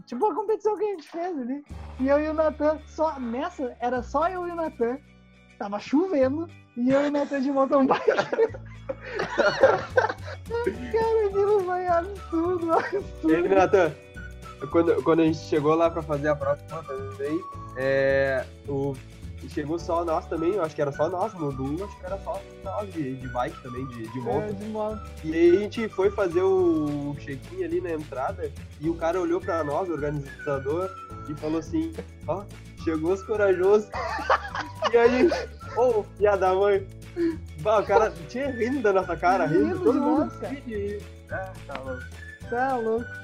tipo 0.07 0.27
a 0.27 0.35
competição 0.35 0.77
que 0.77 0.83
a 0.85 0.89
gente 0.89 1.09
fez 1.09 1.39
ali. 1.39 1.65
E 2.01 2.09
eu 2.09 2.21
e 2.21 2.29
o 2.29 2.35
Natan, 2.35 2.79
só 2.89 3.17
nessa, 3.21 3.77
era 3.79 4.03
só 4.03 4.29
eu 4.29 4.49
e 4.49 4.51
o 4.51 4.57
Natan. 4.57 4.99
Tava 5.57 5.79
chovendo, 5.79 6.49
e 6.77 6.91
eu 6.91 7.05
e 7.05 7.09
o 7.09 7.13
Natan 7.13 7.41
de 7.41 7.53
mountain 7.53 7.87
bike. 7.87 8.11
Cara, 10.93 11.27
aquilo 11.27 11.61
foi 11.65 11.87
absurdo, 11.87 12.67
E 12.67 13.35
aí, 13.37 13.47
absurdo. 13.59 13.95
Quando, 14.71 15.03
quando 15.03 15.21
a 15.21 15.25
gente 15.25 15.39
chegou 15.39 15.75
lá 15.75 15.91
pra 15.91 16.03
fazer 16.03 16.29
a 16.29 16.37
prova 16.37 16.57
também, 16.87 17.41
é, 17.77 18.45
o, 18.69 18.95
chegou 19.49 19.79
só 19.79 20.05
nós 20.05 20.27
também, 20.27 20.55
eu 20.55 20.63
acho 20.63 20.75
que 20.75 20.83
era 20.83 20.93
só 20.93 21.09
nós, 21.09 21.33
no 21.35 21.49
acho 21.85 21.99
que 21.99 22.07
era 22.07 22.19
só 22.19 22.41
nós 22.65 22.93
de, 22.93 23.17
de 23.17 23.29
bike 23.29 23.63
também, 23.63 23.87
de, 23.89 24.09
de 24.09 24.19
É, 24.19 24.23
moto. 24.23 24.55
de 24.55 24.65
moto. 24.67 25.11
E 25.25 25.35
aí 25.35 25.57
a 25.57 25.61
gente 25.61 25.89
foi 25.89 26.11
fazer 26.11 26.43
o 26.43 27.15
check-in 27.19 27.65
ali 27.65 27.81
na 27.81 27.93
entrada 27.93 28.51
e 28.81 28.89
o 28.89 28.95
cara 28.95 29.21
olhou 29.21 29.41
pra 29.41 29.63
nós, 29.65 29.89
o 29.89 29.93
organizador, 29.93 30.91
e 31.29 31.35
falou 31.35 31.59
assim, 31.59 31.93
ó, 32.27 32.45
chegou 32.85 33.13
os 33.13 33.23
corajosos. 33.23 33.89
e 34.93 34.97
aí, 34.97 35.31
ô, 35.77 36.03
filha 36.17 36.37
da 36.37 36.55
mãe. 36.55 36.87
Bah, 37.61 37.81
o 37.81 37.87
cara 37.87 38.13
tinha 38.29 38.51
rindo 38.51 38.81
da 38.81 38.93
nossa 38.93 39.17
cara, 39.17 39.45
rindo, 39.47 39.81
todo 39.81 40.01
mundo. 40.01 40.31
cara. 40.41 40.55
E, 40.67 40.99
ah, 41.31 41.53
tá 41.67 41.79
louco. 41.81 42.03
Tá 42.49 42.77
louco. 42.77 43.22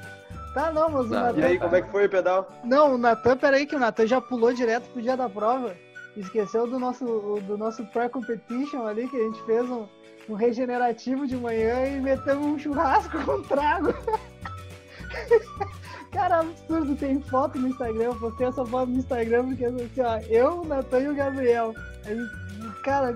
Tá 0.59 0.73
não, 0.73 0.91
mas 0.91 1.07
o 1.07 1.11
Não, 1.11 1.23
Natan. 1.23 1.39
E 1.39 1.45
aí, 1.45 1.57
como 1.57 1.77
é 1.77 1.83
que 1.83 1.89
foi 1.89 2.07
o 2.07 2.11
pedal? 2.11 2.49
Não, 2.65 2.97
o 2.97 2.99
Natan, 2.99 3.37
peraí, 3.37 3.65
que 3.65 3.77
o 3.77 3.79
Natan 3.79 4.09
já 4.09 4.21
pulou 4.21 4.53
direto 4.53 4.91
pro 4.91 5.01
dia 5.01 5.17
da 5.17 5.29
prova. 5.29 5.77
Esqueceu 6.17 6.67
do 6.67 6.81
nosso, 6.81 7.05
do 7.47 7.57
nosso 7.57 7.87
pré-competition 7.87 8.85
ali, 8.85 9.07
que 9.07 9.17
a 9.17 9.21
gente 9.21 9.41
fez 9.45 9.71
um, 9.71 9.87
um 10.29 10.35
regenerativo 10.35 11.29
de 11.29 11.37
manhã 11.37 11.87
e 11.87 12.01
metemos 12.01 12.45
um 12.45 12.59
churrasco 12.59 13.17
com 13.25 13.41
trago. 13.43 13.95
Cara, 16.11 16.41
absurdo, 16.41 16.97
tem 16.97 17.21
foto 17.21 17.57
no 17.57 17.69
Instagram, 17.69 18.07
eu 18.07 18.17
postei 18.17 18.49
essa 18.49 18.67
foto 18.67 18.91
no 18.91 18.99
Instagram 18.99 19.47
porque 19.47 19.65
assim, 19.65 19.89
ó, 20.01 20.19
eu, 20.29 20.63
o 20.63 20.67
Natan 20.67 21.01
e 21.01 21.09
o 21.09 21.15
Gabriel. 21.15 21.73
Aí, 22.05 22.19
cara, 22.83 23.15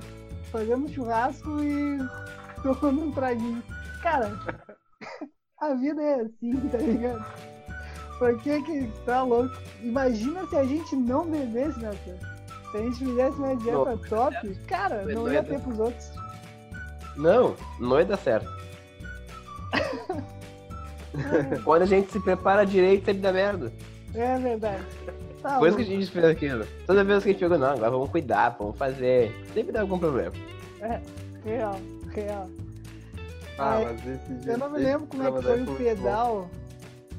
fazendo 0.53 0.89
churrasco 0.89 1.61
e 1.61 1.99
tomando 2.63 3.07
um 3.07 3.11
traguinho. 3.11 3.61
Cara, 4.01 4.31
a 5.63 5.75
vida 5.75 6.03
é 6.03 6.21
assim, 6.23 6.57
tá 6.71 6.79
ligado? 6.79 7.25
Por 8.19 8.37
que 8.39 8.63
que 8.63 8.91
tá 9.07 9.23
louco? 9.23 9.57
Imagina 9.81 10.47
se 10.49 10.57
a 10.57 10.65
gente 10.65 10.97
não 10.97 11.25
bebesse, 11.25 11.79
Natan. 11.81 12.17
Se 12.71 12.77
a 12.77 12.81
gente 12.81 12.97
fizesse 12.97 13.37
uma 13.39 13.57
dieta 13.57 13.79
Não, 13.79 13.99
top, 13.99 14.55
cara, 14.67 15.05
não 15.05 15.33
ia 15.33 15.43
ter 15.43 15.61
pros 15.61 15.79
outros. 15.79 16.11
Não, 17.17 17.55
não 17.79 17.99
ia 17.99 18.07
dar 18.07 18.17
certo. 18.17 18.51
Quando 21.65 21.83
a 21.83 21.87
gente 21.87 22.11
se 22.11 22.19
prepara 22.19 22.65
direito, 22.65 23.05
sempre 23.05 23.21
dá 23.21 23.33
merda. 23.33 23.73
É 24.15 24.39
verdade. 24.39 24.83
Tá 25.43 25.59
Por 25.59 25.69
isso 25.69 25.77
que 25.77 25.83
a 25.83 25.87
gente 25.87 26.11
fez 26.11 26.25
aquilo. 26.25 26.67
Toda 26.87 27.05
vez 27.05 27.23
que 27.23 27.31
a 27.31 27.33
gente 27.33 27.41
jogou, 27.41 27.59
não, 27.59 27.69
agora 27.69 27.91
vamos 27.91 28.11
cuidar, 28.11 28.57
vamos 28.59 28.77
fazer. 28.77 29.33
Sempre 29.53 29.73
dá 29.73 29.83
algum 29.83 29.99
problema. 29.99 30.33
Real, 31.45 31.79
real. 32.15 32.49
Ah, 33.63 33.75
Ai, 33.77 33.85
mas 33.85 34.07
esse 34.07 34.35
dia. 34.35 34.53
Eu 34.53 34.59
não 34.59 34.71
me 34.71 34.79
lembro 34.79 35.07
como 35.07 35.23
é 35.23 35.33
que 35.33 35.43
foi 35.43 35.63
o 35.63 35.77
pedal 35.77 36.51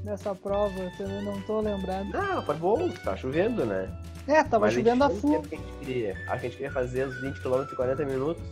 nessa 0.03 0.35
prova, 0.35 0.73
eu 0.99 1.21
não 1.21 1.41
tô 1.41 1.61
lembrando. 1.61 2.11
Não, 2.11 2.43
foi 2.43 2.55
bom, 2.55 2.89
tá 3.03 3.15
chovendo, 3.15 3.65
né? 3.65 3.89
É, 4.27 4.43
tava 4.43 4.65
Mas 4.65 4.73
chovendo 4.73 5.03
a 5.03 5.09
full. 5.09 5.39
o 5.39 5.43
que 5.43 5.55
a 5.55 5.57
gente 5.57 5.73
queria. 5.79 6.11
Acho 6.11 6.25
que 6.27 6.31
a 6.31 6.37
gente 6.49 6.51
queria 6.57 6.71
fazer 6.71 7.07
os 7.07 7.21
20 7.21 7.41
km 7.41 7.61
em 7.71 7.75
40 7.75 8.05
minutos. 8.05 8.43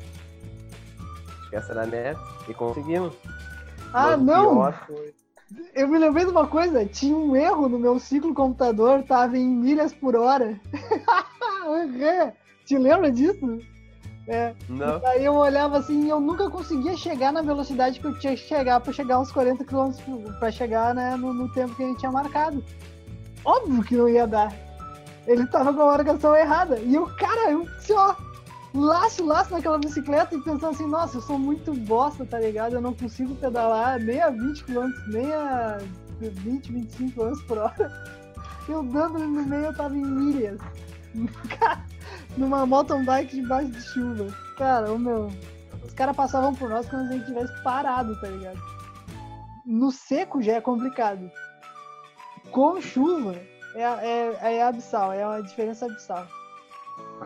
Acho 1.39 1.49
que 1.49 1.55
essa 1.55 1.71
era 1.73 1.83
a 1.83 1.87
meta. 1.87 2.19
E 2.47 2.53
conseguimos. 2.53 3.13
Ah, 3.93 4.15
Mas 4.17 4.21
não! 4.21 4.73
foi- 4.87 5.13
Eu 5.75 5.87
me 5.87 5.97
lembrei 5.97 6.23
de 6.25 6.31
uma 6.31 6.47
coisa, 6.47 6.85
tinha 6.85 7.15
um 7.15 7.35
erro 7.35 7.67
no 7.67 7.77
meu 7.77 7.99
ciclo 7.99 8.33
computador, 8.33 9.03
tava 9.03 9.37
em 9.37 9.47
milhas 9.47 9.93
por 9.93 10.15
hora. 10.15 10.57
Te 12.65 12.77
lembra 12.77 13.11
disso? 13.11 13.59
É. 14.31 14.55
Não. 14.69 15.05
Aí 15.07 15.25
eu 15.25 15.35
olhava 15.35 15.77
assim 15.77 16.05
e 16.05 16.09
eu 16.09 16.21
nunca 16.21 16.49
conseguia 16.49 16.95
chegar 16.95 17.33
na 17.33 17.41
velocidade 17.41 17.99
que 17.99 18.07
eu 18.07 18.17
tinha 18.17 18.33
que 18.33 18.39
chegar 18.39 18.79
pra 18.79 18.93
chegar 18.93 19.19
uns 19.19 19.29
40 19.29 19.65
km 19.65 19.91
pra 20.39 20.49
chegar 20.49 20.95
né, 20.95 21.17
no, 21.17 21.33
no 21.33 21.51
tempo 21.51 21.75
que 21.75 21.83
a 21.83 21.87
gente 21.87 21.99
tinha 21.99 22.11
marcado. 22.13 22.63
Óbvio 23.43 23.83
que 23.83 23.97
não 23.97 24.07
ia 24.07 24.25
dar. 24.25 24.53
Ele 25.27 25.45
tava 25.47 25.73
com 25.73 25.81
a 25.81 25.97
marcação 25.97 26.33
errada. 26.33 26.79
E 26.79 26.95
eu, 26.95 27.07
cara, 27.17 27.51
eu 27.51 27.67
assim, 27.77 27.91
ó, 27.91 28.15
laço, 28.73 29.25
laço 29.25 29.51
naquela 29.51 29.77
bicicleta 29.77 30.33
e 30.33 30.41
pensando 30.41 30.71
assim, 30.71 30.87
nossa, 30.87 31.17
eu 31.17 31.21
sou 31.21 31.37
muito 31.37 31.73
bosta, 31.73 32.25
tá 32.25 32.39
ligado? 32.39 32.75
Eu 32.75 32.81
não 32.81 32.93
consigo 32.93 33.35
pedalar 33.35 33.99
nem 33.99 34.21
a 34.21 34.29
20 34.29 34.63
km, 34.63 34.89
nem 35.07 35.33
a 35.33 35.77
20, 36.21 36.71
25 36.71 37.21
km 37.21 37.41
por 37.49 37.57
hora. 37.57 37.91
Eu 38.69 38.83
dando 38.83 39.19
no 39.19 39.43
meio, 39.43 39.65
eu 39.65 39.75
tava 39.75 39.93
em 39.93 40.05
milhas. 40.05 40.57
Cara, 41.59 41.83
numa 42.37 42.65
mountain 42.65 43.03
bike 43.03 43.41
debaixo 43.41 43.71
de 43.71 43.81
chuva. 43.81 44.27
Cara, 44.57 44.91
o 44.91 44.99
meu. 44.99 45.31
Os 45.83 45.93
caras 45.93 46.15
passavam 46.15 46.53
por 46.53 46.69
nós 46.69 46.87
como 46.87 47.07
se 47.07 47.13
a 47.13 47.17
gente 47.17 47.25
tivesse 47.25 47.63
parado, 47.63 48.19
tá 48.21 48.27
ligado? 48.27 48.59
No 49.65 49.91
seco 49.91 50.41
já 50.41 50.53
é 50.53 50.61
complicado. 50.61 51.29
Com 52.51 52.81
chuva 52.81 53.35
é, 53.75 53.81
é, 53.81 54.57
é 54.57 54.63
abissal, 54.63 55.11
é 55.11 55.25
uma 55.25 55.41
diferença 55.41 55.85
abissal. 55.85 56.27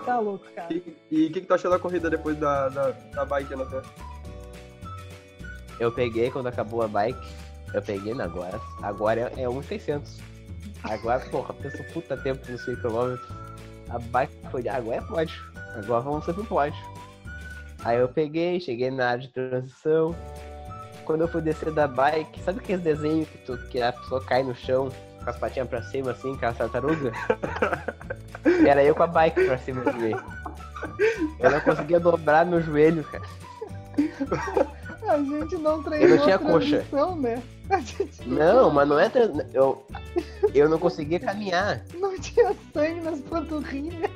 Tá 0.04 0.20
louco, 0.20 0.46
cara. 0.54 0.74
E 0.74 1.28
o 1.28 1.32
que, 1.32 1.42
que 1.42 1.48
tu 1.48 1.54
achou 1.54 1.72
da 1.72 1.80
corrida 1.80 2.10
depois 2.10 2.38
da, 2.38 2.70
da, 2.70 2.92
da 2.92 3.26
bike, 3.26 3.56
Natan? 3.56 3.82
Eu 5.80 5.92
peguei 5.92 6.30
quando 6.30 6.48
acabou 6.48 6.82
a 6.82 6.88
bike. 6.88 7.28
Eu 7.74 7.82
peguei 7.82 8.14
na 8.14 8.26
agora. 8.26 8.60
Agora 8.82 9.32
é, 9.36 9.44
é 9.44 9.50
1,600. 9.50 10.20
Agora, 10.84 11.20
porra, 11.30 11.54
pensa 11.54 11.84
puta 11.94 12.16
tempo 12.16 12.50
no 12.52 12.58
100 12.58 12.76
km. 12.78 13.18
A 13.90 14.00
bike 14.00 14.34
foi. 14.52 14.68
Agora 14.68 14.98
é 14.98 15.02
pódio. 15.02 15.44
Agora 15.76 16.02
vamos 16.02 16.26
ser 16.26 16.34
pro 16.34 16.46
pódio. 16.46 16.80
Aí 17.84 17.98
eu 18.00 18.08
peguei, 18.08 18.60
cheguei 18.60 18.90
na 18.90 19.10
área 19.10 19.22
de 19.22 19.28
transição. 19.30 20.16
Quando 21.06 21.22
eu 21.22 21.28
fui 21.28 21.42
descer 21.42 21.72
da 21.72 21.88
bike, 21.88 22.42
sabe 22.42 22.60
aqueles 22.60 22.82
desenhos 22.82 23.30
que, 23.30 23.38
tu, 23.40 23.58
que 23.70 23.82
a 23.82 23.94
pessoa 23.94 24.24
cai 24.24 24.42
no 24.42 24.56
chão 24.56 24.90
com 25.24 25.30
as 25.30 25.38
patinhas 25.38 25.68
pra 25.68 25.84
cima, 25.84 26.12
assim, 26.12 26.36
com 26.36 26.46
a 26.48 26.54
tartaruga? 26.54 27.12
Era 28.68 28.84
eu 28.84 28.96
com 28.96 29.04
a 29.04 29.08
bike 29.08 29.46
pra 29.46 29.58
cima 29.60 29.92
de 29.92 30.00
mim. 30.00 30.16
Eu 31.40 31.52
não 31.52 31.62
conseguia 31.62 32.00
dobrar 32.00 32.46
meu 32.46 32.62
joelho, 32.62 33.04
cara. 33.04 33.24
A 35.08 35.18
gente 35.20 35.56
não 35.58 35.84
treinou 35.84 36.10
Eu 36.10 36.16
não 36.16 36.24
tinha 36.24 36.36
a 36.36 36.40
transição, 36.40 37.16
né? 37.16 37.42
Não, 38.26 38.70
mas 38.72 38.88
não 38.88 39.00
é. 39.00 39.10
tran- 39.10 39.46
Eu, 39.54 39.86
eu 40.54 40.70
não 40.70 40.78
conseguia 40.80 41.20
caminhar. 41.20 41.82
não 42.00 42.18
tinha 42.20 42.56
sangue 42.74 43.02
nas 43.02 43.20
panturrilhas. 43.22 44.12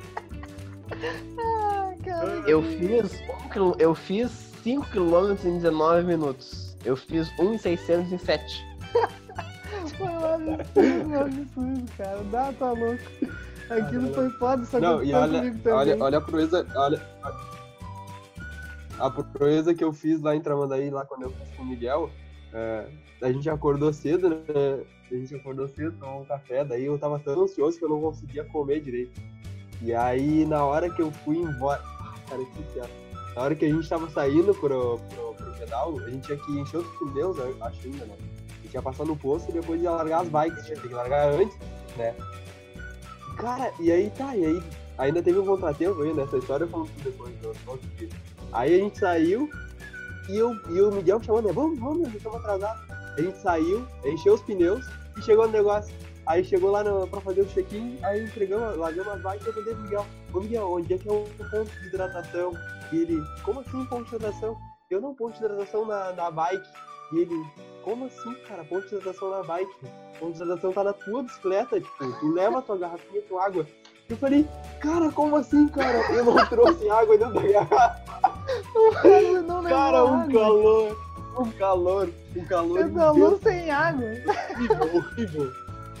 Ah, 1.38 1.92
cara. 2.04 2.26
Eu 2.46 2.62
fiz. 2.62 3.20
um 3.56 3.72
Eu 3.78 3.94
fiz 3.94 4.30
5 4.62 4.86
km 4.90 5.32
em 5.44 5.56
19 5.58 6.06
minutos. 6.06 6.76
Eu 6.84 6.96
fiz 6.96 7.28
1,600 7.38 8.12
em 8.12 8.18
7. 8.18 8.66
Foi 9.96 10.06
um 10.08 10.54
absurdo, 10.54 11.08
um 11.08 11.20
absurdo, 11.20 11.92
cara. 11.96 12.22
Dá, 12.30 12.52
tá 12.52 12.72
louco. 12.72 13.02
Aquilo 13.70 14.12
foi 14.14 14.30
foda, 14.30 14.64
só 14.64 14.78
que 14.78 14.84
Não, 14.84 14.94
eu 14.98 15.04
e 15.04 15.14
olha, 15.14 15.38
comigo 15.38 15.58
também. 15.58 15.78
olha, 15.78 15.96
olha 16.02 16.18
a 16.18 16.20
proeza. 16.20 16.66
Olha, 16.74 17.00
a 18.98 19.10
proeza 19.10 19.74
que 19.74 19.84
eu 19.84 19.92
fiz 19.92 20.20
lá 20.20 20.34
em 20.34 20.40
Tramandaí, 20.40 20.90
lá 20.90 21.04
quando 21.04 21.22
eu 21.22 21.30
fiz 21.30 21.56
com 21.56 21.62
o 21.62 21.66
Miguel, 21.66 22.10
é, 22.52 22.86
a 23.22 23.32
gente 23.32 23.48
acordou 23.48 23.92
cedo, 23.92 24.28
né? 24.28 24.36
A 25.10 25.14
gente 25.14 25.34
acordou 25.34 25.68
cedo, 25.68 25.96
tomou 25.98 26.22
um 26.22 26.24
café, 26.24 26.64
daí 26.64 26.84
eu 26.84 26.98
tava 26.98 27.18
tão 27.18 27.42
ansioso 27.42 27.78
que 27.78 27.84
eu 27.84 27.88
não 27.88 28.00
conseguia 28.00 28.44
comer 28.44 28.80
direito. 28.80 29.20
E 29.82 29.94
aí, 29.94 30.44
na 30.44 30.64
hora 30.64 30.90
que 30.90 31.02
eu 31.02 31.10
fui 31.10 31.38
embora. 31.38 31.80
Ah, 31.84 32.14
Cara, 32.28 32.44
que 32.44 32.62
piada. 32.72 32.90
Na 33.34 33.42
hora 33.42 33.54
que 33.54 33.64
a 33.64 33.68
gente 33.68 33.88
tava 33.88 34.08
saindo 34.10 34.54
pro, 34.54 34.98
pro, 34.98 35.34
pro 35.34 35.52
pedal, 35.54 35.98
a 35.98 36.10
gente 36.10 36.26
tinha 36.26 36.38
que 36.38 36.52
encher 36.52 36.78
os 36.78 36.86
pneus, 36.98 37.38
eu 37.38 37.56
acho 37.60 37.86
ainda, 37.86 38.04
né? 38.04 38.16
A 38.58 38.62
gente 38.62 38.74
ia 38.74 38.82
passar 38.82 39.04
no 39.04 39.16
posto 39.16 39.50
e 39.50 39.52
depois 39.52 39.82
ia 39.82 39.90
largar 39.90 40.22
as 40.22 40.28
bikes, 40.28 40.66
tinha 40.66 40.76
que 40.76 40.88
largar 40.88 41.32
antes, 41.32 41.56
né? 41.96 42.14
Cara, 43.36 43.72
e 43.80 43.90
aí 43.90 44.10
tá, 44.10 44.36
e 44.36 44.44
aí 44.44 44.62
ainda 44.98 45.22
teve 45.22 45.38
um 45.38 45.46
contratempo 45.46 46.02
aí 46.02 46.12
nessa 46.12 46.36
história, 46.36 46.64
eu 46.64 46.68
falo 46.68 46.88
depois 47.02 47.32
outro 47.66 47.88
dia. 47.96 48.08
Aí 48.52 48.74
a 48.74 48.78
gente 48.78 48.98
saiu 48.98 49.48
e, 50.30 50.38
eu, 50.38 50.54
e 50.68 50.80
o 50.80 50.92
Miguel 50.92 51.18
me 51.18 51.24
chamou, 51.24 51.42
né? 51.42 51.52
Vamos, 51.52 51.78
vamos, 51.78 52.08
já 52.10 52.16
estamos 52.16 52.38
atrasados. 52.38 52.82
A 53.16 53.20
gente 53.20 53.38
saiu, 53.38 53.86
encheu 54.04 54.34
os 54.34 54.42
pneus 54.42 54.86
e 55.18 55.22
chegou 55.22 55.46
no 55.46 55.52
negócio. 55.52 55.94
Aí 56.26 56.44
chegou 56.44 56.70
lá 56.70 56.84
no, 56.84 57.06
pra 57.08 57.20
fazer 57.20 57.40
o 57.40 57.46
check-in, 57.46 57.98
aí 58.02 58.24
entregamos, 58.24 58.76
largamos 58.76 59.12
as 59.14 59.22
bikes 59.22 59.46
e 59.46 59.48
eu 59.48 59.64
pro 59.64 59.82
Miguel, 59.82 60.06
ô 60.32 60.40
Miguel, 60.40 60.70
onde 60.70 60.94
é 60.94 60.98
que 60.98 61.08
é 61.08 61.12
o 61.12 61.24
ponto 61.50 61.70
de 61.80 61.86
hidratação? 61.88 62.52
E 62.92 62.98
ele, 62.98 63.22
como 63.42 63.60
assim 63.60 63.84
ponto 63.86 64.08
de 64.08 64.16
hidratação? 64.16 64.56
Eu 64.90 65.00
não 65.00 65.14
ponto 65.14 65.32
de 65.32 65.44
hidratação 65.44 65.84
na, 65.86 66.12
na 66.12 66.30
bike. 66.30 66.68
E 67.12 67.18
ele, 67.18 67.46
como 67.82 68.06
assim, 68.06 68.34
cara, 68.46 68.64
ponto 68.64 68.88
de 68.88 68.94
hidratação 68.94 69.30
na 69.30 69.42
bike? 69.42 69.72
Ponto 70.18 70.32
de 70.32 70.42
hidratação 70.42 70.72
tá 70.72 70.84
na 70.84 70.92
tua 70.92 71.22
bicicleta, 71.22 71.80
tipo, 71.80 72.12
tu 72.20 72.32
leva 72.32 72.62
tua 72.62 72.76
garrafinha 72.76 73.22
com 73.22 73.38
água. 73.38 73.66
Eu 74.10 74.16
falei, 74.16 74.46
cara, 74.80 75.10
como 75.12 75.36
assim, 75.36 75.68
cara? 75.68 75.98
Eu 76.12 76.24
não 76.24 76.46
trouxe 76.46 76.88
água 76.90 77.16
dentro 77.16 77.34
da 77.34 77.42
garrafa. 77.46 78.00
Eu 79.04 79.42
não 79.42 79.62
Cara, 79.62 80.04
um 80.04 80.20
água. 80.20 80.32
calor, 80.40 80.96
um 81.38 81.50
calor, 81.52 82.10
um 82.36 82.44
calor 82.44 82.78
Pedalou 82.78 83.38
sem 83.40 83.70
água. 83.70 84.06
horrível, 84.56 84.96
horrível. 84.96 85.52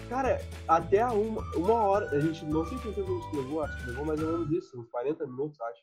Cara, 0.08 0.40
até 0.66 1.06
uma, 1.06 1.40
uma 1.54 1.74
hora, 1.74 2.06
a 2.10 2.18
gente 2.18 2.44
não 2.46 2.66
sei 2.66 2.76
quanto 2.78 2.96
tempo 2.96 3.12
a 3.12 3.14
gente 3.22 3.36
levou, 3.36 3.62
acho 3.62 3.76
que 3.78 3.86
levou 3.90 4.04
mais 4.04 4.20
ou 4.20 4.32
menos 4.32 4.50
isso, 4.50 4.80
uns 4.80 4.86
40 4.88 5.24
minutos, 5.26 5.60
acho. 5.60 5.82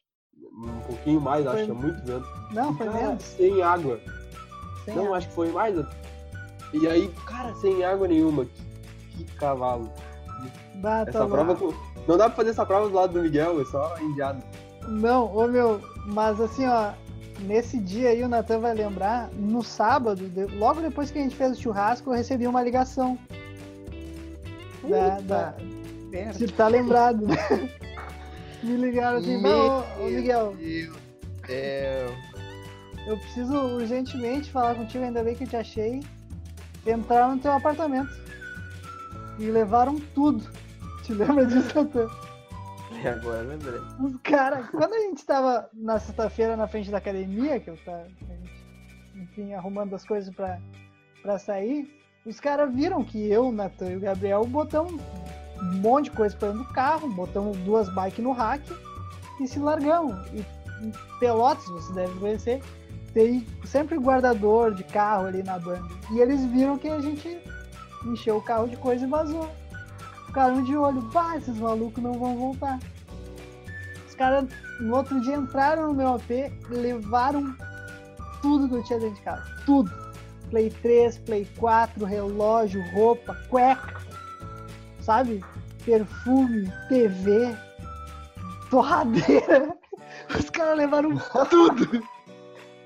Um 0.54 0.80
pouquinho 0.82 1.22
mais, 1.22 1.48
acho, 1.48 1.56
Foi- 1.56 1.64
tinha 1.66 1.74
muito 1.74 2.06
vento. 2.06 2.28
Não, 2.52 2.76
foi 2.76 2.88
Cara, 2.88 3.00
menos. 3.08 3.24
sem 3.24 3.62
água. 3.64 4.00
Sem 4.84 4.96
não, 4.96 5.06
água. 5.06 5.18
acho 5.18 5.28
que 5.30 5.34
foi 5.34 5.52
mais. 5.52 5.76
E 6.74 6.88
aí, 6.88 7.08
cara, 7.26 7.56
sem 7.56 7.84
água 7.86 8.08
nenhuma. 8.08 8.46
Que, 8.46 9.24
que 9.24 9.36
cavalo. 9.38 9.90
Bah, 10.76 11.06
Essa 11.08 11.26
prova. 11.26 11.56
Não 12.08 12.18
dá 12.18 12.26
pra 12.26 12.36
fazer 12.36 12.52
essa 12.52 12.66
prova 12.66 12.88
do 12.88 12.96
lado 12.96 13.14
do 13.14 13.22
Miguel, 13.22 13.62
é 13.62 13.66
só 13.66 13.98
indiado. 14.00 14.42
Não, 14.88 15.36
ô 15.36 15.48
meu, 15.48 15.82
mas 16.06 16.40
assim, 16.40 16.66
ó, 16.66 16.92
nesse 17.42 17.78
dia 17.80 18.10
aí 18.10 18.24
o 18.24 18.30
Natan 18.30 18.60
vai 18.60 18.74
lembrar, 18.74 19.30
no 19.34 19.62
sábado, 19.62 20.32
logo 20.58 20.82
depois 20.82 21.12
que 21.12 21.20
a 21.20 21.22
gente 21.22 21.36
fez 21.36 21.58
o 21.58 21.62
churrasco, 21.62 22.10
eu 22.10 22.16
recebi 22.16 22.48
uma 22.48 22.64
ligação. 22.64 23.18
Da, 24.88 25.20
da, 25.20 25.56
de 26.32 26.48
tá 26.54 26.70
lembrado, 26.70 27.28
né? 27.28 27.36
Me 28.64 28.78
ligaram 28.78 29.18
assim, 29.18 29.40
não, 29.42 29.80
ô, 30.00 30.06
ô 30.06 30.10
Miguel, 30.10 30.56
eu 33.08 33.18
preciso 33.18 33.56
urgentemente 33.56 34.52
falar 34.52 34.76
contigo, 34.76 35.04
ainda 35.04 35.24
bem 35.24 35.34
que 35.34 35.46
eu 35.46 35.48
te 35.48 35.56
achei. 35.56 36.02
Entraram 36.86 37.36
no 37.36 37.42
teu 37.42 37.54
apartamento. 37.54 38.10
E 39.40 39.46
levaram 39.50 40.00
tudo. 40.14 40.44
Te 41.08 41.14
lembra 41.14 41.46
disso, 41.46 41.74
Natan? 41.74 42.10
lembrei 42.92 43.08
agora, 43.08 43.42
lembrei. 43.42 43.80
Os 43.98 44.18
caras, 44.22 44.70
quando 44.72 44.94
a 44.94 45.00
gente 45.00 45.26
tava 45.26 45.70
na 45.74 45.98
sexta-feira 46.00 46.58
na 46.58 46.68
frente 46.68 46.92
da 46.92 46.98
academia, 46.98 47.62
que 47.62 47.70
eu 47.70 47.78
tava, 47.78 48.06
gente, 48.28 48.52
enfim, 49.16 49.54
arrumando 49.54 49.96
as 49.96 50.06
coisas 50.06 50.36
pra, 50.36 50.60
pra 51.22 51.40
sair, 51.40 51.90
os 52.26 52.42
caras 52.42 52.76
viram 52.76 53.06
que 53.06 53.26
eu, 53.32 53.48
o 53.48 53.52
Natan 53.54 53.92
e 53.92 53.96
o 53.96 54.02
Gabriel 54.02 54.44
botamos 54.44 55.02
um 55.62 55.76
monte 55.78 56.06
de 56.06 56.12
coisa 56.12 56.36
pra 56.36 56.50
dentro 56.50 56.66
do 56.66 56.74
carro, 56.74 57.08
botamos 57.08 57.56
duas 57.60 57.88
bikes 57.88 58.22
no 58.22 58.34
rack 58.34 58.62
e 59.40 59.48
se 59.48 59.60
largamos. 59.60 60.14
E 60.34 60.46
em 60.84 60.92
Pelotas, 61.22 61.70
você 61.70 61.94
deve 61.94 62.20
conhecer, 62.20 62.62
tem 63.14 63.48
sempre 63.64 63.98
guardador 63.98 64.74
de 64.74 64.84
carro 64.84 65.28
ali 65.28 65.42
na 65.42 65.58
banda. 65.58 65.88
E 66.12 66.20
eles 66.20 66.44
viram 66.44 66.78
que 66.78 66.90
a 66.90 67.00
gente 67.00 67.40
encheu 68.06 68.36
o 68.36 68.42
carro 68.42 68.68
de 68.68 68.76
coisa 68.76 69.06
e 69.06 69.10
vazou. 69.10 69.50
Ficaram 70.38 70.62
de 70.62 70.78
olho, 70.78 71.02
pá, 71.12 71.36
esses 71.36 71.58
malucos 71.58 72.04
não 72.04 72.14
vão 72.14 72.38
voltar. 72.38 72.78
Os 74.08 74.14
caras 74.14 74.46
no 74.80 74.96
outro 74.96 75.20
dia 75.20 75.36
entraram 75.36 75.88
no 75.88 75.96
meu 75.96 76.14
AP 76.14 76.30
levaram 76.70 77.56
tudo 78.40 78.70
que 78.70 78.76
eu 78.76 78.84
tinha 78.84 79.00
dentro 79.00 79.16
de 79.16 79.22
casa. 79.24 79.44
Tudo. 79.66 79.92
Play 80.52 80.70
3, 80.70 81.18
Play 81.18 81.48
4, 81.58 82.06
relógio, 82.06 82.84
roupa, 82.94 83.34
cueca, 83.50 84.00
sabe? 85.02 85.44
Perfume, 85.84 86.72
TV, 86.88 87.58
torradeira. 88.70 89.76
Os 90.38 90.52
caras 90.52 90.78
levaram 90.78 91.18
tudo. 91.50 92.04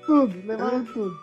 Tudo, 0.06 0.46
levaram 0.46 0.86
tudo. 0.86 1.14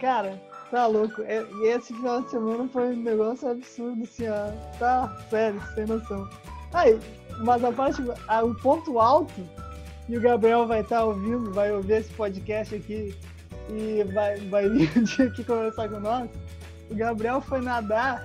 Cara, 0.00 0.40
tá 0.70 0.86
louco. 0.86 1.22
E 1.22 1.64
e 1.64 1.68
esse 1.68 1.92
final 1.94 2.22
de 2.22 2.30
semana 2.30 2.68
foi 2.72 2.94
um 2.94 3.02
negócio 3.02 3.48
absurdo, 3.50 4.02
assim, 4.04 4.28
ó. 4.28 4.50
Tá, 4.78 5.16
sério, 5.30 5.60
sem 5.74 5.86
noção. 5.86 6.28
Aí, 6.72 6.98
mas 7.44 7.62
a 7.64 7.72
parte, 7.72 8.02
a- 8.28 8.44
o 8.44 8.54
ponto 8.56 8.98
alto, 8.98 9.32
e 10.08 10.16
o 10.16 10.20
Gabriel 10.20 10.66
vai 10.66 10.80
estar 10.80 11.04
ouvindo, 11.04 11.52
vai 11.52 11.72
ouvir 11.72 11.94
esse 11.94 12.12
podcast 12.12 12.74
aqui 12.74 13.14
e 13.70 14.04
vai, 14.14 14.36
vai 14.48 14.68
vir 14.70 14.88
aqui 15.28 15.44
conversar 15.44 15.88
com 15.88 16.00
nós. 16.00 16.28
O 16.90 16.94
Gabriel 16.94 17.40
foi 17.40 17.60
nadar, 17.60 18.24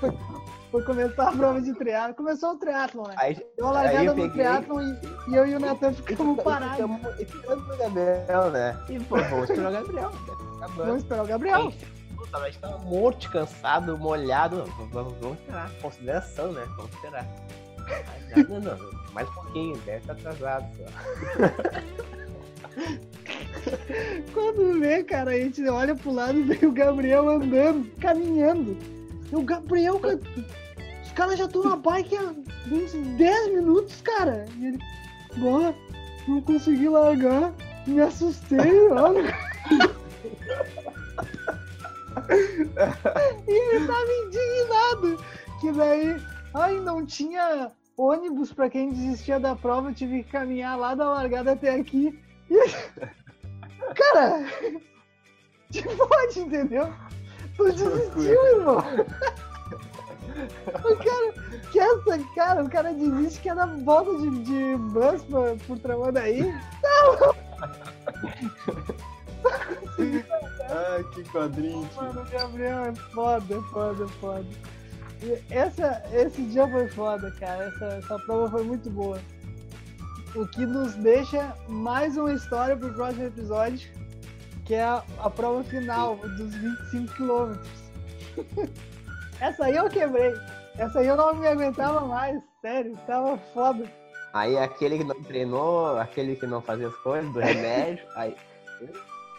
foi, 0.70 0.82
foi 0.82 0.82
começar 0.84 1.28
a 1.28 1.32
prova 1.32 1.60
de 1.60 1.72
triatlo. 1.74 2.14
Começou 2.14 2.52
o 2.52 2.56
triatlon, 2.56 3.06
né? 3.08 3.14
Aí, 3.18 3.34
Deu 3.34 3.66
uma 3.66 3.68
eu 3.70 3.74
largada 3.74 4.04
no 4.04 4.14
peguei- 4.14 4.30
triatlon 4.30 4.80
e, 4.82 4.98
e 5.30 5.34
eu 5.36 5.46
e 5.46 5.54
o 5.56 5.60
Natan 5.60 5.92
ficamos 5.92 6.42
parados. 6.42 6.76
Ficamos 6.76 7.20
esperando 7.20 7.72
o 7.72 7.76
Gabriel, 7.76 8.50
né? 8.50 8.78
E, 8.88 9.00
pô, 9.00 9.16
vamos 9.16 9.50
esperar 9.50 9.68
o 9.70 9.72
Gabriel. 9.72 10.10
né? 10.10 10.66
Vamos 10.76 11.02
esperar 11.02 11.22
o 11.22 11.26
Gabriel. 11.26 11.72
Puta, 12.16 12.38
mas 12.38 12.56
tava 12.58 12.78
morto, 12.78 13.30
cansado, 13.30 13.96
molhado. 13.98 14.64
Vamos, 14.92 15.18
vamos 15.18 15.38
esperar. 15.40 15.70
Consideração, 15.80 16.52
né? 16.52 16.64
Vamos 16.76 16.92
esperar. 16.92 17.26
Não, 18.36 18.60
não, 18.60 18.76
não. 18.76 19.00
Mais 19.12 19.28
um 19.28 19.32
pouquinho, 19.32 19.76
deve 19.78 19.98
estar 19.98 20.12
atrasado 20.12 20.66
só. 20.76 20.84
Quando 24.32 24.78
vê, 24.80 25.02
cara, 25.02 25.32
a 25.32 25.38
gente 25.38 25.66
olha 25.68 25.94
pro 25.94 26.12
lado 26.12 26.38
e 26.38 26.42
vê 26.42 26.64
o 26.66 26.72
Gabriel 26.72 27.28
andando, 27.28 27.90
caminhando. 28.00 28.76
E 29.30 29.36
o 29.36 29.42
Gabriel, 29.42 30.00
caras 31.20 31.38
já 31.38 31.44
estão 31.44 31.62
na 31.62 31.76
bike 31.76 32.16
há 32.16 32.32
uns 32.72 32.92
10 32.92 33.54
minutos, 33.54 34.00
cara. 34.00 34.46
E 34.56 34.68
ele, 34.68 34.78
"Bah, 35.36 35.74
não 36.26 36.40
consegui 36.40 36.88
largar, 36.88 37.52
me 37.86 38.00
assustei, 38.00 38.58
olha. 38.88 39.36
e 43.46 43.52
ele 43.52 43.86
tava 43.86 44.12
indignado. 44.24 45.24
Que 45.60 45.72
daí, 45.72 46.16
ai, 46.54 46.80
não 46.80 47.04
tinha 47.04 47.70
ônibus 47.98 48.50
pra 48.50 48.70
quem 48.70 48.90
desistia 48.90 49.38
da 49.38 49.54
prova, 49.54 49.90
eu 49.90 49.94
tive 49.94 50.22
que 50.22 50.30
caminhar 50.30 50.78
lá 50.78 50.94
da 50.94 51.04
largada 51.10 51.52
até 51.52 51.74
aqui. 51.74 52.18
E 52.48 52.56
Cara, 53.94 54.46
te 55.70 55.82
pode, 55.82 56.40
entendeu? 56.40 56.90
Tu 57.58 57.64
desistiu, 57.72 58.46
irmão. 58.56 58.82
O 60.84 60.96
cara, 60.96 61.32
que 61.70 61.78
essa, 61.78 62.18
cara, 62.34 62.64
o 62.64 62.70
cara 62.70 62.92
desiste 62.92 63.40
que 63.40 63.48
é 63.48 63.54
na 63.54 63.66
volta 63.66 64.16
de, 64.18 64.30
de 64.44 64.76
bus 64.76 65.22
pra, 65.24 65.56
por 65.66 65.78
Tramandaí. 65.78 66.54
Ah, 70.68 71.02
que 71.14 71.24
quadrinho. 71.24 71.88
Mano, 71.96 72.22
o 72.22 72.30
Gabriel 72.30 72.84
é 72.84 72.94
foda, 72.94 73.62
foda, 73.72 74.08
foda. 74.20 74.46
E 75.22 75.42
Essa, 75.50 76.02
esse 76.12 76.42
dia 76.42 76.66
foi 76.68 76.88
foda, 76.88 77.30
cara. 77.32 77.64
Essa, 77.64 77.84
essa 77.86 78.18
prova 78.20 78.50
foi 78.50 78.64
muito 78.64 78.88
boa. 78.90 79.18
O 80.34 80.46
que 80.46 80.64
nos 80.64 80.94
deixa 80.94 81.54
mais 81.68 82.16
uma 82.16 82.32
história 82.32 82.76
pro 82.76 82.92
próximo 82.92 83.26
episódio, 83.26 83.90
que 84.64 84.74
é 84.74 84.84
a, 84.84 85.02
a 85.18 85.28
prova 85.28 85.64
final 85.64 86.16
dos 86.16 86.54
25 86.54 87.14
quilômetros. 87.14 87.68
Essa 89.40 89.64
aí 89.64 89.76
eu 89.76 89.88
quebrei. 89.88 90.34
Essa 90.78 91.00
aí 91.00 91.06
eu 91.06 91.16
não 91.16 91.34
me 91.34 91.46
aguentava 91.46 92.00
mais, 92.00 92.42
sério, 92.60 92.96
tava 93.06 93.36
foda. 93.54 93.84
Aí 94.32 94.56
aquele 94.58 94.98
que 94.98 95.04
não 95.04 95.22
treinou, 95.22 95.98
aquele 95.98 96.36
que 96.36 96.46
não 96.46 96.60
fazia 96.60 96.88
as 96.88 96.96
coisas, 96.96 97.32
do 97.32 97.40
remédio, 97.40 98.04
aí. 98.14 98.36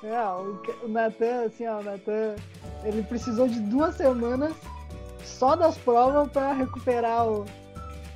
É, 0.04 0.22
o, 0.24 0.62
o 0.84 0.88
Natan, 0.88 1.46
assim, 1.46 1.68
ó, 1.68 1.80
o 1.80 1.84
Natan, 1.84 2.36
ele 2.84 3.04
precisou 3.04 3.48
de 3.48 3.60
duas 3.60 3.96
semanas 3.96 4.54
só 5.24 5.56
das 5.56 5.78
provas 5.78 6.30
pra 6.32 6.54
recuperar 6.54 7.28
o, 7.28 7.46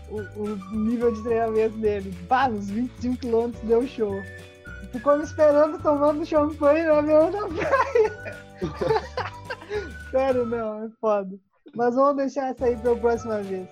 o, 0.09 0.19
o 0.38 0.75
nível 0.75 1.13
de 1.13 1.23
treinamento 1.23 1.77
dele. 1.77 2.11
Bah, 2.27 2.49
nos 2.49 2.69
25 2.69 3.17
quilômetros 3.17 3.63
deu 3.63 3.88
show. 3.88 4.13
Ficou 4.91 5.17
me 5.17 5.23
esperando 5.23 5.81
tomando 5.81 6.25
champanhe 6.25 6.83
na 6.83 7.01
beira 7.01 7.31
da 7.31 7.47
praia. 7.47 8.45
Sério, 10.11 10.45
não, 10.45 10.86
é 10.86 10.89
foda. 10.99 11.38
Mas 11.76 11.95
vamos 11.95 12.17
deixar 12.17 12.51
essa 12.51 12.65
aí 12.65 12.78
pra 12.78 12.95
próxima 12.95 13.41
vez. 13.41 13.67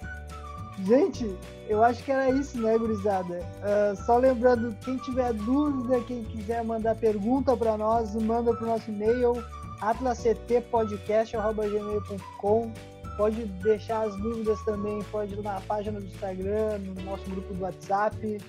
Gente, 0.85 1.37
eu 1.69 1.83
acho 1.83 2.03
que 2.03 2.11
era 2.11 2.31
isso, 2.31 2.59
né, 2.59 2.75
gurizada? 2.77 3.39
Ah, 3.61 3.93
só 4.05 4.17
lembrando, 4.17 4.75
quem 4.81 4.97
tiver 4.97 5.31
dúvida, 5.33 6.01
quem 6.01 6.25
quiser 6.25 6.61
mandar 6.63 6.95
pergunta 6.95 7.55
para 7.55 7.77
nós, 7.77 8.13
manda 8.15 8.53
pro 8.53 8.65
nosso 8.65 8.91
e-mail, 8.91 9.41
atlasctpodcast.gmail.com 9.81 12.73
Pode 13.17 13.45
deixar 13.45 14.07
as 14.07 14.15
dúvidas 14.17 14.59
também, 14.63 14.99
pode 15.11 15.35
ir 15.35 15.43
na 15.43 15.61
página 15.61 15.99
do 15.99 16.05
Instagram, 16.05 16.79
no 16.79 16.99
nosso 17.03 17.29
grupo 17.29 17.53
do 17.53 17.61
WhatsApp, 17.61 18.41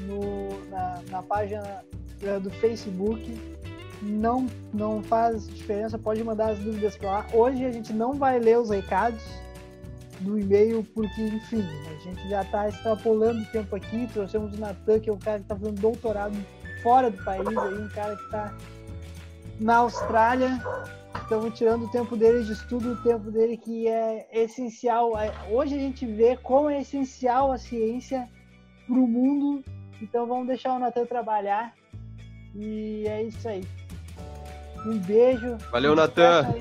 no, 0.00 0.48
na, 0.68 1.00
na 1.08 1.22
página 1.22 1.84
eh, 2.20 2.40
do 2.40 2.50
Facebook. 2.50 3.40
Não, 4.02 4.46
não 4.72 5.02
faz 5.02 5.46
diferença, 5.46 5.98
pode 5.98 6.22
mandar 6.24 6.50
as 6.52 6.58
dúvidas 6.58 6.96
para 6.96 7.10
lá. 7.10 7.26
Hoje 7.32 7.64
a 7.64 7.70
gente 7.70 7.92
não 7.92 8.14
vai 8.14 8.38
ler 8.38 8.58
os 8.58 8.70
recados, 8.70 9.22
do 10.20 10.38
e-mail, 10.38 10.84
porque, 10.94 11.22
enfim, 11.22 11.64
a 11.88 11.94
gente 12.02 12.28
já 12.28 12.42
está 12.42 12.68
extrapolando 12.68 13.42
o 13.42 13.46
tempo 13.46 13.74
aqui. 13.74 14.06
Trouxemos 14.12 14.54
o 14.54 14.60
Natan, 14.60 15.00
que 15.00 15.10
é 15.10 15.12
o 15.12 15.18
cara 15.18 15.38
que 15.38 15.44
está 15.44 15.56
fazendo 15.56 15.80
doutorado 15.80 16.36
fora 16.82 17.10
do 17.10 17.22
país, 17.24 17.46
aí, 17.46 17.74
um 17.74 17.88
cara 17.88 18.16
que 18.16 18.24
está 18.24 18.54
na 19.58 19.76
Austrália. 19.76 20.60
Estamos 21.22 21.56
tirando 21.56 21.84
o 21.84 21.90
tempo 21.90 22.16
dele 22.16 22.44
de 22.44 22.52
estudo, 22.52 22.92
o 22.92 23.02
tempo 23.02 23.30
dele 23.30 23.56
que 23.56 23.88
é 23.88 24.28
essencial. 24.32 25.12
Hoje 25.50 25.74
a 25.74 25.78
gente 25.78 26.06
vê 26.06 26.36
como 26.36 26.70
é 26.70 26.80
essencial 26.80 27.52
a 27.52 27.58
ciência 27.58 28.28
para 28.86 28.96
o 28.96 29.06
mundo. 29.06 29.64
Então 30.00 30.26
vamos 30.26 30.46
deixar 30.46 30.74
o 30.74 30.78
Natan 30.78 31.06
trabalhar. 31.06 31.74
E 32.54 33.04
é 33.06 33.22
isso 33.22 33.48
aí. 33.48 33.62
Um 34.86 34.98
beijo. 34.98 35.56
Valeu, 35.70 35.94
Natan. 35.94 36.52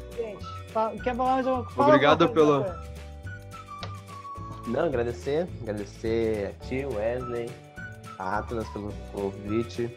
Quer 1.03 1.15
falar 1.15 1.33
mais 1.35 1.47
alguma 1.47 1.65
coisa? 1.65 1.81
Obrigado 1.89 2.29
pelo- 2.29 2.59
Natan. 2.61 2.79
Não, 4.67 4.85
agradecer, 4.85 5.47
agradecer 5.63 6.55
a 6.61 6.65
ti, 6.65 6.85
Wesley, 6.85 7.49
a 8.19 8.37
Atlas 8.37 8.67
pelo 8.69 8.93
convite. 9.11 9.89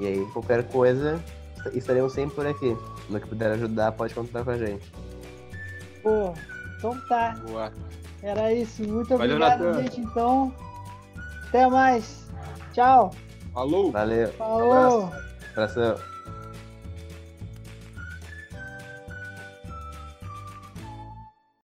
E 0.00 0.06
aí, 0.06 0.26
qualquer 0.32 0.64
coisa, 0.64 1.18
estaremos 1.72 2.12
sempre 2.12 2.34
por 2.34 2.46
aqui. 2.46 2.76
No 3.08 3.18
que 3.20 3.28
puder 3.28 3.52
ajudar, 3.52 3.92
pode 3.92 4.12
contar 4.12 4.44
com 4.44 4.50
a 4.50 4.58
gente. 4.58 4.92
Pô, 6.02 6.34
então 6.76 7.00
tá. 7.08 7.36
Boa. 7.48 7.72
Era 8.22 8.52
isso. 8.52 8.82
Muito 8.82 9.16
Valeu, 9.16 9.36
obrigado, 9.36 9.64
Natan. 9.64 9.82
gente. 9.82 10.00
Então, 10.00 10.52
até 11.48 11.66
mais. 11.68 12.26
Tchau. 12.74 13.14
Falou! 13.54 13.90
Valeu, 13.92 14.28
Falou. 14.32 15.10
abração. 15.52 16.15